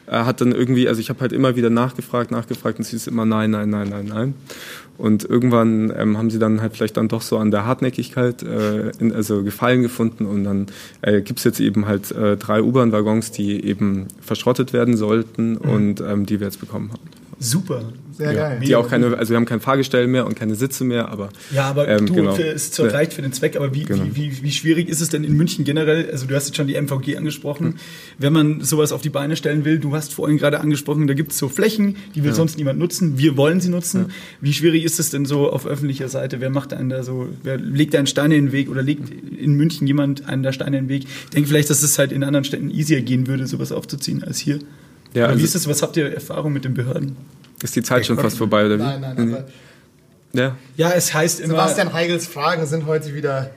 hat 0.08 0.42
dann 0.42 0.52
irgendwie, 0.52 0.88
also 0.88 1.02
ich 1.02 1.10
habe 1.10 1.22
halt 1.22 1.34
immer 1.34 1.56
wieder 1.56 1.70
nachgefragt, 1.70 2.32
nachgefragt 2.32 2.78
und 2.78 2.86
sie 2.86 2.96
ist 2.96 3.08
immer 3.08 3.26
nein, 3.26 3.52
nein, 3.52 3.70
nein, 3.70 3.90
nein, 3.90 4.06
nein. 4.06 4.34
Und 4.98 5.26
irgendwann 5.26 5.92
ähm, 5.98 6.18
haben 6.18 6.30
sie 6.30 6.40
dann 6.40 6.62
halt 6.62 6.76
vielleicht 6.76 6.96
dann 6.96 7.08
doch 7.08 7.22
so 7.22 7.38
an 7.38 7.52
der 7.52 7.66
Hartnäckigkeit 7.66 8.44
äh, 8.44 8.92
in, 9.00 9.14
also 9.14 9.44
Gefallen 9.44 9.82
gefunden 9.82 10.26
und 10.26 10.44
dann 10.44 10.68
äh, 11.02 11.22
gibt 11.22 11.40
es 11.40 11.46
jetzt 11.46 11.60
eben 11.60 11.86
halt 11.86 12.12
äh, 12.12 12.38
drei 12.38 12.62
U-Bahn-Waggons, 12.62 13.32
die 13.32 13.66
eben 13.66 14.08
verschrottet 14.22 14.72
werden 14.72 14.96
sollten 14.96 15.58
und 15.58 16.02
ähm, 16.02 16.26
die 16.26 16.40
wir 16.40 16.48
jetzt 16.48 16.60
bekommen 16.60 16.92
haben. 16.92 17.25
Super. 17.40 17.92
Sehr 18.14 18.34
geil. 18.34 18.62
Die 18.66 18.76
auch 18.76 18.90
keine, 18.90 19.18
also 19.18 19.32
wir 19.32 19.36
haben 19.36 19.46
kein 19.46 19.60
Fahrgestell 19.60 20.08
mehr 20.08 20.26
und 20.26 20.38
keine 20.38 20.56
Sitze 20.56 20.86
mehr, 20.86 21.10
aber 21.10 21.30
Ja, 21.54 21.66
aber 21.66 21.86
ähm, 21.90 22.06
du, 22.06 22.14
genau. 22.14 22.34
für, 22.34 22.44
es 22.48 22.64
ist 22.64 22.76
zwar 22.76 22.88
Ja. 22.88 22.94
reicht 22.94 23.12
für 23.12 23.22
den 23.22 23.34
Zweck, 23.34 23.58
aber 23.58 23.74
wie, 23.74 23.84
Genau. 23.84 24.06
wie, 24.06 24.32
wie, 24.32 24.44
wie 24.44 24.52
schwierig 24.52 24.88
ist 24.88 25.02
es 25.02 25.10
denn 25.10 25.26
in 25.26 25.34
München 25.36 25.66
generell? 25.66 26.10
Also 26.10 26.26
du 26.26 26.34
hast 26.34 26.46
jetzt 26.48 26.56
schon 26.56 26.68
die 26.68 26.76
MVG 26.76 27.18
angesprochen. 27.18 27.66
Hm. 27.68 27.76
Wenn 28.18 28.32
man 28.32 28.62
sowas 28.62 28.94
auf 28.94 29.02
die 29.02 29.10
Beine 29.10 29.36
stellen 29.36 29.66
will, 29.66 29.80
du 29.80 29.94
hast 29.94 30.14
vorhin 30.14 30.38
gerade 30.38 30.62
angesprochen, 30.62 31.08
da 31.08 31.14
gibt 31.14 31.34
es 31.34 31.38
so 31.38 31.50
Flächen, 31.50 31.98
die 32.16 32.24
will 32.24 32.34
sonst 32.34 32.58
niemand 32.58 32.80
nutzen. 32.80 33.18
Wir 33.18 33.36
wollen 33.36 33.60
sie 33.60 33.68
nutzen. 33.70 34.12
Wie 34.40 34.54
schwierig 34.54 34.86
ist 34.86 34.98
es 35.02 35.10
denn 35.10 35.26
so 35.26 35.50
auf 35.52 35.66
öffentlicher 35.68 36.08
Seite? 36.08 36.40
Wer 36.40 36.50
macht 36.50 36.72
einen 36.72 36.88
da 36.90 37.04
so, 37.04 37.28
wer 37.44 37.58
legt 37.58 37.96
einen 37.98 38.08
Stein 38.08 38.32
in 38.32 38.46
den 38.46 38.52
Weg 38.54 38.70
oder 38.70 38.82
legt 38.82 39.10
in 39.38 39.56
München 39.56 39.88
jemand 39.88 40.26
einen 40.30 40.42
da 40.42 40.54
Steine 40.54 40.78
in 40.78 40.86
den 40.86 40.90
Weg? 40.90 41.04
Ich 41.04 41.30
denke 41.32 41.50
vielleicht, 41.50 41.70
dass 41.70 41.84
es 41.84 42.00
halt 42.00 42.14
in 42.14 42.24
anderen 42.24 42.46
Städten 42.46 42.72
easier 42.72 43.02
gehen 43.02 43.28
würde, 43.28 43.46
sowas 43.46 43.74
aufzuziehen 43.74 44.24
als 44.24 44.38
hier. 44.40 44.60
Ja, 45.16 45.26
also- 45.28 45.40
wie 45.40 45.44
ist 45.44 45.56
es, 45.56 45.68
was 45.68 45.82
habt 45.82 45.98
ihr 45.98 46.14
Erfahrung 46.14 46.54
mit 46.54 46.66
den 46.66 46.74
Behörden? 46.74 47.16
Ist 47.64 47.76
die 47.76 47.82
Zeit 47.84 48.06
schon 48.06 48.18
fast 48.18 48.38
vorbei, 48.38 48.66
oder 48.66 48.78
wie? 48.78 48.84
Nein, 48.84 49.02
nein, 49.02 49.18
aber 49.34 49.46
Ja. 50.34 50.58
Ja, 50.76 50.92
es 50.92 51.14
heißt 51.14 51.40
immer. 51.40 51.54
Sebastian 51.54 51.94
Heigls 51.94 52.28
Fragen 52.28 52.66
sind 52.66 52.86
heute 52.86 53.14
wieder 53.16 53.52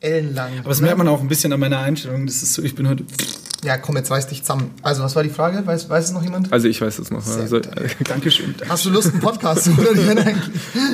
ellenlang. 0.00 0.58
Aber 0.60 0.68
das 0.68 0.80
merkt 0.80 0.98
man 0.98 1.08
auch 1.08 1.20
ein 1.20 1.28
bisschen 1.28 1.52
an 1.52 1.60
meiner 1.60 1.78
Einstellung. 1.78 2.26
Das 2.26 2.42
ist 2.42 2.54
so, 2.54 2.62
ich 2.62 2.74
bin 2.74 2.88
heute. 2.88 3.04
Ja, 3.64 3.76
komm, 3.76 3.96
jetzt 3.96 4.10
reiß 4.10 4.28
dich 4.28 4.42
zusammen. 4.42 4.70
Also, 4.82 5.02
was 5.02 5.16
war 5.16 5.24
die 5.24 5.30
Frage? 5.30 5.66
Weiß, 5.66 5.90
weiß 5.90 6.04
es 6.04 6.12
noch 6.12 6.22
jemand? 6.22 6.52
Also 6.52 6.68
ich 6.68 6.80
weiß 6.80 7.00
es 7.00 7.10
noch. 7.10 7.22
Sehr 7.22 7.42
Also, 7.42 7.56
gut. 7.56 7.68
Dankeschön. 8.08 8.54
Hast 8.68 8.84
du 8.84 8.90
Lust, 8.90 9.12
einen 9.12 9.20
Podcast 9.20 9.64
zu 9.64 9.72
eigentlich? 9.72 10.36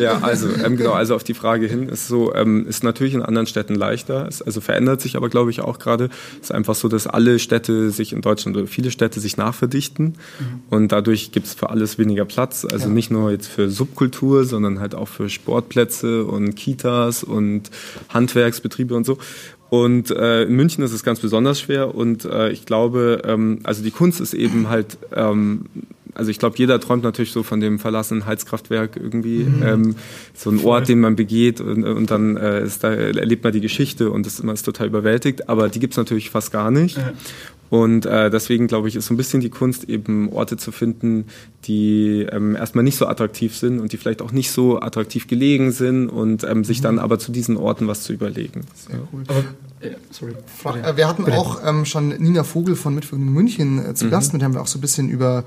ja, 0.00 0.18
also 0.22 0.48
ähm, 0.48 0.76
genau, 0.78 0.92
also 0.92 1.14
auf 1.14 1.24
die 1.24 1.34
Frage 1.34 1.66
hin 1.66 1.90
ist 1.90 2.08
so, 2.08 2.34
ähm, 2.34 2.66
ist 2.66 2.82
natürlich 2.82 3.12
in 3.12 3.20
anderen 3.22 3.46
Städten 3.46 3.74
leichter. 3.74 4.26
Es, 4.26 4.40
also 4.40 4.62
verändert 4.62 5.02
sich 5.02 5.16
aber, 5.16 5.28
glaube 5.28 5.50
ich, 5.50 5.60
auch 5.60 5.78
gerade. 5.78 6.08
Es 6.40 6.48
ist 6.48 6.52
einfach 6.52 6.74
so, 6.74 6.88
dass 6.88 7.06
alle 7.06 7.38
Städte 7.38 7.90
sich 7.90 8.14
in 8.14 8.22
Deutschland 8.22 8.56
oder 8.56 8.66
viele 8.66 8.90
Städte 8.90 9.20
sich 9.20 9.36
nachverdichten 9.36 10.14
und 10.70 10.90
dadurch 10.90 11.32
gibt 11.32 11.46
es 11.46 11.54
für 11.54 11.68
alles 11.68 11.98
weniger 11.98 12.24
Platz. 12.24 12.64
Also 12.70 12.88
nicht 12.88 13.10
nur 13.10 13.30
jetzt 13.30 13.46
für 13.46 13.68
Subkultur, 13.68 14.44
sondern 14.46 14.80
halt 14.80 14.94
auch 14.94 15.08
für 15.08 15.28
Sportplätze 15.28 16.24
und 16.24 16.54
Kitas 16.54 17.24
und 17.24 17.70
Handwerksbetriebe 18.08 18.94
und 18.94 19.04
so. 19.04 19.18
Und 19.74 20.12
äh, 20.12 20.44
in 20.44 20.54
München 20.54 20.84
ist 20.84 20.92
es 20.92 21.02
ganz 21.02 21.18
besonders 21.18 21.58
schwer 21.58 21.96
und 21.96 22.24
äh, 22.26 22.50
ich 22.50 22.64
glaube, 22.64 23.22
ähm, 23.24 23.58
also 23.64 23.82
die 23.82 23.90
Kunst 23.90 24.20
ist 24.20 24.32
eben 24.32 24.68
halt, 24.68 24.98
ähm, 25.16 25.64
also 26.14 26.30
ich 26.30 26.38
glaube, 26.38 26.56
jeder 26.58 26.80
träumt 26.80 27.02
natürlich 27.02 27.32
so 27.32 27.42
von 27.42 27.60
dem 27.60 27.78
verlassenen 27.78 28.26
Heizkraftwerk 28.26 28.96
irgendwie, 28.96 29.46
ähm, 29.64 29.96
so 30.32 30.50
ein 30.50 30.64
Ort, 30.64 30.88
den 30.88 31.00
man 31.00 31.16
begeht 31.16 31.60
und, 31.60 31.84
und 31.84 32.10
dann 32.10 32.36
äh, 32.36 32.64
ist 32.64 32.84
da, 32.84 32.92
erlebt 32.92 33.44
man 33.44 33.52
die 33.52 33.60
Geschichte 33.60 34.10
und 34.10 34.24
das, 34.26 34.42
man 34.42 34.54
ist 34.54 34.62
total 34.62 34.86
überwältigt, 34.86 35.48
aber 35.48 35.68
die 35.68 35.80
gibt's 35.80 35.96
natürlich 35.96 36.30
fast 36.30 36.52
gar 36.52 36.70
nicht. 36.70 36.96
Ja. 36.96 37.12
Und 37.70 38.06
äh, 38.06 38.30
deswegen 38.30 38.68
glaube 38.68 38.86
ich, 38.86 38.94
ist 38.94 39.06
so 39.06 39.14
ein 39.14 39.16
bisschen 39.16 39.40
die 39.40 39.50
Kunst, 39.50 39.88
eben 39.88 40.30
Orte 40.32 40.56
zu 40.56 40.70
finden, 40.70 41.24
die 41.64 42.26
ähm, 42.30 42.54
erstmal 42.54 42.84
nicht 42.84 42.96
so 42.96 43.06
attraktiv 43.06 43.56
sind 43.56 43.80
und 43.80 43.92
die 43.92 43.96
vielleicht 43.96 44.22
auch 44.22 44.30
nicht 44.30 44.52
so 44.52 44.80
attraktiv 44.80 45.26
gelegen 45.26 45.72
sind 45.72 46.08
und 46.08 46.44
ähm, 46.44 46.62
sich 46.62 46.82
dann 46.82 47.00
aber 47.00 47.18
zu 47.18 47.32
diesen 47.32 47.56
Orten 47.56 47.88
was 47.88 48.04
zu 48.04 48.12
überlegen. 48.12 48.60
Sehr 48.74 49.00
cool. 49.12 49.24
Aber, 49.26 49.44
ja, 49.80 49.96
sorry. 50.10 50.34
Äh, 50.82 50.96
wir 50.96 51.08
hatten 51.08 51.24
auch 51.32 51.66
ähm, 51.66 51.84
schon 51.84 52.10
Nina 52.10 52.44
Vogel 52.44 52.76
von 52.76 52.94
Mitvergnügen 52.94 53.32
München 53.32 53.84
äh, 53.84 53.94
zu 53.94 54.08
Gast, 54.08 54.32
mit 54.32 54.42
der 54.42 54.46
haben 54.46 54.54
wir 54.54 54.60
auch 54.60 54.68
so 54.68 54.78
ein 54.78 54.82
bisschen 54.82 55.08
über 55.08 55.44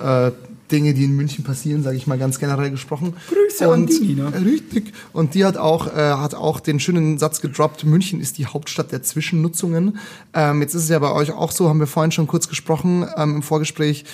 äh, 0.00 0.32
Dinge, 0.70 0.94
die 0.94 1.04
in 1.04 1.14
München 1.14 1.44
passieren, 1.44 1.82
sage 1.82 1.96
ich 1.96 2.06
mal 2.06 2.18
ganz 2.18 2.38
generell 2.38 2.70
gesprochen. 2.70 3.14
Grüße 3.28 3.70
an 3.70 3.86
die 3.86 4.00
Nina. 4.00 4.30
Äh, 4.30 4.38
Richtig. 4.38 4.92
Und 5.12 5.34
die 5.34 5.44
hat 5.44 5.56
auch, 5.56 5.86
äh, 5.86 5.92
hat 5.92 6.34
auch 6.34 6.60
den 6.60 6.80
schönen 6.80 7.18
Satz 7.18 7.40
gedroppt, 7.40 7.84
München 7.84 8.20
ist 8.20 8.38
die 8.38 8.46
Hauptstadt 8.46 8.92
der 8.92 9.02
Zwischennutzungen. 9.02 9.98
Ähm, 10.34 10.60
jetzt 10.62 10.74
ist 10.74 10.84
es 10.84 10.88
ja 10.88 10.98
bei 10.98 11.12
euch 11.12 11.32
auch 11.32 11.52
so, 11.52 11.68
haben 11.68 11.80
wir 11.80 11.86
vorhin 11.86 12.12
schon 12.12 12.26
kurz 12.26 12.48
gesprochen 12.48 13.06
ähm, 13.16 13.36
im 13.36 13.42
Vorgespräch, 13.42 14.04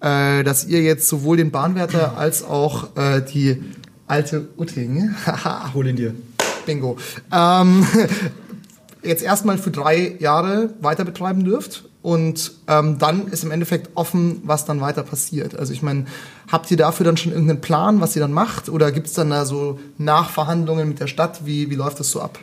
äh, 0.00 0.42
dass 0.42 0.66
ihr 0.66 0.82
jetzt 0.82 1.08
sowohl 1.08 1.36
den 1.36 1.50
Bahnwärter 1.50 2.16
als 2.16 2.42
auch 2.42 2.96
äh, 2.96 3.22
die 3.22 3.62
alte 4.06 4.48
Utting, 4.56 5.14
Hol 5.74 5.86
ihn 5.86 5.96
dir. 5.96 6.14
Bingo. 6.66 6.96
Ähm, 7.32 7.86
jetzt 9.02 9.22
erstmal 9.22 9.58
für 9.58 9.70
drei 9.70 10.16
Jahre 10.18 10.74
weiter 10.80 11.04
betreiben 11.04 11.44
dürft 11.44 11.84
und 12.02 12.52
ähm, 12.66 12.98
dann 12.98 13.28
ist 13.28 13.44
im 13.44 13.50
Endeffekt 13.50 13.90
offen, 13.94 14.40
was 14.44 14.64
dann 14.64 14.80
weiter 14.80 15.02
passiert. 15.02 15.54
Also 15.54 15.72
ich 15.72 15.82
meine, 15.82 16.06
habt 16.50 16.70
ihr 16.70 16.76
dafür 16.76 17.04
dann 17.04 17.16
schon 17.16 17.32
irgendeinen 17.32 17.60
Plan, 17.60 18.00
was 18.00 18.16
ihr 18.16 18.22
dann 18.22 18.32
macht 18.32 18.68
oder 18.68 18.90
gibt 18.90 19.06
es 19.06 19.12
dann 19.12 19.30
da 19.30 19.44
so 19.44 19.78
Nachverhandlungen 19.98 20.88
mit 20.88 21.00
der 21.00 21.08
Stadt? 21.08 21.44
Wie, 21.44 21.70
wie 21.70 21.74
läuft 21.74 22.00
das 22.00 22.10
so 22.10 22.20
ab? 22.20 22.38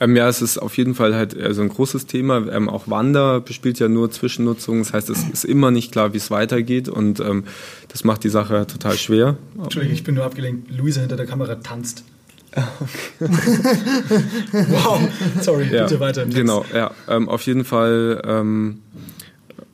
Ähm, 0.00 0.16
ja, 0.16 0.28
es 0.28 0.42
ist 0.42 0.58
auf 0.58 0.76
jeden 0.76 0.94
Fall 0.94 1.14
halt 1.14 1.34
äh, 1.34 1.54
so 1.54 1.62
ein 1.62 1.68
großes 1.68 2.06
Thema. 2.06 2.46
Ähm, 2.52 2.68
auch 2.68 2.88
Wander 2.88 3.40
bespielt 3.40 3.78
ja 3.78 3.88
nur 3.88 4.10
Zwischennutzung. 4.10 4.80
Das 4.80 4.92
heißt, 4.92 5.08
es 5.08 5.22
ist 5.32 5.44
immer 5.44 5.70
nicht 5.70 5.92
klar, 5.92 6.12
wie 6.12 6.18
es 6.18 6.30
weitergeht 6.30 6.88
und 6.88 7.20
ähm, 7.20 7.44
das 7.88 8.04
macht 8.04 8.24
die 8.24 8.28
Sache 8.28 8.66
total 8.66 8.98
schwer. 8.98 9.38
Entschuldigung, 9.56 9.94
ich 9.94 10.04
bin 10.04 10.16
nur 10.16 10.24
abgelenkt. 10.24 10.70
Luisa 10.70 11.00
hinter 11.00 11.16
der 11.16 11.26
Kamera 11.26 11.54
tanzt. 11.54 12.04
wow. 14.68 15.00
Sorry, 15.40 15.68
Ja, 15.72 15.84
bitte 15.84 16.00
weiter. 16.00 16.22
im 16.22 16.30
Text. 16.30 16.40
Genau, 16.40 16.64
ja. 16.74 16.90
Ähm, 17.08 17.28
auf 17.28 17.42
jeden 17.42 17.64
Fall, 17.64 18.22
ähm, 18.26 18.82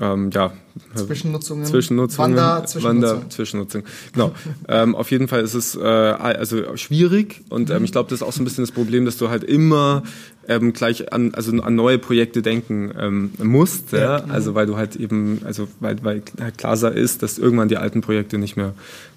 ähm, 0.01 0.31
ja, 0.31 0.53
Zwischennutzungen. 0.95 1.65
Zwischennutzungen. 1.67 2.37
Wander, 2.37 2.65
Zwischennutzung. 2.67 3.11
Wander, 3.11 3.31
Zwischennutzung. 3.31 3.83
Genau. 4.13 4.33
ähm, 4.69 4.95
auf 4.95 5.11
jeden 5.11 5.29
Fall 5.29 5.43
ist 5.43 5.55
es 5.55 5.75
äh, 5.77 5.81
also 5.81 6.77
schwierig 6.77 7.43
und 7.49 7.71
ähm, 7.71 7.85
ich 7.85 7.93
glaube, 7.93 8.09
das 8.09 8.21
ist 8.21 8.27
auch 8.27 8.33
so 8.33 8.41
ein 8.43 8.45
bisschen 8.45 8.65
das 8.65 8.73
Problem, 8.73 9.05
dass 9.05 9.17
du 9.17 9.29
halt 9.29 9.45
immer 9.45 10.03
ähm, 10.49 10.73
gleich 10.73 11.13
an, 11.13 11.35
also 11.35 11.53
an 11.63 11.75
neue 11.75 11.99
Projekte 11.99 12.43
denken 12.43 12.93
ähm, 12.99 13.31
musst, 13.43 13.93
ja? 13.93 14.25
also 14.29 14.55
weil 14.55 14.67
du 14.67 14.77
halt 14.77 14.97
eben, 14.97 15.41
also 15.45 15.69
weil, 15.81 16.03
weil 16.03 16.23
halt 16.41 16.59
klar 16.59 16.81
ist, 16.95 17.23
dass 17.23 17.39
irgendwann 17.39 17.69
die 17.69 17.77
alten 17.77 18.01
Projekte 18.01 18.39
nicht 18.39 18.57
mehr 18.57 18.75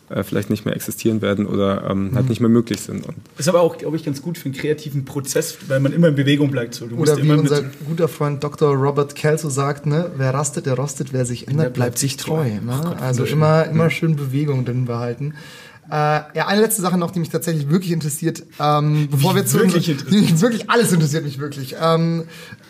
äh, 0.10 0.24
vielleicht 0.24 0.50
nicht 0.50 0.66
mehr 0.66 0.76
existieren 0.76 1.22
werden 1.22 1.46
oder 1.46 1.90
ähm, 1.90 2.12
halt 2.14 2.30
nicht 2.30 2.42
mehr 2.42 2.50
möglich 2.50 2.82
sind. 2.82 3.06
Und 3.06 3.16
Ist 3.38 3.48
aber 3.48 3.62
auch, 3.62 3.78
glaube 3.78 3.96
ich, 3.96 4.04
ganz 4.04 4.22
gut 4.22 4.38
für 4.38 4.46
einen 4.46 4.54
kreativen 4.54 5.06
Prozess, 5.06 5.58
weil 5.68 5.80
man 5.80 5.94
immer 5.94 6.10
in 6.10 6.16
Bewegung 6.16 6.52
bleibt. 6.52 6.76
So. 6.76 6.88
Du 6.88 6.96
musst 6.96 7.14
Oder 7.14 7.22
wie 7.22 7.28
immer 7.28 7.40
unser 7.40 7.62
mit, 7.62 7.86
guter 7.86 8.08
Freund 8.08 8.44
Dr. 8.44 8.76
Robert 8.76 9.16
Kelso 9.16 9.50
sagt, 9.50 9.86
ne, 9.86 10.12
wer 10.18 10.34
rastet, 10.34 10.66
der 10.66 10.76
rostet, 10.76 11.14
wer 11.14 11.26
sich 11.26 11.48
ändert, 11.48 11.74
bleibt 11.74 11.98
sich 11.98 12.18
treu. 12.18 12.50
Ne? 12.64 12.98
also 13.00 13.24
immer, 13.24 13.66
immer 13.66 13.90
schön 13.90 14.16
Bewegung 14.16 14.66
drin 14.66 14.86
behalten. 14.86 15.34
Äh, 15.92 15.96
ja, 16.34 16.48
eine 16.48 16.62
letzte 16.62 16.82
Sache 16.82 16.98
noch, 16.98 17.12
die 17.12 17.20
mich 17.20 17.30
tatsächlich 17.30 17.70
wirklich 17.70 17.92
interessiert, 17.92 18.44
ähm, 18.60 19.10
bevor 19.12 19.36
wir 19.36 19.46
zu 19.46 19.60
wirklich 19.60 19.88
mich 20.10 20.42
wirklich 20.42 20.70
alles 20.70 20.92
interessiert 20.94 21.24
mich 21.26 21.40
wirklich. 21.40 21.76
Ähm, 21.80 22.24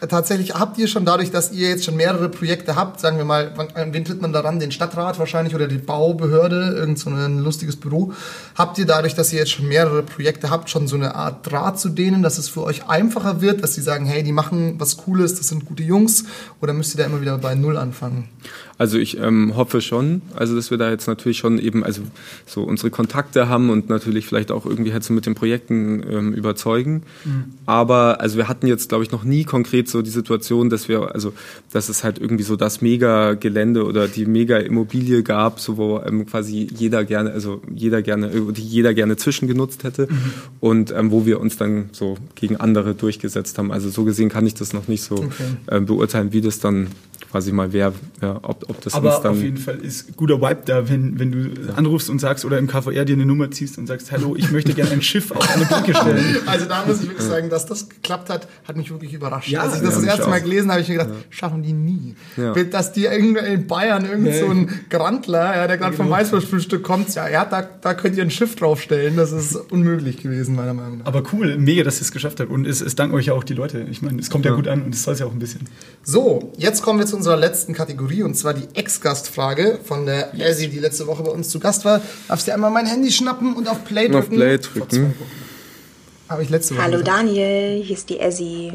tatsächlich 0.10 0.56
habt 0.56 0.78
ihr 0.80 0.88
schon 0.88 1.06
dadurch, 1.06 1.30
dass 1.30 1.52
ihr 1.52 1.69
jetzt 1.69 1.86
schon 1.86 1.95
mehrere 1.95 2.28
Projekte 2.30 2.76
habt, 2.76 2.99
sagen 2.99 3.17
wir 3.17 3.26
mal, 3.26 3.52
wann- 3.56 3.69
an 3.76 3.93
wen 3.93 4.04
tritt 4.04 4.21
man 4.21 4.34
daran? 4.34 4.60
Den 4.60 4.71
Stadtrat 4.71 5.19
wahrscheinlich 5.19 5.54
oder 5.54 5.67
die 5.67 5.78
Baubehörde, 5.78 6.73
irgend 6.76 6.97
so 6.97 7.12
ein 7.12 7.38
lustiges 7.39 7.76
Büro. 7.76 8.13
Habt 8.56 8.78
ihr 8.80 8.86
dadurch, 8.88 9.13
dass 9.13 9.32
ihr 9.32 9.39
jetzt 9.39 9.52
schon 9.52 9.67
mehrere 9.67 10.02
Projekte 10.02 10.49
habt, 10.49 10.69
schon 10.71 10.88
so 10.88 10.95
eine 10.95 11.13
Art 11.15 11.49
Draht 11.49 11.80
zu 11.80 11.89
denen, 11.89 12.23
dass 12.23 12.39
es 12.39 12.49
für 12.49 12.63
euch 12.63 12.89
einfacher 12.89 13.41
wird, 13.41 13.63
dass 13.63 13.76
sie 13.76 13.82
sagen, 13.82 14.06
hey, 14.06 14.23
die 14.23 14.32
machen 14.32 14.76
was 14.80 14.97
Cooles, 14.97 15.36
das 15.36 15.47
sind 15.49 15.65
gute 15.65 15.84
Jungs, 15.84 16.26
oder 16.62 16.73
müsst 16.73 16.95
ihr 16.95 16.97
da 16.97 17.06
immer 17.06 17.21
wieder 17.21 17.38
bei 17.38 17.54
Null 17.54 17.78
anfangen? 17.78 18.28
Also 18.77 18.97
ich 18.97 19.17
ähm, 19.19 19.55
hoffe 19.55 19.81
schon, 19.81 20.21
also 20.36 20.55
dass 20.55 20.71
wir 20.71 20.77
da 20.77 20.89
jetzt 20.89 21.07
natürlich 21.07 21.38
schon 21.38 21.59
eben 21.59 21.83
also 21.83 22.01
so 22.45 22.63
unsere 22.63 22.89
Kontakte 22.89 23.47
haben 23.47 23.69
und 23.69 23.88
natürlich 23.89 24.25
vielleicht 24.25 24.51
auch 24.51 24.65
irgendwie 24.65 24.93
halt 24.93 25.03
so 25.03 25.13
mit 25.13 25.25
den 25.25 25.36
Projekten 25.36 26.03
ähm, 26.09 26.33
überzeugen. 26.33 27.03
Aber 27.65 28.19
also 28.19 28.38
wir 28.38 28.47
hatten 28.47 28.65
jetzt 28.67 28.89
glaube 28.89 29.03
ich 29.03 29.12
noch 29.12 29.23
nie 29.23 29.43
konkret 29.43 29.88
so 29.89 30.01
die 30.01 30.09
Situation, 30.09 30.69
dass 30.69 30.89
wir 30.89 31.13
also 31.13 31.33
dass 31.71 31.88
es 31.89 32.03
halt 32.03 32.19
irgendwie 32.19 32.43
so 32.43 32.55
das 32.55 32.81
Mega-Gelände 32.81 33.86
oder 33.86 34.07
die 34.07 34.25
Mega-Immobilie 34.25 35.21
gab, 35.21 35.59
so 35.59 35.77
wo 35.77 36.01
ähm, 36.05 36.25
quasi 36.25 36.67
jeder 36.75 37.05
gerne 37.05 37.31
also 37.31 37.62
jeder 37.73 38.01
gerne 38.01 38.27
äh, 38.27 38.51
die 38.51 38.63
jeder 38.63 38.93
gerne 38.93 39.17
zwischengenutzt 39.17 39.83
hätte 39.83 40.07
und 40.59 40.91
ähm, 40.91 41.12
wo 41.12 41.25
wir 41.25 41.39
uns 41.39 41.57
dann 41.57 41.89
so 41.91 42.17
gegen 42.36 42.57
andere 42.57 42.95
durchgesetzt 42.95 43.57
haben. 43.59 43.71
Also 43.71 43.89
so 43.89 44.03
gesehen 44.03 44.29
kann 44.29 44.47
ich 44.47 44.55
das 44.55 44.73
noch 44.73 44.88
nicht 44.88 45.03
so 45.03 45.25
ähm, 45.69 45.86
beurteilen, 45.86 46.33
wie 46.33 46.41
das 46.41 46.59
dann 46.59 46.88
quasi 47.34 47.52
mal 47.52 47.74
wäre, 47.74 47.93
ja, 48.22 48.39
ob, 48.43 48.69
ob 48.69 48.80
das 48.82 48.93
uns 48.93 48.93
aber 48.93 49.32
auf 49.32 49.41
jeden 49.41 49.58
Fall 49.58 49.78
ist 49.78 50.15
guter 50.15 50.39
Vibe 50.39 50.62
da, 50.65 50.88
wenn, 50.88 51.17
wenn 51.17 51.32
du 51.32 51.74
anrufst 51.76 52.12
und 52.12 52.19
sagst 52.19 52.46
oder 52.46 52.60
im 52.60 52.67
KVR 52.67 53.06
dir 53.06 53.13
eine 53.13 53.26
Nummer 53.26 53.50
ziehst 53.50 53.80
und 53.80 53.88
sagst, 53.88 54.12
hallo, 54.12 54.36
ich 54.36 54.52
möchte 54.52 54.76
gerne 54.76 54.91
ein 54.91 55.02
Schiff 55.02 55.32
auf 55.32 55.56
eine 55.56 55.65
Brücke 55.65 55.96
stellen. 55.96 56.24
Also 56.46 56.65
da 56.65 56.86
muss 56.86 57.02
ich 57.02 57.08
wirklich 57.08 57.26
sagen, 57.26 57.50
dass 57.50 57.65
das 57.65 57.89
geklappt 57.89 58.30
hat, 58.30 58.48
hat 58.67 58.78
mich 58.78 58.91
wirklich 58.91 59.13
überrascht. 59.13 59.50
Ja, 59.50 59.62
Als 59.62 59.78
ich 59.78 59.82
das 59.82 59.96
ja, 59.96 60.02
das 60.02 60.10
erste 60.10 60.30
Mal 60.30 60.41
gelesen 60.41 60.69
habe, 60.69 60.74
habe 60.74 60.82
ich 60.82 60.89
mir 60.89 61.04
gedacht, 61.04 61.26
schaffen 61.32 61.63
die 61.63 61.74
nie. 61.74 62.15
Ja. 62.38 62.54
Dass 62.54 62.93
die 62.93 63.06
irgendwo 63.06 63.39
in 63.39 63.65
Bayern 63.65 64.06
irgend 64.06 64.36
so 64.36 64.50
ein 64.50 64.69
Grandler, 64.91 65.56
ja, 65.56 65.65
der 65.65 65.80
gerade 65.80 65.96
vom 65.96 66.12
Weißwurstfrühstück 66.12 66.84
kommt, 66.84 67.15
ja, 67.15 67.28
ja 67.30 67.46
da, 67.46 67.63
da 67.63 67.96
könnt 67.96 68.15
ihr 68.15 68.24
ein 68.24 68.30
Schiff 68.30 68.56
draufstellen. 68.56 69.15
Das 69.15 69.32
ist 69.32 69.56
unmöglich 69.56 70.17
gewesen, 70.22 70.56
meiner 70.56 70.76
Meinung 70.76 71.00
nach. 71.00 71.08
Aber 71.08 71.24
cool, 71.34 71.58
mega, 71.58 71.84
dass 71.84 71.98
ihr 71.98 72.04
es 72.04 72.12
geschafft 72.12 72.39
habt. 72.41 72.52
Und 72.52 72.67
es, 72.67 72.82
es 72.82 72.93
danken 72.93 73.15
euch 73.15 73.26
ja 73.26 73.34
auch 73.34 73.43
die 73.43 73.56
Leute. 73.56 73.88
Ich 73.89 74.04
meine, 74.04 74.19
es 74.19 74.30
kommt 74.30 74.46
ja, 74.46 74.54
gut 74.54 74.67
an 74.67 74.84
und 74.84 74.93
es 74.93 75.02
soll 75.02 75.15
es 75.15 75.19
ja 75.19 75.26
auch 75.26 75.32
ein 75.32 75.39
bisschen. 75.39 75.62
So, 76.04 76.54
jetzt 76.58 76.84
kommen 76.84 77.00
wir 77.00 77.08
zu 77.08 77.22
unserer 77.23 77.38
letzten 77.38 77.73
Kategorie 77.73 78.21
und 78.21 78.36
zwar 78.36 78.53
die 78.53 78.67
Ex-Gastfrage 78.73 79.79
von 79.86 80.05
der 80.05 80.33
Elsie, 80.33 80.67
die 80.67 80.79
letzte 80.79 81.07
Woche 81.07 81.23
bei 81.23 81.31
uns 81.31 81.47
zu 81.47 81.57
Gast 81.57 81.86
war. 81.86 82.01
Darfst 82.27 82.47
dir 82.47 82.53
einmal 82.53 82.69
mein 82.69 82.86
Handy 82.86 83.13
schnappen 83.13 83.53
und 83.55 83.69
auf 83.69 83.86
Play 83.86 84.09
drücken? 84.09 84.17
auf 84.17 84.29
Play 84.29 84.57
drücken. 84.57 85.13
Habe 86.27 86.43
ich 86.43 86.49
letzte 86.49 86.75
Woche 86.75 86.83
Hallo 86.83 86.97
gesagt. 86.97 87.17
Daniel, 87.17 87.81
hier 87.81 87.95
ist 87.95 88.09
die 88.09 88.19
Essi. 88.19 88.73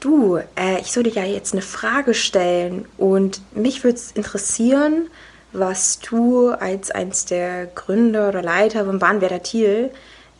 Du, 0.00 0.38
äh, 0.38 0.80
ich 0.80 0.92
soll 0.92 1.02
dir 1.02 1.12
ja 1.12 1.24
jetzt 1.24 1.52
eine 1.52 1.60
Frage 1.60 2.14
stellen 2.14 2.86
und 2.96 3.42
mich 3.54 3.84
würde 3.84 3.98
es 3.98 4.12
interessieren, 4.12 5.08
was 5.52 5.98
du 5.98 6.48
als 6.48 6.90
eins 6.90 7.26
der 7.26 7.66
Gründer 7.66 8.30
oder 8.30 8.40
Leiter 8.40 8.86
vom 8.86 8.98
Bahnwärter 8.98 9.42
Thiel 9.42 9.90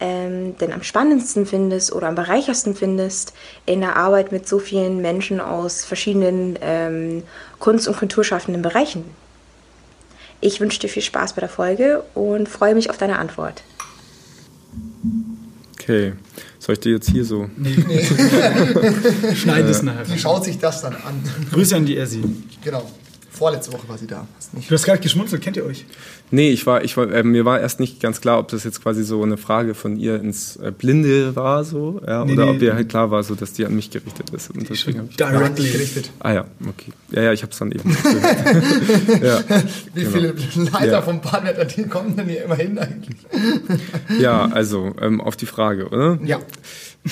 ähm, 0.01 0.57
denn 0.59 0.73
am 0.73 0.83
spannendsten 0.83 1.47
findest 1.47 1.93
oder 1.93 2.09
am 2.09 2.15
bereichersten 2.15 2.75
findest 2.75 3.35
in 3.67 3.81
der 3.81 3.97
Arbeit 3.97 4.33
mit 4.33 4.49
so 4.49 4.59
vielen 4.59 5.01
Menschen 5.01 5.41
aus 5.41 5.85
verschiedenen 5.85 6.59
ähm, 6.63 7.23
Kunst- 7.59 7.87
und 7.87 7.97
kulturschaffenden 7.97 8.63
Bereichen. 8.63 9.05
Ich 10.41 10.61
wünsche 10.61 10.81
dir 10.81 10.89
viel 10.89 11.03
Spaß 11.03 11.35
bei 11.35 11.41
der 11.41 11.51
Folge 11.51 12.03
und 12.15 12.49
freue 12.49 12.75
mich 12.75 12.89
auf 12.89 12.97
deine 12.97 13.19
Antwort. 13.19 13.63
Okay. 15.75 16.15
Soll 16.59 16.75
ich 16.75 16.81
dir 16.81 16.93
jetzt 16.93 17.11
hier 17.11 17.25
so? 17.25 17.49
Nee. 17.57 17.75
Schneid 19.35 19.65
es 19.65 19.83
nachher. 19.83 20.05
Die 20.05 20.19
schaut 20.19 20.45
sich 20.45 20.59
das 20.59 20.83
dann 20.83 20.95
an. 20.95 21.23
Grüße 21.53 21.77
an 21.77 21.87
die 21.87 21.97
Essi. 21.97 22.23
genau. 22.63 22.91
Vorletzte 23.41 23.73
Woche 23.73 23.89
war 23.89 23.97
sie 23.97 24.07
da. 24.07 24.27
Du 24.53 24.75
hast 24.75 24.85
gerade 24.85 25.01
geschmunzelt, 25.01 25.41
kennt 25.41 25.57
ihr 25.57 25.65
euch? 25.65 25.87
Nee, 26.31 26.51
ich 26.51 26.67
war, 26.67 26.85
ich 26.85 26.95
war, 26.99 27.11
äh, 27.11 27.23
mir 27.23 27.47
war 27.47 27.59
erst 27.59 27.81
nicht 27.81 27.99
ganz 27.99 28.21
klar, 28.21 28.39
ob 28.39 28.49
das 28.49 28.65
jetzt 28.65 28.83
quasi 28.83 29.03
so 29.03 29.23
eine 29.23 29.39
Frage 29.39 29.73
von 29.75 29.97
ihr 29.97 30.17
ins 30.21 30.57
äh, 30.57 30.71
Blinde 30.71 31.35
war, 31.37 31.65
so, 31.65 32.03
ja, 32.07 32.23
Nee, 32.27 32.35
oder 32.35 32.45
nee. 32.45 32.51
ob 32.57 32.61
ihr 32.63 32.75
halt 32.75 32.91
klar 32.91 33.11
war, 33.11 33.23
so, 33.23 33.35
dass 33.35 33.55
die 33.55 33.65
an 33.65 33.75
mich 33.75 33.89
gerichtet 33.91 34.29
ist. 34.29 34.51
Und 34.51 34.69
deswegen 34.69 35.09
ich, 35.11 35.17
Directly. 35.17 35.71
gerichtet. 35.71 36.11
ah 36.21 36.33
ja, 36.33 36.45
okay. 36.69 36.93
Ja, 37.13 37.23
ja, 37.23 37.33
ich 37.33 37.41
habe 37.43 37.51
es 37.53 37.59
dann 37.59 37.73
eben. 37.73 37.89
gehört. 37.91 39.23
ja. 39.49 39.61
Wie 39.95 40.05
viele 40.05 40.35
Leiter 40.71 40.87
Ja. 40.93 41.01
vom 41.03 41.23
Bahnwärter 41.23 41.65
die 41.65 41.85
kommen 41.85 42.15
denn 42.17 42.29
hier 42.29 42.45
immer 42.45 42.57
hin 42.57 42.79
eigentlich? 42.79 43.17
ja, 44.21 44.51
also 44.53 44.93
ähm, 45.01 45.23
auf 45.23 45.37
die 45.37 45.47
Frage, 45.47 45.89
oder? 45.89 46.19
Ja. 46.23 46.41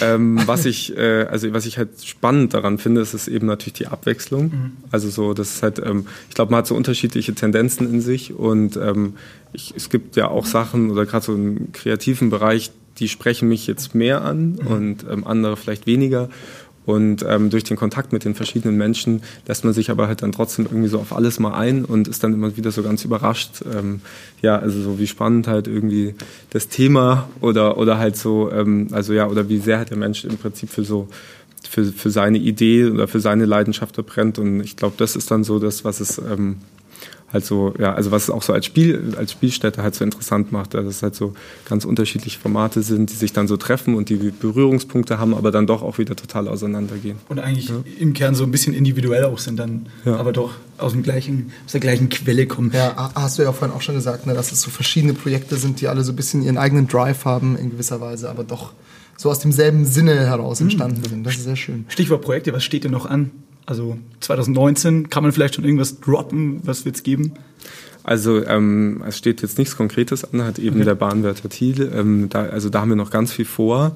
Ähm, 0.01 0.40
was 0.46 0.66
ich, 0.66 0.96
äh, 0.96 1.27
also 1.31 1.53
was 1.53 1.64
ich 1.66 1.79
halt 1.79 2.05
spannend 2.05 2.53
daran 2.55 2.79
finde, 2.79 3.01
ist 3.01 3.14
es 3.14 3.27
eben 3.27 3.46
natürlich 3.46 3.74
die 3.74 3.87
Abwechslung. 3.87 4.53
Also 4.90 5.09
so, 5.09 5.35
das 5.35 5.55
ist 5.55 5.62
halt, 5.62 5.79
ähm, 5.79 6.07
ich 6.29 6.35
glaube, 6.35 6.51
man 6.51 6.59
hat 6.59 6.66
so 6.66 6.74
unterschiedliche 6.74 7.35
Tendenzen 7.35 7.88
in 7.92 8.01
sich 8.01 8.35
und 8.35 8.77
ähm, 8.77 9.14
ich, 9.53 9.72
es 9.74 9.88
gibt 9.88 10.16
ja 10.16 10.29
auch 10.29 10.44
Sachen 10.44 10.90
oder 10.90 11.07
gerade 11.07 11.24
so 11.24 11.35
im 11.35 11.72
kreativen 11.72 12.29
Bereich, 12.29 12.70
die 12.98 13.09
sprechen 13.09 13.48
mich 13.48 13.66
jetzt 13.66 13.94
mehr 13.94 14.22
an 14.22 14.59
und 14.64 15.07
ähm, 15.11 15.27
andere 15.27 15.57
vielleicht 15.57 15.87
weniger. 15.87 16.29
Und 16.88 17.22
ähm, 17.29 17.51
durch 17.51 17.64
den 17.64 17.77
Kontakt 17.77 18.14
mit 18.14 18.24
den 18.24 18.35
verschiedenen 18.35 18.79
Menschen 18.79 19.20
lässt 19.46 19.62
man 19.62 19.74
sich 19.74 19.90
aber 19.90 20.09
halt 20.09 20.22
dann 20.22 20.33
trotzdem 20.33 20.64
irgendwie 20.64 20.88
so 20.88 20.98
auf 20.98 21.14
alles 21.14 21.38
mal 21.38 21.53
ein 21.53 21.85
und 21.85 22.09
ist 22.09 22.24
dann 22.24 22.33
immer 22.33 22.57
wieder 22.57 22.70
so 22.70 22.83
ganz 22.83 23.05
überrascht. 23.05 23.62
Ähm, 23.70 24.01
ja, 24.40 24.59
also 24.59 24.81
so 24.81 24.98
wie 24.98 25.07
spannend 25.07 25.48
halt 25.48 25.68
irgendwie 25.68 26.14
das 26.48 26.68
Thema 26.68 27.29
oder 27.42 27.77
oder 27.77 27.98
halt 27.98 28.16
so, 28.16 28.51
ähm, 28.51 28.88
also 28.92 29.12
ja, 29.12 29.29
oder 29.29 29.51
wie 29.51 29.59
sehr 29.59 29.77
halt 29.77 29.90
der 29.90 29.98
Mensch 29.98 30.24
im 30.24 30.38
Prinzip 30.38 30.70
für 30.70 30.83
so 30.83 31.09
für, 31.68 31.85
für 31.85 32.09
seine 32.09 32.38
Idee 32.38 32.87
oder 32.87 33.07
für 33.07 33.20
seine 33.20 33.44
Leidenschaft 33.44 33.94
brennt. 34.07 34.38
Und 34.38 34.61
ich 34.61 34.74
glaube, 34.77 34.94
das 34.96 35.14
ist 35.14 35.31
dann 35.31 35.44
so 35.44 35.59
das, 35.59 35.85
was 35.85 36.01
es 36.01 36.16
ähm, 36.16 36.57
halt 37.33 37.45
so, 37.45 37.75
ja, 37.79 37.93
also 37.95 38.11
was 38.11 38.25
es 38.25 38.31
auch 38.31 38.43
so 38.43 38.53
als 38.55 38.64
Spiel, 38.67 39.14
als 39.19 39.33
Spielstätte 39.33 39.83
halt 39.83 39.95
so 39.95 40.03
interessant 40.05 40.51
macht, 40.51 40.73
dass 40.75 40.87
es 40.87 41.03
halt 41.03 41.14
so 41.14 41.35
ganz 41.69 41.85
unterschiedliche 41.85 42.38
Formate 42.38 42.83
sind, 42.83 43.11
die 43.11 43.14
sich 43.14 43.33
dann 43.35 43.47
so 43.49 43.57
treffen 43.59 43.95
und 43.95 44.09
die 44.09 44.17
Berührungspunkte 44.17 45.19
haben, 45.19 45.35
aber 45.35 45.51
dann 45.51 45.67
doch 45.67 45.83
auch 45.83 45.99
wieder 45.99 46.17
total 46.17 46.49
auseinandergehen. 46.49 47.19
Und 47.29 47.38
eigentlich 47.38 47.71
im 47.99 48.12
Kern 48.14 48.35
so 48.35 48.45
ein 48.45 48.51
bisschen 48.51 48.73
individuell 48.75 49.25
auch 49.27 49.38
sind 49.38 49.59
dann, 49.59 49.87
Ja. 50.05 50.17
aber 50.17 50.33
doch 50.33 50.53
aus, 50.79 50.93
dem 50.93 51.03
gleichen, 51.03 51.53
aus 51.67 51.73
der 51.73 51.81
gleichen 51.81 52.09
Quelle 52.09 52.47
kommen. 52.47 52.71
Ja, 52.75 52.97
ha- 52.97 53.12
hast 53.14 53.38
du 53.38 53.43
ja 53.43 53.53
vorhin 53.53 53.77
auch 53.77 53.83
schon 53.83 53.95
gesagt, 53.95 54.27
ne, 54.27 54.33
dass 54.35 54.51
es 54.53 54.61
so 54.62 54.71
verschiedene 54.71 55.12
Projekte 55.14 55.57
sind, 55.57 55.81
die 55.81 55.88
alle 55.88 56.05
so 56.05 56.12
ein 56.12 56.17
bisschen 56.17 56.43
ihren 56.43 56.57
eigenen 56.57 56.87
Drive 56.88 57.25
haben 57.27 57.57
in 57.59 57.71
gewisser 57.71 58.01
Weise, 58.01 58.31
aber 58.31 58.45
doch 58.45 58.73
so 59.17 59.31
aus 59.31 59.41
demselben 59.41 59.85
Sinne 59.85 60.14
heraus 60.14 60.61
entstanden 60.61 61.03
sind. 61.07 61.25
Das 61.25 61.35
ist 61.35 61.45
sehr 61.45 61.57
schön. 61.57 61.85
Stichwort 61.88 62.23
Projekte, 62.23 62.53
was 62.53 62.62
steht 62.64 62.85
denn 62.85 62.93
noch 62.93 63.05
an? 63.07 63.33
Also 63.68 63.98
2019, 64.20 65.11
kann 65.11 65.22
man 65.22 65.31
vielleicht 65.31 65.57
schon 65.57 65.64
irgendwas 65.64 66.00
droppen, 66.00 66.61
was 66.62 66.87
wird's 66.87 67.02
geben? 67.02 67.35
Also 68.02 68.42
ähm, 68.46 69.02
es 69.07 69.18
steht 69.18 69.42
jetzt 69.42 69.59
nichts 69.59 69.76
Konkretes 69.76 70.24
an, 70.24 70.42
hat 70.42 70.59
eben 70.59 70.83
der 70.83 70.94
Bahnwärter 70.94 71.50
Thiel. 71.50 71.92
Ähm, 71.94 72.31
da, 72.31 72.44
also 72.44 72.70
da 72.70 72.81
haben 72.81 72.88
wir 72.88 72.96
noch 72.96 73.11
ganz 73.11 73.31
viel 73.31 73.44
vor. 73.44 73.94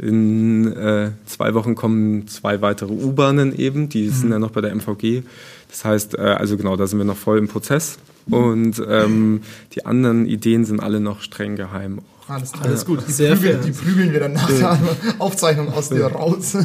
In 0.00 0.66
äh, 0.72 1.12
zwei 1.26 1.54
Wochen 1.54 1.76
kommen 1.76 2.26
zwei 2.26 2.60
weitere 2.60 2.92
U-Bahnen 2.92 3.56
eben, 3.56 3.88
die 3.88 4.08
sind 4.08 4.32
ja 4.32 4.40
noch 4.40 4.50
bei 4.50 4.60
der 4.60 4.74
MVG. 4.74 5.22
Das 5.70 5.84
heißt, 5.84 6.18
äh, 6.18 6.22
also 6.22 6.56
genau, 6.56 6.74
da 6.74 6.88
sind 6.88 6.98
wir 6.98 7.04
noch 7.04 7.16
voll 7.16 7.38
im 7.38 7.46
Prozess. 7.46 7.98
Und 8.28 8.82
ähm, 8.88 9.42
die 9.76 9.86
anderen 9.86 10.26
Ideen 10.26 10.64
sind 10.64 10.80
alle 10.80 10.98
noch 10.98 11.20
streng 11.20 11.54
geheim. 11.54 12.00
Alles, 12.26 12.52
klar. 12.52 12.64
Alles 12.64 12.86
gut, 12.86 13.06
Die, 13.06 13.12
sehr 13.12 13.36
prügeln, 13.36 13.62
die 13.64 13.70
prügeln 13.70 14.12
wir 14.12 14.20
dann 14.20 14.32
nach 14.32 14.48
der 14.48 14.78
Aufzeichnung 15.18 15.72
aus 15.72 15.90
dir 15.90 16.06
raus. 16.06 16.56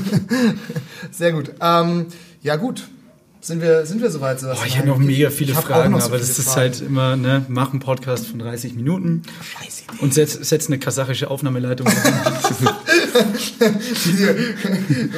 Sehr 1.12 1.34
gut. 1.34 1.52
Ähm, 1.60 2.06
ja 2.42 2.56
gut, 2.56 2.88
Sind 3.42 3.62
wir, 3.62 3.86
sind 3.86 4.02
wir 4.02 4.10
soweit, 4.12 4.42
Boah, 4.42 4.56
ich 4.66 4.78
habe 4.78 4.88
noch 4.88 4.98
mega 4.98 5.30
viele 5.30 5.54
Fragen, 5.54 5.94
so 5.94 6.08
aber 6.08 6.18
viele 6.18 6.28
das 6.28 6.40
ist 6.40 6.46
Fragen. 6.50 6.60
halt 6.60 6.82
immer, 6.82 7.16
ne, 7.16 7.46
mach 7.48 7.72
einen 7.72 7.80
Podcast 7.80 8.28
von 8.28 8.38
30 8.40 8.76
Minuten 8.76 9.22
Scheiße. 9.42 9.84
und 10.02 10.14
setz, 10.14 10.34
setz 10.34 10.68
eine 10.68 10.78
kasachische 10.78 11.30
Aufnahmeleitung 11.32 11.88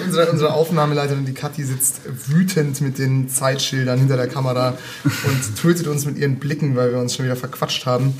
unsere, 0.06 0.32
unsere 0.32 0.54
Aufnahmeleiterin, 0.54 1.26
die 1.26 1.34
Kathi, 1.34 1.64
sitzt 1.64 2.02
wütend 2.28 2.80
mit 2.82 2.98
den 3.00 3.28
Zeitschildern 3.30 4.00
hinter 4.00 4.18
der 4.18 4.28
Kamera 4.28 4.78
und 5.04 5.56
tötet 5.60 5.88
uns 5.88 6.06
mit 6.06 6.18
ihren 6.18 6.38
Blicken, 6.38 6.76
weil 6.76 6.92
wir 6.92 7.00
uns 7.00 7.16
schon 7.16 7.26
wieder 7.26 7.36
verquatscht 7.36 7.86
haben. 7.86 8.14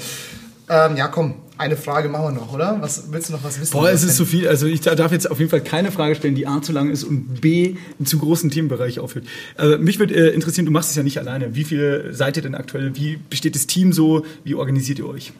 Ähm, 0.70 0.96
ja, 0.98 1.08
komm, 1.08 1.36
eine 1.62 1.78
Frage 1.78 2.10
machen 2.10 2.26
wir 2.26 2.42
noch, 2.42 2.54
oder? 2.54 2.78
Was, 2.82 3.12
willst 3.12 3.30
du 3.30 3.34
noch 3.34 3.44
was 3.44 3.62
wissen? 3.62 3.72
Boah, 3.72 3.90
es 3.90 4.04
ist 4.04 4.18
so 4.18 4.26
viel. 4.26 4.48
Also 4.48 4.66
ich 4.66 4.82
darf 4.82 5.12
jetzt 5.12 5.30
auf 5.30 5.38
jeden 5.38 5.52
Fall 5.52 5.62
keine 5.62 5.92
Frage 5.92 6.16
stellen, 6.16 6.36
die 6.36 6.48
A 6.48 6.62
zu 6.62 6.72
lang 6.72 6.90
ist 6.90 7.04
und 7.04 7.40
B 7.40 7.76
einen 8.00 8.06
zu 8.06 8.18
großen 8.18 8.50
Themenbereich 8.50 9.00
aufhört. 9.00 9.26
Also 9.56 9.78
mich 9.78 10.00
würde 10.00 10.16
äh, 10.16 10.34
interessieren, 10.34 10.66
du 10.66 10.72
machst 10.72 10.90
es 10.90 10.96
ja 10.96 11.04
nicht 11.04 11.20
alleine. 11.20 11.56
Wie 11.56 11.64
viele 11.64 12.14
seid 12.14 12.36
ihr 12.36 12.44
denn 12.44 12.56
aktuell? 12.56 12.96
Wie 12.96 13.18
besteht 13.30 13.56
das 13.56 13.68
Team 13.68 13.94
so? 13.94 14.26
Wie 14.44 14.56
organisiert 14.56 15.00
ihr 15.00 15.08
euch? 15.08 15.34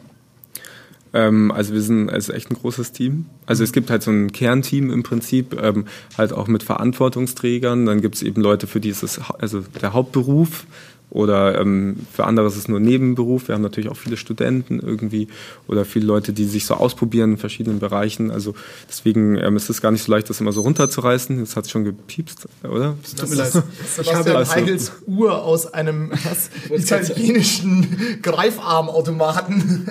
Ähm, 1.12 1.50
also 1.50 1.74
wir 1.74 1.82
sind 1.82 2.08
es 2.08 2.28
ist 2.28 2.34
echt 2.34 2.50
ein 2.50 2.54
großes 2.54 2.92
Team. 2.92 3.26
Also 3.46 3.64
es 3.64 3.72
gibt 3.72 3.90
halt 3.90 4.02
so 4.02 4.10
ein 4.10 4.32
Kernteam 4.32 4.90
im 4.90 5.02
Prinzip, 5.02 5.60
ähm, 5.60 5.86
halt 6.16 6.32
auch 6.32 6.46
mit 6.46 6.62
Verantwortungsträgern. 6.62 7.84
Dann 7.86 8.00
gibt 8.00 8.14
es 8.14 8.22
eben 8.22 8.40
Leute, 8.40 8.66
für 8.66 8.80
die 8.80 8.90
ist 8.90 9.02
es 9.02 9.20
also 9.38 9.60
der 9.60 9.92
Hauptberuf 9.92 10.66
oder 11.12 11.60
ähm, 11.60 12.06
für 12.10 12.24
andere 12.24 12.46
ist 12.46 12.56
es 12.56 12.68
nur 12.68 12.80
Nebenberuf. 12.80 13.48
Wir 13.48 13.54
haben 13.54 13.60
natürlich 13.62 13.90
auch 13.90 13.96
viele 13.96 14.16
Studenten 14.16 14.80
irgendwie 14.80 15.28
oder 15.68 15.84
viele 15.84 16.06
Leute, 16.06 16.32
die 16.32 16.46
sich 16.46 16.64
so 16.64 16.74
ausprobieren 16.74 17.32
in 17.32 17.36
verschiedenen 17.36 17.80
Bereichen. 17.80 18.30
Also 18.30 18.54
deswegen 18.88 19.36
ähm, 19.36 19.56
ist 19.56 19.68
es 19.68 19.82
gar 19.82 19.90
nicht 19.90 20.02
so 20.02 20.10
leicht, 20.10 20.30
das 20.30 20.40
immer 20.40 20.52
so 20.52 20.62
runterzureißen. 20.62 21.38
Das 21.38 21.54
hat 21.54 21.68
schon 21.68 21.84
gepiepst, 21.84 22.48
oder? 22.64 22.96
Tut 23.16 23.28
mir 23.28 23.36
leid. 23.36 23.52
Sebastian 23.94 24.36
also- 24.36 24.52
Heigels 24.54 24.92
Uhr 25.06 25.42
aus 25.42 25.72
einem 25.74 26.12
was, 26.24 26.50
italienischen 26.70 28.18
Greifarmautomaten. 28.22 29.86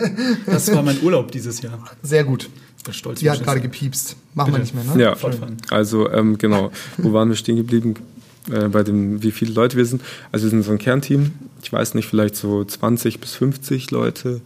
Das 0.48 0.74
war 0.74 0.82
mein 0.82 1.02
Urlaub 1.04 1.32
dieses 1.32 1.62
Jahr. 1.62 1.78
Sehr 2.02 2.24
gut. 2.24 2.50
Das 2.84 2.96
stolz 2.96 3.20
Die 3.20 3.30
hat 3.30 3.44
gerade 3.44 3.62
gepiepst. 3.62 4.16
Machen 4.34 4.54
wir 4.54 4.60
nicht 4.60 4.74
mehr, 4.74 4.84
ne? 4.84 5.00
Ja, 5.00 5.16
Fortfahren. 5.16 5.58
also 5.70 6.10
ähm, 6.10 6.40
genau. 6.40 6.72
Wo 6.98 7.14
waren 7.14 7.30
wir 7.30 7.36
stehen 7.36 7.58
geblieben? 7.58 7.94
Äh, 8.50 8.70
bei 8.70 8.84
dem, 8.84 9.22
wie 9.22 9.32
viele 9.32 9.54
Leute 9.54 9.78
wir 9.78 9.86
sind. 9.86 10.02
Also 10.32 10.46
wir 10.46 10.50
sind 10.50 10.64
so 10.64 10.72
ein 10.72 10.80
Kernteam. 10.80 11.32
Ich 11.62 11.72
weiß 11.72 11.94
nicht, 11.94 12.08
vielleicht 12.08 12.36
so 12.36 12.64
20 12.64 13.20
bis 13.20 13.36
50 13.36 13.92
Leute. 13.92 14.42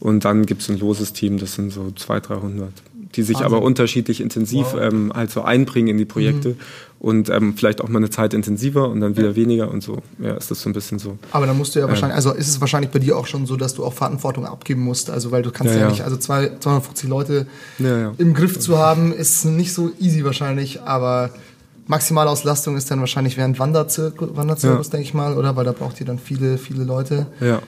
Und 0.00 0.24
dann 0.24 0.46
gibt 0.46 0.62
es 0.62 0.68
ein 0.68 0.78
loses 0.78 1.12
Team, 1.12 1.38
das 1.38 1.54
sind 1.54 1.72
so 1.72 1.90
200, 1.94 2.28
300, 2.28 2.72
die 3.14 3.22
sich 3.22 3.36
Wahnsinn. 3.36 3.46
aber 3.46 3.62
unterschiedlich 3.62 4.20
intensiv 4.20 4.74
ähm, 4.78 5.12
halt 5.14 5.30
so 5.30 5.42
einbringen 5.42 5.88
in 5.88 5.98
die 5.98 6.04
Projekte. 6.04 6.56
Und 6.98 7.28
ähm, 7.28 7.54
vielleicht 7.56 7.82
auch 7.82 7.88
mal 7.88 7.98
eine 7.98 8.08
Zeit 8.08 8.32
intensiver 8.32 8.88
und 8.88 9.00
dann 9.00 9.16
wieder 9.16 9.36
weniger 9.36 9.70
und 9.70 9.82
so. 9.82 9.98
Ja, 10.18 10.34
ist 10.34 10.50
das 10.50 10.62
so 10.62 10.70
ein 10.70 10.72
bisschen 10.72 10.98
so. 10.98 11.18
Aber 11.32 11.46
dann 11.46 11.56
musst 11.58 11.74
du 11.74 11.80
ja 11.80 11.86
wahrscheinlich, 11.88 12.16
also 12.16 12.32
ist 12.32 12.48
es 12.48 12.60
wahrscheinlich 12.62 12.90
bei 12.90 12.98
dir 12.98 13.16
auch 13.18 13.26
schon 13.26 13.44
so, 13.44 13.56
dass 13.56 13.74
du 13.74 13.84
auch 13.84 13.92
Verantwortung 13.92 14.46
abgeben 14.46 14.82
musst. 14.82 15.10
Also 15.10 15.30
weil 15.30 15.42
du 15.42 15.50
kannst 15.50 15.74
Ja, 15.74 15.80
ja, 15.80 15.86
ja. 15.86 15.90
nicht, 15.90 16.02
also 16.02 16.16
zwei, 16.16 16.50
250 16.60 17.08
Leute 17.10 17.46
Ja, 17.78 17.98
ja. 17.98 18.12
im 18.16 18.32
Griff 18.32 18.58
zu 18.58 18.78
haben, 18.78 19.12
ist 19.12 19.44
nicht 19.44 19.74
so 19.74 19.90
easy 20.00 20.24
wahrscheinlich, 20.24 20.80
aber 20.82 21.30
Maximalauslastung 21.86 22.76
ist 22.76 22.90
dann 22.90 23.00
wahrscheinlich 23.00 23.36
während 23.36 23.58
Wanderzirkus, 23.58 24.30
Wanderzirkus 24.34 24.86
Ja. 24.86 24.90
denke 24.92 25.06
ich 25.06 25.14
mal, 25.14 25.36
oder? 25.36 25.54
Weil 25.56 25.64
da 25.64 25.72
braucht 25.72 26.00
ihr 26.00 26.06
dann 26.06 26.18
viele, 26.18 26.56
viele 26.58 26.84
Leute. 26.84 27.26
Ja. 27.40 27.60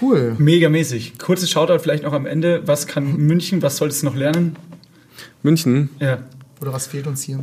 Cool. 0.00 0.34
Megamäßig. 0.38 1.18
Kurzes 1.18 1.50
Shoutout 1.50 1.80
vielleicht 1.80 2.04
noch 2.04 2.12
am 2.12 2.26
Ende. 2.26 2.62
Was 2.66 2.86
kann 2.86 3.16
München? 3.16 3.60
Was 3.62 3.76
soll 3.76 3.88
es 3.88 4.02
noch 4.02 4.14
lernen? 4.14 4.56
München. 5.42 5.90
Ja. 5.98 6.18
Oder 6.60 6.72
was 6.72 6.86
fehlt 6.86 7.06
uns 7.06 7.22
hier? 7.22 7.40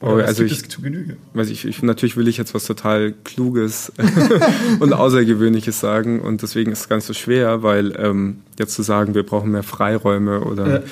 Oder 0.00 0.12
Oh, 0.12 0.16
was 0.18 0.26
also 0.28 0.42
gibt 0.44 0.52
ich, 0.52 0.62
es 0.62 0.68
zu 0.68 0.80
Genüge? 0.80 1.16
weiß 1.34 1.48
ich, 1.50 1.64
ich, 1.64 1.82
natürlich 1.82 2.16
will 2.16 2.28
ich 2.28 2.36
jetzt 2.36 2.54
was 2.54 2.64
total 2.64 3.12
Kluges 3.24 3.92
und 4.80 4.92
Außergewöhnliches 4.92 5.80
sagen 5.80 6.20
und 6.20 6.42
deswegen 6.42 6.70
ist 6.70 6.82
es 6.82 6.88
ganz 6.88 7.08
so 7.08 7.14
schwer, 7.14 7.64
weil 7.64 7.96
ähm, 7.98 8.42
jetzt 8.60 8.74
zu 8.74 8.82
sagen, 8.82 9.14
wir 9.16 9.24
brauchen 9.26 9.50
mehr 9.50 9.64
Freiräume 9.64 10.42
oder 10.42 10.68
Ja. 10.68 10.82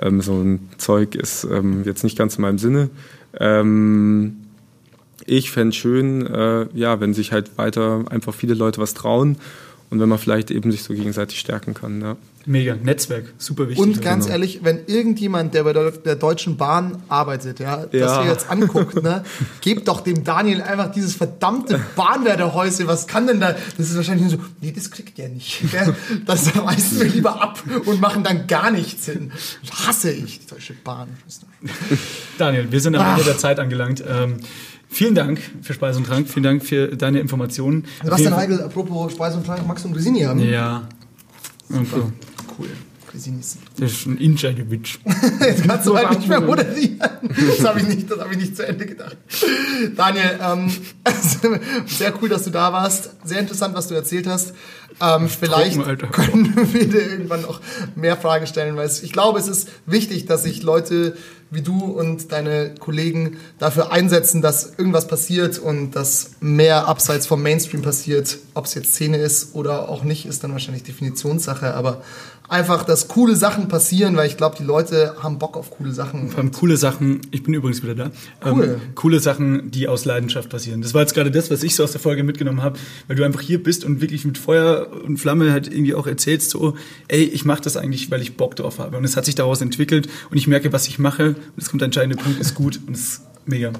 Ähm, 0.00 0.20
so 0.20 0.34
ein 0.34 0.68
Zeug 0.78 1.14
ist 1.14 1.44
ähm, 1.44 1.82
jetzt 1.84 2.04
nicht 2.04 2.16
ganz 2.16 2.36
in 2.36 2.42
meinem 2.42 2.58
Sinne. 2.58 2.90
Ähm, 3.38 4.36
ich 5.26 5.50
fände 5.50 5.74
schön, 5.74 6.26
äh, 6.26 6.66
ja, 6.74 7.00
wenn 7.00 7.14
sich 7.14 7.32
halt 7.32 7.56
weiter 7.58 8.04
einfach 8.10 8.34
viele 8.34 8.54
Leute 8.54 8.80
was 8.80 8.94
trauen 8.94 9.36
und 9.90 10.00
wenn 10.00 10.08
man 10.08 10.18
vielleicht 10.18 10.50
eben 10.50 10.70
sich 10.72 10.82
so 10.82 10.94
gegenseitig 10.94 11.38
stärken 11.38 11.74
kann. 11.74 12.00
Ja. 12.00 12.16
Mega. 12.46 12.74
Netzwerk. 12.74 13.32
Super 13.38 13.68
wichtig. 13.68 13.78
Und 13.84 14.02
ganz 14.02 14.24
genau. 14.24 14.34
ehrlich, 14.34 14.60
wenn 14.62 14.80
irgendjemand, 14.86 15.54
der 15.54 15.64
bei 15.64 15.72
der, 15.72 15.90
der 15.92 16.16
Deutschen 16.16 16.56
Bahn 16.56 17.02
arbeitet, 17.08 17.60
ja, 17.60 17.86
das 17.86 17.92
Ja. 17.92 18.22
hier 18.22 18.32
jetzt 18.32 18.50
anguckt, 18.50 19.00
ne, 19.02 19.22
gebt 19.60 19.86
doch 19.88 20.00
dem 20.00 20.24
Daniel 20.24 20.60
einfach 20.62 20.90
dieses 20.90 21.14
verdammte 21.14 21.80
Bahnwärterhäuschen. 21.94 22.86
Was 22.86 23.06
kann 23.06 23.26
denn 23.26 23.40
da? 23.40 23.54
Das 23.76 23.90
ist 23.90 23.96
wahrscheinlich 23.96 24.30
so, 24.30 24.38
nee, 24.60 24.72
das 24.72 24.90
kriegt 24.90 25.16
der 25.18 25.28
nicht. 25.28 25.62
Gell? 25.70 25.94
Das 26.26 26.56
reißen 26.56 26.98
wir 27.00 27.06
lieber 27.08 27.40
ab 27.40 27.62
und 27.86 28.00
machen 28.00 28.24
dann 28.24 28.46
gar 28.46 28.70
nichts 28.70 29.06
hin. 29.06 29.30
Das 29.66 29.86
hasse 29.86 30.10
ich, 30.10 30.40
die 30.40 30.46
Deutsche 30.46 30.74
Bahn. 30.82 31.08
Daniel, 32.38 32.70
wir 32.72 32.80
sind 32.80 32.96
am 32.96 33.12
Ende 33.12 33.24
der 33.24 33.38
Zeit 33.38 33.60
angelangt. 33.60 34.02
Ähm, 34.06 34.38
vielen 34.88 35.14
Dank 35.14 35.40
für 35.62 35.74
Speise 35.74 35.98
und 35.98 36.06
Trank. 36.06 36.28
Vielen 36.28 36.42
Dank 36.42 36.64
für 36.64 36.88
deine 36.88 37.20
Informationen. 37.20 37.84
Sebastian 38.02 38.36
Heigl, 38.36 38.60
apropos 38.62 39.12
Speise 39.12 39.36
und 39.36 39.46
Trank, 39.46 39.66
Max 39.66 39.84
und 39.84 39.92
Grisini 39.92 40.20
haben. 40.22 40.40
Ja. 40.40 40.88
Okay. 41.70 42.02
Cool. 42.58 42.68
Das 43.78 43.92
ist 43.92 44.06
ein 44.06 44.16
Insiderwitz. 44.16 44.98
Jetzt 45.40 45.64
kannst 45.68 45.86
du 45.86 45.94
halt 45.94 46.16
nicht 46.18 46.28
mehr 46.28 46.40
moderieren. 46.40 46.98
Das 47.58 47.62
habe 47.62 47.80
ich, 47.80 47.86
nicht- 47.88 48.10
das 48.10 48.18
hab 48.18 48.30
ich 48.32 48.38
nicht 48.38 48.56
zu 48.56 48.66
Ende 48.66 48.86
gedacht. 48.86 49.18
Daniel, 49.94 50.38
ähm, 50.42 50.72
sehr 51.86 52.14
cool, 52.22 52.30
dass 52.30 52.44
du 52.44 52.50
da 52.50 52.72
warst. 52.72 53.10
Sehr 53.24 53.40
interessant, 53.40 53.74
was 53.74 53.88
du 53.88 53.94
erzählt 53.94 54.26
hast. 54.26 54.54
Ähm, 55.00 55.28
vielleicht 55.28 55.78
Alter. 55.80 56.06
können 56.06 56.54
wir 56.72 56.88
dir 56.88 57.02
irgendwann 57.10 57.42
noch 57.42 57.60
mehr 57.96 58.16
Fragen 58.16 58.46
stellen, 58.46 58.76
weil 58.76 58.88
ich 58.88 59.12
glaube, 59.12 59.38
es 59.38 59.48
ist 59.48 59.68
wichtig, 59.84 60.24
dass 60.26 60.44
sich 60.44 60.62
Leute 60.62 61.14
wie 61.50 61.60
du 61.62 61.84
und 61.84 62.32
deine 62.32 62.74
Kollegen 62.78 63.36
dafür 63.58 63.92
einsetzen, 63.92 64.40
dass 64.40 64.72
irgendwas 64.78 65.06
passiert 65.06 65.58
und 65.58 65.90
dass 65.92 66.30
mehr 66.40 66.86
abseits 66.88 67.26
vom 67.26 67.42
Mainstream 67.42 67.82
passiert. 67.82 68.38
Ob 68.54 68.64
es 68.64 68.74
jetzt 68.74 68.92
Szene 68.94 69.18
ist 69.18 69.54
oder 69.54 69.90
auch 69.90 70.02
nicht, 70.02 70.24
ist 70.24 70.42
dann 70.44 70.52
wahrscheinlich 70.52 70.82
Definitionssache. 70.84 71.74
Aber 71.74 72.02
einfach, 72.48 72.84
dass 72.84 73.08
coole 73.08 73.34
Sachen 73.34 73.68
passieren, 73.68 74.16
weil 74.16 74.26
ich 74.26 74.36
glaube, 74.36 74.56
die 74.58 74.64
Leute 74.64 75.16
haben 75.22 75.38
Bock 75.38 75.56
auf 75.56 75.70
coole 75.70 75.92
Sachen. 75.92 76.28
Vor 76.28 76.40
allem 76.40 76.52
coole 76.52 76.76
Sachen, 76.76 77.20
ich 77.30 77.42
bin 77.42 77.54
übrigens 77.54 77.82
wieder 77.82 77.94
da. 77.94 78.10
Cool. 78.44 78.64
Ähm, 78.64 78.94
coole 78.94 79.20
Sachen, 79.20 79.70
die 79.70 79.88
aus 79.88 80.04
Leidenschaft 80.04 80.50
passieren. 80.50 80.82
Das 80.82 80.94
war 80.94 81.00
jetzt 81.00 81.14
gerade 81.14 81.30
das, 81.30 81.50
was 81.50 81.62
ich 81.62 81.74
so 81.74 81.84
aus 81.84 81.92
der 81.92 82.00
Folge 82.00 82.24
mitgenommen 82.24 82.62
habe, 82.62 82.78
weil 83.08 83.16
du 83.16 83.24
einfach 83.24 83.40
hier 83.40 83.62
bist 83.62 83.84
und 83.84 84.00
wirklich 84.00 84.24
mit 84.24 84.38
Feuer 84.38 84.88
und 85.04 85.18
Flamme 85.18 85.52
halt 85.52 85.66
irgendwie 85.66 85.94
auch 85.94 86.06
erzählst, 86.06 86.50
so, 86.50 86.76
ey, 87.08 87.22
ich 87.22 87.44
mache 87.44 87.62
das 87.62 87.76
eigentlich, 87.76 88.10
weil 88.10 88.20
ich 88.20 88.36
Bock 88.36 88.56
drauf 88.56 88.78
habe. 88.78 88.96
Und 88.96 89.04
es 89.04 89.16
hat 89.16 89.24
sich 89.24 89.34
daraus 89.34 89.60
entwickelt 89.60 90.08
und 90.30 90.36
ich 90.36 90.46
merke, 90.46 90.72
was 90.72 90.88
ich 90.88 90.98
mache. 90.98 91.28
Und 91.28 91.36
es 91.56 91.70
kommt 91.70 91.80
der 91.80 91.86
entscheidende 91.86 92.16
Punkt, 92.16 92.40
ist 92.40 92.54
gut 92.54 92.80
und 92.86 92.94
es 92.94 93.02
ist 93.02 93.22
mega. 93.46 93.72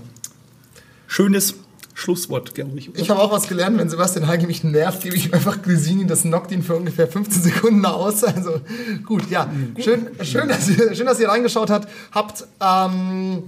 Schönes 1.07 1.57
Schlusswort, 1.95 2.55
glaube 2.55 2.79
ich. 2.79 2.89
oder? 2.89 2.99
Ich 2.99 3.11
habe 3.11 3.21
auch 3.21 3.33
was 3.33 3.49
gelernt, 3.49 3.79
wenn 3.79 3.89
Sebastian 3.89 4.27
Heige 4.27 4.47
mich 4.47 4.65
nervt, 4.65 5.03
gebe 5.03 5.17
ich 5.17 5.27
ihm 5.27 5.35
einfach 5.35 5.61
Grisini, 5.63 6.07
das 6.07 6.23
knockt 6.23 6.51
ihn 6.53 6.63
für 6.63 6.77
ungefähr 6.77 7.07
15 7.07 7.43
Sekunden 7.43 7.85
aus. 7.85 8.25
Also 8.25 8.61
gut, 9.05 9.31
ja. 9.31 9.51
Schön, 9.79 10.09
schön, 10.23 10.49
dass 10.49 10.69
ihr, 10.69 10.95
schön, 10.95 11.07
dass 11.07 11.21
ihr 11.21 11.29
reingeschaut 11.29 11.71
habt. 11.71 11.89
habt 12.13 12.47
ähm, 12.61 13.45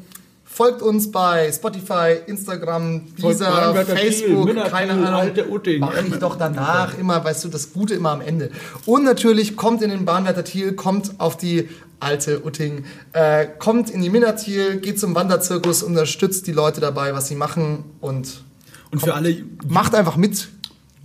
folgt 0.55 0.83
uns 0.83 1.11
bei 1.11 1.51
Spotify, 1.51 2.17
Instagram, 2.27 3.03
dieser, 3.21 3.75
Facebook, 3.85 4.45
Minna 4.45 4.69
keine 4.69 4.93
Thiel, 4.93 5.05
Ahnung. 5.07 5.21
alte 5.21 5.49
Utting. 5.51 5.81
Mach 5.81 5.97
ich 6.07 6.15
doch 6.15 6.37
danach 6.37 6.97
immer, 6.97 7.25
weißt 7.25 7.45
du, 7.45 7.49
das 7.49 7.73
Gute 7.73 7.95
immer 7.95 8.11
am 8.13 8.21
Ende. 8.21 8.51
Und 8.87 9.03
natürlich 9.05 9.57
kommt 9.57 9.83
in 9.83 9.91
den 9.91 10.05
Bahnwärter 10.05 10.45
Thiel, 10.45 10.75
kommt 10.75 11.19
auf 11.19 11.37
die 11.37 11.69
alte 11.99 12.45
Utting, 12.45 12.85
äh, 13.15 13.47
kommt 13.59 13.91
in 13.91 14.01
die 14.01 14.11
Minna 14.11 14.33
Thiel, 14.33 14.77
geht 14.77 15.01
zum 15.01 15.15
Wanderzirkus, 15.17 15.83
unterstützt 15.83 16.47
die 16.47 16.53
Leute 16.53 16.81
dabei, 16.81 17.15
was 17.15 17.27
sie 17.29 17.35
machen 17.35 17.83
und 18.01 18.43
Und 18.93 19.01
für 19.01 19.15
alle, 19.15 19.37
macht 19.67 19.95
einfach 19.97 20.17
mit. 20.17 20.49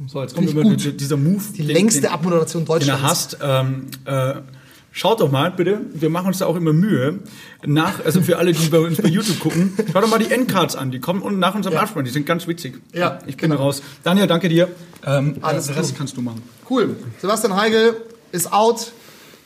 so, 0.07 0.21
jetzt 0.21 0.35
kommt 0.35 0.49
immer 0.51 0.75
dieser 0.75 1.17
Move. 1.17 1.41
Die 1.55 1.63
den- 1.65 1.75
längste 1.75 2.11
Abmoderation 2.11 2.65
den 2.65 2.71
er 2.71 2.79
Deutschlands. 2.79 3.03
hasst. 3.03 3.37
Ähm, 3.41 3.87
äh, 4.05 4.33
schaut 4.99 5.21
doch 5.21 5.31
mal, 5.31 5.49
bitte. 5.51 5.79
Wir 5.93 6.09
machen 6.09 6.27
uns 6.27 6.39
da 6.39 6.45
auch 6.45 6.55
immer 6.57 6.73
Mühe. 6.73 7.19
Nach, 7.65 8.03
also 8.03 8.21
für 8.21 8.37
alle, 8.37 8.51
die 8.51 8.67
bei 8.67 8.79
uns 8.79 9.01
bei 9.01 9.07
YouTube 9.07 9.39
gucken, 9.39 9.73
schaut 9.93 10.03
doch 10.03 10.09
mal 10.09 10.19
die 10.19 10.29
Endcards 10.31 10.75
an. 10.75 10.91
Die 10.91 10.99
kommen 10.99 11.21
unten 11.21 11.39
nach 11.39 11.55
unserem 11.55 11.75
Ja. 11.75 11.81
Abspann. 11.81 12.03
Die 12.05 12.11
sind 12.11 12.25
ganz 12.25 12.47
witzig. 12.47 12.79
Ja, 12.93 13.19
Ich 13.25 13.37
bin 13.37 13.51
raus. 13.51 13.81
Daniel, 14.03 14.27
danke 14.27 14.49
dir. 14.49 14.67
Ähm, 15.05 15.37
Alles 15.41 15.67
den 15.67 15.75
Rest 15.75 15.89
gut. 15.91 15.97
kannst 15.97 16.17
du 16.17 16.21
machen. 16.21 16.41
Cool. 16.69 16.97
Sebastian 17.21 17.55
Heigl 17.55 17.95
ist 18.33 18.51
out. 18.51 18.91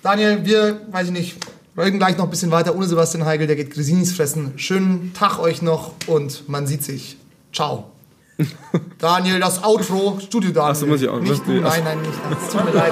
Daniel, 0.02 0.40
wir, 0.44 0.82
weiß 0.92 1.08
ich 1.08 1.14
nicht, 1.14 1.38
folgen 1.76 1.98
gleich 2.00 2.18
noch 2.18 2.26
ein 2.26 2.30
bisschen 2.32 2.52
weiter 2.52 2.76
ohne 2.76 2.86
Sebastian 2.88 3.24
Heigl. 3.26 3.46
Der 3.48 3.56
geht 3.56 3.72
Grisinis 3.72 4.12
fressen. 4.12 4.54
Schönen 4.58 5.14
Tag 5.14 5.40
euch 5.40 5.62
noch 5.62 5.94
und 6.08 6.50
man 6.50 6.66
sieht 6.68 6.84
sich. 6.84 7.18
Ciao. 7.54 7.92
Daniel, 8.98 9.40
das 9.40 9.64
Outro, 9.64 10.20
Studio 10.20 10.50
Daniel. 10.52 10.72
Ach 10.72 10.76
so, 10.76 10.88
muss 10.88 11.02
ich 11.02 11.08
auch- 11.08 11.20
Nicht 11.20 11.48
nein, 11.48 11.62
nein, 11.84 12.00
nicht. 12.02 12.14
Es 12.44 12.52
tut 12.52 12.66
mir 12.66 12.72
leid. 12.80 12.92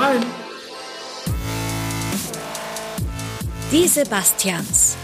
Die 3.72 3.88
Sebastians. 3.88 4.98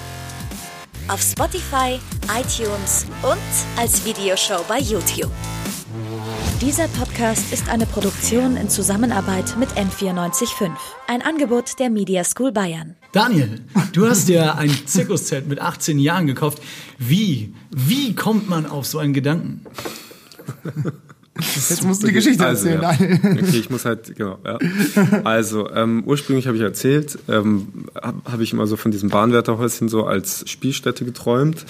Auf 1.08 1.22
Spotify, 1.22 2.02
iTunes 2.38 3.06
und 3.24 3.80
als 3.80 4.04
Videoshow 4.04 4.62
bei 4.68 4.80
YouTube. 4.80 5.32
Dieser 6.60 6.90
Podcast 6.90 7.54
ist 7.54 7.70
eine 7.70 7.86
Produktion 7.86 8.58
in 8.58 8.70
Zusammenarbeit 8.70 9.56
mit 9.58 9.70
M945, 9.70 10.72
ein 11.08 11.22
Angebot 11.22 11.80
der 11.80 11.90
Media 11.90 12.26
School 12.26 12.52
Bayern. 12.52 12.98
Daniel, 13.14 13.62
du 13.94 14.06
hast 14.06 14.28
dir 14.28 14.58
ein 14.58 14.86
Zirkuszelt 14.86 15.48
mit 15.48 15.62
18 15.62 15.98
Jahren 15.98 16.28
gekauft. 16.28 16.62
Wie, 16.98 17.56
wie 17.70 18.16
kommt 18.16 18.50
man 18.50 18.66
auf 18.66 18.86
so 18.86 19.00
einen 19.00 19.14
Gedanken? 19.14 19.66
Jetzt 21.40 21.84
musst 21.84 22.04
du 22.04 22.08
die 22.08 22.14
Geschichte 22.14 22.46
also, 22.46 22.68
erzählen, 22.68 22.82
ja. 22.82 23.32
Okay, 23.32 23.58
ich 23.58 23.70
muss 23.70 23.86
halt, 23.86 24.16
genau, 24.16 24.38
ja. 24.46 24.60
Also, 25.24 25.70
ähm, 25.72 26.04
ursprünglich 26.06 26.48
habe 26.48 26.58
ich 26.58 26.64
erzählt, 26.64 27.18
ähm, 27.28 27.68
habe 27.96 28.22
hab 28.26 28.40
ich 28.40 28.54
immer 28.54 28.68
so 28.68 28.76
von 28.78 28.92
diesem 28.92 29.10
Bahnwärterhäuschen 29.10 29.90
so 29.90 30.06
als 30.06 30.50
Spielstätte 30.50 31.06
geträumt. 31.06 31.66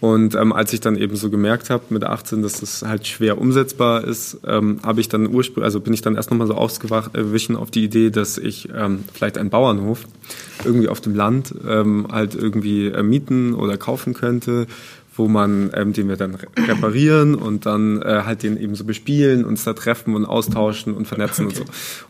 Und 0.00 0.34
ähm, 0.34 0.52
als 0.52 0.72
ich 0.72 0.80
dann 0.80 0.96
eben 0.96 1.16
so 1.16 1.30
gemerkt 1.30 1.70
habe 1.70 1.84
mit 1.88 2.04
18, 2.04 2.42
dass 2.42 2.60
das 2.60 2.82
halt 2.82 3.06
schwer 3.06 3.38
umsetzbar 3.38 4.04
ist, 4.04 4.38
ähm, 4.46 4.80
habe 4.82 5.00
ich 5.00 5.08
dann 5.08 5.26
ursprünglich, 5.26 5.64
also 5.64 5.80
bin 5.80 5.94
ich 5.94 6.02
dann 6.02 6.16
erst 6.16 6.30
nochmal 6.30 6.46
so 6.46 6.54
ausgewichen 6.54 7.56
auf 7.56 7.70
die 7.70 7.84
Idee, 7.84 8.10
dass 8.10 8.36
ich 8.36 8.68
ähm, 8.74 9.04
vielleicht 9.12 9.38
einen 9.38 9.48
Bauernhof 9.48 10.06
irgendwie 10.64 10.88
auf 10.88 11.00
dem 11.00 11.14
Land 11.14 11.54
ähm, 11.66 12.08
halt 12.12 12.34
irgendwie 12.34 12.88
äh, 12.88 13.02
mieten 13.02 13.54
oder 13.54 13.78
kaufen 13.78 14.12
könnte, 14.12 14.66
wo 15.16 15.28
man, 15.28 15.70
ähm, 15.74 15.92
den 15.92 16.08
wir 16.08 16.16
dann 16.16 16.34
re- 16.34 16.46
reparieren 16.68 17.34
und 17.34 17.66
dann 17.66 18.02
äh, 18.02 18.22
halt 18.24 18.42
den 18.42 18.60
eben 18.60 18.74
so 18.74 18.84
bespielen, 18.84 19.44
uns 19.44 19.64
da 19.64 19.72
treffen 19.72 20.14
und 20.14 20.24
austauschen 20.24 20.94
und 20.94 21.08
vernetzen 21.08 21.46
und 21.46 21.56
so. 21.56 21.64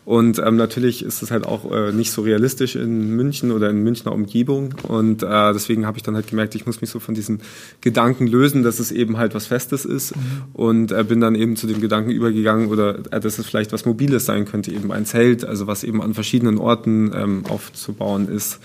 Und 0.05 0.39
ähm, 0.39 0.57
natürlich 0.57 1.03
ist 1.03 1.21
es 1.21 1.31
halt 1.31 1.45
auch 1.45 1.71
äh, 1.71 1.91
nicht 1.91 2.11
so 2.11 2.21
realistisch 2.21 2.75
in 2.75 3.15
München 3.15 3.51
oder 3.51 3.69
in 3.69 3.83
Münchner 3.83 4.11
Umgebung. 4.11 4.73
Und 4.83 5.23
äh, 5.23 5.53
deswegen 5.53 5.85
habe 5.85 5.97
ich 5.97 6.03
dann 6.03 6.15
halt 6.15 6.27
gemerkt, 6.27 6.55
ich 6.55 6.65
muss 6.65 6.81
mich 6.81 6.89
so 6.89 6.99
von 6.99 7.15
diesem 7.15 7.39
Gedanken 7.81 8.27
lösen, 8.27 8.63
dass 8.63 8.79
es 8.79 8.91
eben 8.91 9.17
halt 9.17 9.33
was 9.35 9.45
Festes 9.47 9.85
ist. 9.85 10.13
Und 10.53 10.91
äh, 10.91 11.03
bin 11.03 11.21
dann 11.21 11.35
eben 11.35 11.55
zu 11.55 11.67
dem 11.67 11.81
Gedanken 11.81 12.11
übergegangen 12.11 12.69
oder 12.69 12.99
äh, 13.11 13.19
dass 13.19 13.39
es 13.39 13.45
vielleicht 13.45 13.71
was 13.71 13.85
Mobiles 13.85 14.25
sein 14.25 14.45
könnte, 14.45 14.71
eben 14.71 14.91
ein 14.91 15.05
Zelt, 15.05 15.45
also 15.45 15.67
was 15.67 15.83
eben 15.83 16.01
an 16.01 16.13
verschiedenen 16.13 16.57
Orten 16.57 17.11
ähm, 17.15 17.43
aufzubauen 17.47 18.27
ist. 18.27 18.59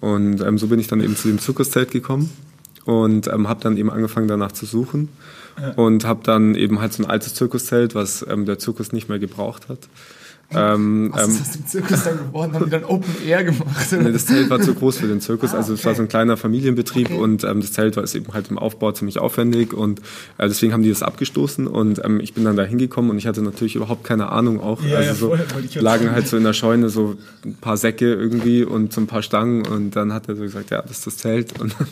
Und 0.00 0.40
ähm, 0.40 0.58
so 0.58 0.66
bin 0.66 0.80
ich 0.80 0.88
dann 0.88 1.00
eben 1.00 1.14
zu 1.14 1.28
dem 1.28 1.38
Zirkuszelt 1.38 1.90
gekommen 1.90 2.30
und 2.84 3.28
ähm, 3.28 3.48
habe 3.48 3.60
dann 3.62 3.76
eben 3.76 3.90
angefangen 3.90 4.28
danach 4.28 4.52
zu 4.52 4.66
suchen 4.66 5.08
und 5.76 6.04
habe 6.04 6.20
dann 6.24 6.54
eben 6.54 6.80
halt 6.80 6.92
so 6.92 7.02
ein 7.02 7.10
altes 7.10 7.34
Zirkuszelt, 7.34 7.94
was 7.94 8.24
ähm, 8.28 8.46
der 8.46 8.58
Zirkus 8.58 8.92
nicht 8.92 9.08
mehr 9.08 9.18
gebraucht 9.18 9.68
hat. 9.68 9.88
Ähm, 10.54 11.10
Was 11.12 11.28
ist 11.28 11.40
aus 11.40 11.50
dem 11.52 11.66
Zirkus 11.66 12.04
dann 12.04 12.18
geworden? 12.18 12.52
Haben 12.54 12.64
die 12.64 12.70
dann 12.70 12.84
Open 12.84 13.14
Air 13.26 13.44
gemacht? 13.44 13.92
Nee, 13.92 14.12
das 14.12 14.26
Zelt 14.26 14.50
war 14.50 14.60
zu 14.60 14.74
groß 14.74 14.98
für 14.98 15.08
den 15.08 15.20
Zirkus. 15.20 15.54
Also 15.54 15.74
es 15.74 15.84
war 15.84 15.94
so 15.94 16.02
ein 16.02 16.08
kleiner 16.08 16.36
Familienbetrieb 16.36 17.10
Okay. 17.10 17.18
und 17.18 17.44
ähm, 17.44 17.60
das 17.60 17.72
Zelt 17.72 17.96
war 17.96 18.04
ist 18.04 18.14
eben 18.14 18.32
halt 18.32 18.50
im 18.50 18.58
Aufbau 18.58 18.92
ziemlich 18.92 19.18
aufwendig 19.18 19.72
und 19.72 20.00
äh, 20.38 20.48
deswegen 20.48 20.72
haben 20.72 20.82
die 20.82 20.88
das 20.88 21.02
abgestoßen 21.02 21.66
und 21.66 22.04
ähm, 22.04 22.20
ich 22.20 22.34
bin 22.34 22.44
dann 22.44 22.56
da 22.56 22.64
hingekommen 22.64 23.10
und 23.10 23.18
ich 23.18 23.26
hatte 23.26 23.42
natürlich 23.42 23.76
überhaupt 23.76 24.04
keine 24.04 24.30
Ahnung 24.30 24.60
auch. 24.60 24.82
Ja, 24.82 24.98
also 24.98 25.34
ja, 25.34 25.40
so 25.72 25.80
lagen 25.80 26.10
halt 26.12 26.28
so 26.28 26.36
in 26.36 26.44
der 26.44 26.52
Scheune 26.52 26.88
so 26.88 27.16
ein 27.44 27.54
paar 27.54 27.76
Säcke 27.76 28.12
irgendwie 28.12 28.64
und 28.64 28.92
so 28.92 29.00
ein 29.00 29.06
paar 29.06 29.22
Stangen 29.22 29.66
und 29.66 29.96
dann 29.96 30.12
hat 30.12 30.28
er 30.28 30.36
so 30.36 30.42
gesagt, 30.42 30.70
ja, 30.70 30.82
das 30.82 30.98
ist 30.98 31.06
das 31.06 31.16
Zelt 31.18 31.60
und 31.60 31.74
dann, 31.78 31.88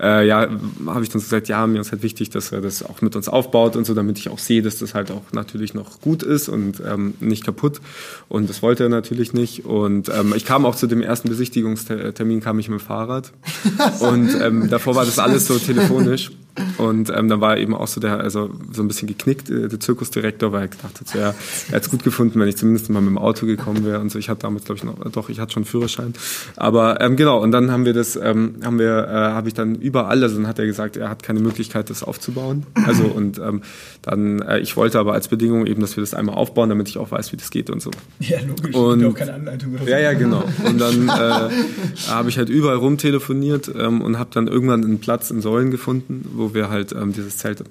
äh, 0.00 0.26
ja, 0.26 0.48
habe 0.86 1.02
ich 1.02 1.08
dann 1.10 1.20
so 1.20 1.24
gesagt, 1.24 1.48
ja, 1.48 1.66
mir 1.66 1.80
ist 1.80 1.92
halt 1.92 2.02
wichtig, 2.02 2.30
dass 2.30 2.52
er 2.52 2.60
das 2.60 2.82
auch 2.82 3.02
mit 3.02 3.16
uns 3.16 3.28
aufbaut 3.28 3.76
und 3.76 3.84
so, 3.84 3.94
damit 3.94 4.18
ich 4.18 4.28
auch 4.28 4.38
sehe, 4.38 4.62
dass 4.62 4.78
das 4.78 4.94
halt 4.94 5.10
auch 5.10 5.22
natürlich 5.32 5.74
noch 5.74 6.00
gut 6.00 6.22
ist 6.22 6.48
und 6.48 6.82
ähm, 6.86 7.14
nicht 7.20 7.44
kaputt 7.44 7.80
und 8.28 8.48
das 8.48 8.62
wollte 8.62 8.84
er 8.84 8.88
natürlich 8.88 9.32
nicht. 9.32 9.64
Und 9.64 10.08
ähm, 10.08 10.32
ich 10.36 10.44
kam 10.44 10.66
auch 10.66 10.74
zu 10.74 10.86
dem 10.86 11.02
ersten 11.02 11.28
Besichtigungstermin 11.28 12.40
kam 12.40 12.58
ich 12.58 12.68
mit 12.68 12.80
dem 12.80 12.84
Fahrrad. 12.84 13.32
Und 14.00 14.30
ähm, 14.40 14.68
davor 14.68 14.94
war 14.94 15.04
das 15.04 15.18
alles 15.18 15.46
so 15.46 15.58
telefonisch 15.58 16.30
und 16.78 17.10
ähm, 17.10 17.28
dann 17.28 17.40
war 17.40 17.56
eben 17.58 17.74
auch 17.74 17.86
so 17.88 18.00
der, 18.00 18.20
also 18.20 18.50
so 18.72 18.82
ein 18.82 18.88
bisschen 18.88 19.08
geknickt, 19.08 19.50
äh, 19.50 19.68
der 19.68 19.80
Zirkusdirektor, 19.80 20.52
weil 20.52 20.62
er 20.62 20.68
gedacht 20.68 21.00
hat, 21.00 21.08
so, 21.08 21.18
ja, 21.18 21.34
er 21.70 21.76
hat 21.76 21.82
es 21.82 21.90
gut 21.90 22.02
gefunden, 22.04 22.38
wenn 22.40 22.48
ich 22.48 22.56
zumindest 22.56 22.90
mal 22.90 23.00
mit 23.00 23.10
dem 23.10 23.18
Auto 23.18 23.46
gekommen 23.46 23.84
wäre 23.84 24.00
und 24.00 24.10
so. 24.10 24.18
Ich 24.18 24.28
hatte 24.28 24.42
damals, 24.42 24.64
glaube 24.64 24.78
ich, 24.78 24.84
noch, 24.84 24.98
doch, 25.10 25.28
ich 25.28 25.40
hatte 25.40 25.52
schon 25.52 25.62
einen 25.62 25.66
Führerschein. 25.68 26.12
Aber 26.56 27.00
ähm, 27.00 27.16
genau, 27.16 27.42
und 27.42 27.52
dann 27.52 27.70
haben 27.70 27.84
wir 27.84 27.92
das, 27.92 28.16
ähm, 28.16 28.56
haben 28.64 28.78
wir, 28.78 29.06
äh, 29.08 29.10
habe 29.12 29.48
ich 29.48 29.54
dann 29.54 29.74
überall, 29.76 30.22
also 30.22 30.36
dann 30.36 30.46
hat 30.46 30.58
er 30.58 30.66
gesagt, 30.66 30.96
er 30.96 31.08
hat 31.08 31.22
keine 31.22 31.40
Möglichkeit, 31.40 31.90
das 31.90 32.02
aufzubauen. 32.02 32.64
Also 32.86 33.04
und 33.04 33.38
ähm, 33.38 33.62
dann, 34.02 34.40
äh, 34.42 34.58
ich 34.60 34.76
wollte 34.76 34.98
aber 34.98 35.12
als 35.14 35.28
Bedingung 35.28 35.66
eben, 35.66 35.80
dass 35.80 35.96
wir 35.96 36.02
das 36.02 36.14
einmal 36.14 36.34
aufbauen, 36.36 36.68
damit 36.68 36.88
ich 36.88 36.98
auch 36.98 37.10
weiß, 37.10 37.32
wie 37.32 37.36
das 37.36 37.50
geht 37.50 37.70
und 37.70 37.80
so. 37.82 37.90
Ja, 38.20 38.38
logisch. 38.46 38.74
Und- 38.74 39.02
Und 39.02 39.04
auch 39.06 39.14
keine 39.14 39.34
Anleitung 39.34 39.74
oder 39.74 39.84
so. 39.84 39.90
Ja, 39.90 39.98
ja, 39.98 40.12
genau. 40.14 40.44
Und 40.64 40.80
dann 40.80 41.08
äh, 41.08 42.10
habe 42.10 42.28
ich 42.28 42.38
halt 42.38 42.48
überall 42.48 42.76
rumtelefoniert 42.76 43.70
ähm, 43.78 44.00
und 44.00 44.18
habe 44.18 44.30
dann 44.32 44.46
irgendwann 44.48 44.84
einen 44.84 44.98
Platz 45.00 45.30
in 45.30 45.40
Säulen 45.40 45.70
gefunden, 45.70 46.28
wo 46.34 46.54
wir 46.54 46.65
halt 46.70 46.92
ähm, 46.92 47.12
dieses 47.12 47.38
Zelt 47.38 47.64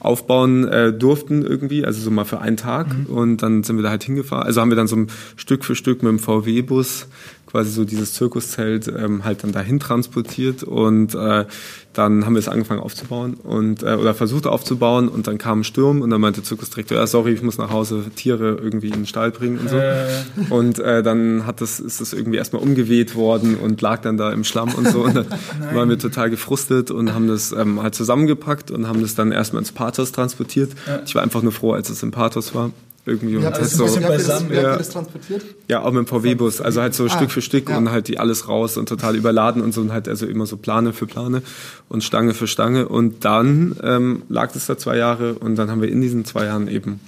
aufbauen 0.00 0.68
äh, 0.68 0.92
durften 0.92 1.42
irgendwie, 1.42 1.84
also 1.84 2.00
so 2.00 2.10
mal 2.10 2.24
für 2.24 2.40
einen 2.40 2.56
Tag. 2.56 2.94
Und 3.08 3.38
dann 3.42 3.62
sind 3.62 3.76
wir 3.76 3.82
da 3.82 3.90
halt 3.90 4.04
hingefahren. 4.04 4.46
Also 4.46 4.60
haben 4.60 4.70
wir 4.70 4.76
dann 4.76 4.86
so 4.86 5.06
Stück 5.36 5.64
für 5.64 5.74
Stück 5.74 6.02
mit 6.02 6.10
dem 6.10 6.18
VW-Bus 6.18 7.08
quasi 7.54 7.70
so 7.70 7.84
dieses 7.84 8.14
Zirkuszelt 8.14 8.88
ähm, 8.88 9.24
halt 9.24 9.44
dann 9.44 9.52
dahin 9.52 9.78
transportiert 9.78 10.64
und 10.64 11.14
äh, 11.14 11.44
dann 11.92 12.26
haben 12.26 12.34
wir 12.34 12.40
es 12.40 12.48
angefangen 12.48 12.80
aufzubauen 12.80 13.34
und 13.34 13.84
äh, 13.84 13.94
oder 13.94 14.12
versucht 14.12 14.48
aufzubauen 14.48 15.08
und 15.08 15.28
dann 15.28 15.38
kam 15.38 15.60
ein 15.60 15.64
Sturm 15.64 16.00
und 16.00 16.10
dann 16.10 16.20
meinte 16.20 16.40
der 16.40 16.48
Zirkusdirektor, 16.48 16.98
ja 16.98 17.06
sorry, 17.06 17.32
ich 17.32 17.42
muss 17.42 17.56
nach 17.56 17.70
Hause 17.70 18.06
Tiere 18.16 18.58
irgendwie 18.60 18.88
in 18.88 18.94
den 18.94 19.06
Stall 19.06 19.30
bringen 19.30 19.58
und 19.58 19.70
so. 19.70 19.76
Äh. 19.76 20.04
Und 20.50 20.80
äh, 20.80 21.04
dann 21.04 21.46
hat 21.46 21.60
das, 21.60 21.78
ist 21.78 22.00
das 22.00 22.12
irgendwie 22.12 22.38
erstmal 22.38 22.60
umgeweht 22.60 23.14
worden 23.14 23.56
und 23.56 23.80
lag 23.80 24.00
dann 24.00 24.16
da 24.16 24.32
im 24.32 24.42
Schlamm 24.42 24.74
und 24.74 24.88
so. 24.88 25.04
Und 25.04 25.14
dann 25.14 25.26
waren 25.74 25.88
wir 25.88 25.98
total 26.00 26.30
gefrustet 26.30 26.90
und 26.90 27.14
haben 27.14 27.28
das 27.28 27.52
ähm, 27.52 27.80
halt 27.80 27.94
zusammengepackt 27.94 28.72
und 28.72 28.88
haben 28.88 29.00
das 29.00 29.14
dann 29.14 29.30
erstmal 29.30 29.62
ins 29.62 29.70
Pathos 29.70 30.10
transportiert. 30.10 30.72
Ich 31.06 31.14
war 31.14 31.22
einfach 31.22 31.42
nur 31.42 31.52
froh, 31.52 31.72
als 31.72 31.88
es 31.88 32.02
im 32.02 32.10
Pathos 32.10 32.52
war. 32.52 32.72
Irgendwie 33.06 33.36
und 33.36 33.44
habt 33.44 33.56
ihr 33.56 33.60
halt 33.60 33.70
das, 33.70 33.76
so, 33.76 33.84
das, 33.84 34.00
beisammen, 34.00 34.52
ja. 34.52 34.76
das 34.78 34.88
transportiert? 34.88 35.42
ja, 35.68 35.82
auch 35.82 35.92
mit 35.92 36.06
dem 36.06 36.06
VW-Bus, 36.06 36.62
also 36.62 36.80
halt 36.80 36.94
so 36.94 37.04
Ah, 37.04 37.10
Stück 37.10 37.30
für 37.30 37.42
Stück 37.42 37.68
ja. 37.68 37.76
und 37.76 37.90
halt 37.90 38.08
die 38.08 38.18
alles 38.18 38.48
raus 38.48 38.78
und 38.78 38.88
total 38.88 39.14
überladen 39.14 39.60
und 39.60 39.74
so 39.74 39.82
und 39.82 39.92
halt 39.92 40.08
also 40.08 40.24
immer 40.24 40.46
so 40.46 40.56
Plane 40.56 40.94
für 40.94 41.06
Plane 41.06 41.42
und 41.90 42.02
Stange 42.02 42.32
für 42.32 42.46
Stange 42.46 42.88
und 42.88 43.26
dann 43.26 43.76
ähm, 43.82 44.22
lag 44.30 44.52
das 44.52 44.64
da 44.66 44.78
zwei 44.78 44.96
Jahre 44.96 45.34
und 45.34 45.56
dann 45.56 45.70
haben 45.70 45.82
wir 45.82 45.90
in 45.90 46.00
diesen 46.00 46.24
zwei 46.24 46.46
Jahren 46.46 46.66
eben 46.66 47.00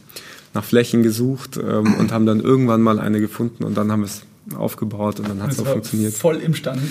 nach 0.53 0.64
Flächen 0.64 1.03
gesucht 1.03 1.57
ähm, 1.57 1.94
und 1.94 2.12
haben 2.12 2.26
dann 2.26 2.40
irgendwann 2.40 2.82
mal 2.82 2.99
eine 2.99 3.20
gefunden 3.20 3.64
und 3.64 3.76
dann 3.76 3.90
haben 3.90 4.01
wir 4.01 4.07
es 4.07 4.22
aufgebaut 4.55 5.18
und 5.18 5.28
dann 5.30 5.42
hat 5.42 5.53
es 5.53 5.57
Das 5.57 5.66
auch 5.66 5.72
funktioniert. 5.72 6.12
Voll 6.12 6.36
im 6.36 6.55
Stand. 6.55 6.82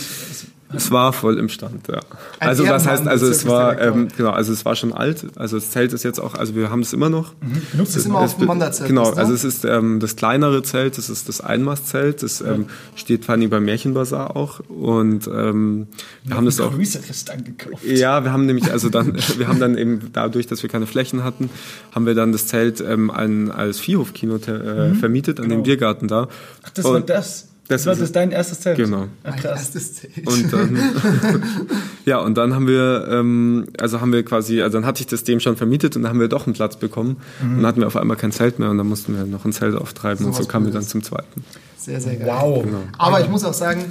Es 0.78 0.92
war 0.92 1.14
voll 1.14 1.38
im 1.38 1.50
Stand, 1.50 1.88
ja. 1.88 2.00
Ein 2.40 2.50
Also 2.50 2.66
das 2.66 2.88
heißt, 2.88 3.08
also 3.08 3.28
es 3.28 3.46
war, 3.48 3.80
ähm, 3.82 4.08
genau, 4.16 4.32
also 4.32 4.54
es 4.54 4.66
war 4.66 4.76
schon 4.76 4.94
alt. 4.94 5.26
Also 5.36 5.58
das 5.58 5.72
Zelt 5.72 5.94
ist 5.94 6.04
jetzt 6.04 6.20
auch, 6.20 6.36
also 6.36 6.56
wir 6.56 6.70
haben 6.70 6.82
es 6.82 6.94
immer 6.94 7.10
noch. 7.10 7.34
Benutzt 7.72 7.96
Das 7.96 8.02
ist 8.02 8.06
immer 8.06 8.20
auf 8.20 8.38
dem 8.38 8.48
Wanderzelt. 8.48 8.88
Genau, 8.90 9.12
ne? 9.12 9.18
also 9.18 9.34
es 9.34 9.44
ist 9.44 9.66
ähm, 9.66 10.00
das 10.00 10.16
kleinere 10.16 10.64
Zelt, 10.64 10.98
das 10.98 11.10
ist 11.10 11.30
das 11.30 11.42
Einmastzelt, 11.42 12.24
das 12.24 12.42
ähm, 12.42 12.68
steht 12.96 13.26
vor 13.26 13.34
allem 13.36 13.50
beim 13.50 13.66
Märchenbazar 13.66 14.36
auch 14.36 14.60
und 14.70 15.28
ähm, 15.28 15.88
wir 16.24 16.36
haben 16.36 16.46
das 16.46 16.60
auch. 16.60 16.74
größeres 16.74 17.26
dann 17.26 17.44
gekauft. 17.44 17.84
Ja, 17.86 18.24
wir 18.24 18.32
haben 18.32 18.46
nämlich 18.46 18.72
also 18.72 18.90
dann, 18.90 19.16
wir 19.38 19.48
haben 19.48 19.60
dann 19.60 19.78
eben 19.78 20.12
dadurch, 20.14 20.48
dass 20.48 20.62
wir 20.64 20.70
keine 20.70 20.88
Flächen 20.88 21.24
hatten, 21.24 21.50
haben 21.94 22.06
wir 22.06 22.16
dann 22.16 22.32
das 22.32 22.48
Zelt 22.48 22.82
ähm, 22.82 23.10
an, 23.12 23.52
als 23.52 23.80
Viehhofkino 23.80 24.36
äh, 24.38 24.94
vermietet 24.96 25.40
an 25.40 25.50
dem 25.50 25.64
Biergarten 25.64 26.08
da. 26.08 26.24
Mhm. 26.24 26.28
Ach, 26.64 26.70
das 26.72 26.86
war 26.86 26.92
Und- 26.96 27.10
das. 27.10 27.48
Das 27.68 27.84
Das 27.84 27.98
war 27.98 28.04
ist 28.04 28.16
dein 28.16 28.32
erstes 28.32 28.60
Zelt? 28.62 28.78
Genau. 28.78 29.08
Ach, 29.24 29.32
Mein 29.32 29.40
krass. 29.40 29.60
erstes 29.60 29.94
Zelt. 29.96 30.28
Und 30.28 30.54
dann, 30.54 30.78
ja, 32.06 32.20
und 32.20 32.38
dann 32.38 32.54
haben 32.54 32.68
wir, 32.68 33.08
ähm, 33.10 33.68
also 33.80 34.02
haben 34.02 34.14
wir 34.14 34.24
quasi, 34.24 34.62
also 34.62 34.78
dann 34.78 34.86
hatte 34.86 35.02
ich 35.02 35.08
das 35.08 35.24
dem 35.24 35.40
schon 35.40 35.58
vermietet 35.58 35.96
und 35.96 36.04
dann 36.04 36.10
haben 36.12 36.20
wir 36.20 36.28
doch 36.28 36.46
einen 36.46 36.54
Platz 36.54 36.78
bekommen 36.78 37.18
und 37.42 37.58
dann 37.58 37.66
hatten 37.66 37.80
wir 37.80 37.88
auf 37.88 37.96
einmal 37.98 38.18
kein 38.18 38.32
Zelt 38.32 38.60
mehr 38.60 38.70
und 38.70 38.78
dann 38.78 38.88
mussten 38.88 39.16
wir 39.16 39.26
noch 39.26 39.46
ein 39.46 39.54
Zelt 39.54 39.76
auftreiben 39.76 40.26
und 40.26 40.36
so 40.36 40.46
kamen 40.46 40.66
wir 40.68 40.74
dann 40.74 40.84
zum 40.84 41.04
zweiten. 41.04 41.44
Sehr, 41.78 42.02
sehr 42.02 42.16
geil. 42.16 42.28
Wow. 42.28 42.64
Genau. 42.64 42.82
Aber 42.98 43.22
ich 43.22 43.30
muss 43.30 43.44
auch 43.44 43.54
sagen, 43.54 43.84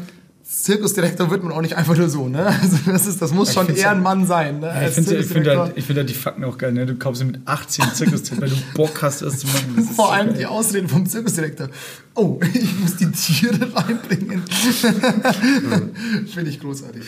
Zirkusdirektor 0.47 1.31
wird 1.31 1.43
man 1.43 1.53
auch 1.53 1.63
nicht 1.63 1.75
einfach 1.75 1.97
nur 1.97 2.11
so, 2.11 2.29
ne? 2.29 2.45
Also 2.47 2.77
das, 2.85 3.07
ist, 3.07 3.23
das 3.23 3.33
muss 3.33 3.55
schon 3.55 3.65
find's 3.67 3.81
eher 3.81 3.93
ein 3.93 4.03
Mann 4.03 4.27
sein, 4.27 4.61
ne? 4.61 4.67
Ja, 4.67 4.89
ich 4.89 4.95
finde 4.95 5.01
ich 5.01 5.27
find 5.27 5.29
Zirkusdirektor. 5.29 5.65
halt, 5.65 5.79
ich 5.79 5.85
find 5.85 5.99
halt 5.99 6.11
die 6.11 6.15
Fakten 6.15 6.45
auch 6.45 6.59
geil. 6.59 6.73
Ne? 6.73 6.85
Du 6.85 6.97
kaufst 6.97 7.25
mit 7.25 7.41
18 7.47 7.85
Zirkuszelt, 7.95 8.41
weil 8.43 8.51
du 8.51 8.57
Bock 8.75 9.01
hast, 9.01 9.23
das 9.23 9.39
zu 9.39 9.47
machen. 9.47 9.73
Das 9.77 9.87
Vor 9.87 10.07
so 10.07 10.11
allem 10.13 10.29
geil. 10.29 10.37
die 10.39 10.47
Ausrede 10.47 10.87
vom 10.89 11.07
Zirkusdirektor. 11.07 11.71
Oh, 12.15 12.39
ich 12.55 12.79
muss 12.79 12.97
die 12.97 13.11
Tiere 13.11 13.75
reinbringen. 13.75 14.43
Finde 16.33 16.51
ich 16.51 16.61
großartig. 16.61 17.05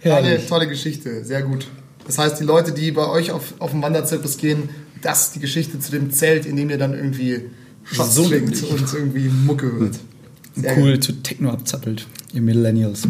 Herrlich. 0.00 0.34
Tolle, 0.34 0.46
tolle 0.46 0.68
Geschichte, 0.68 1.24
sehr 1.24 1.42
gut. 1.42 1.66
Das 2.06 2.18
heißt, 2.18 2.38
die 2.38 2.44
Leute, 2.44 2.72
die 2.72 2.92
bei 2.92 3.08
euch 3.08 3.30
auf, 3.30 3.54
auf 3.60 3.70
den 3.70 3.80
Wanderzirkus 3.80 4.36
gehen, 4.36 4.68
das 5.00 5.28
ist 5.28 5.36
die 5.36 5.40
Geschichte 5.40 5.78
zu 5.78 5.90
dem 5.90 6.10
Zelt, 6.10 6.44
in 6.44 6.56
dem 6.56 6.68
ihr 6.68 6.78
dann 6.78 6.92
irgendwie 6.92 7.46
Shots 7.84 8.14
So 8.14 8.28
trinkt 8.28 8.62
und 8.62 8.92
irgendwie 8.92 9.28
Mucke 9.28 9.72
hört. 9.72 9.94
Sehr 10.54 10.78
Cool 10.78 11.00
zu 11.00 11.12
Techno 11.22 11.50
abzappelt, 11.50 12.06
ihr 12.34 12.42
Millennials. 12.42 13.06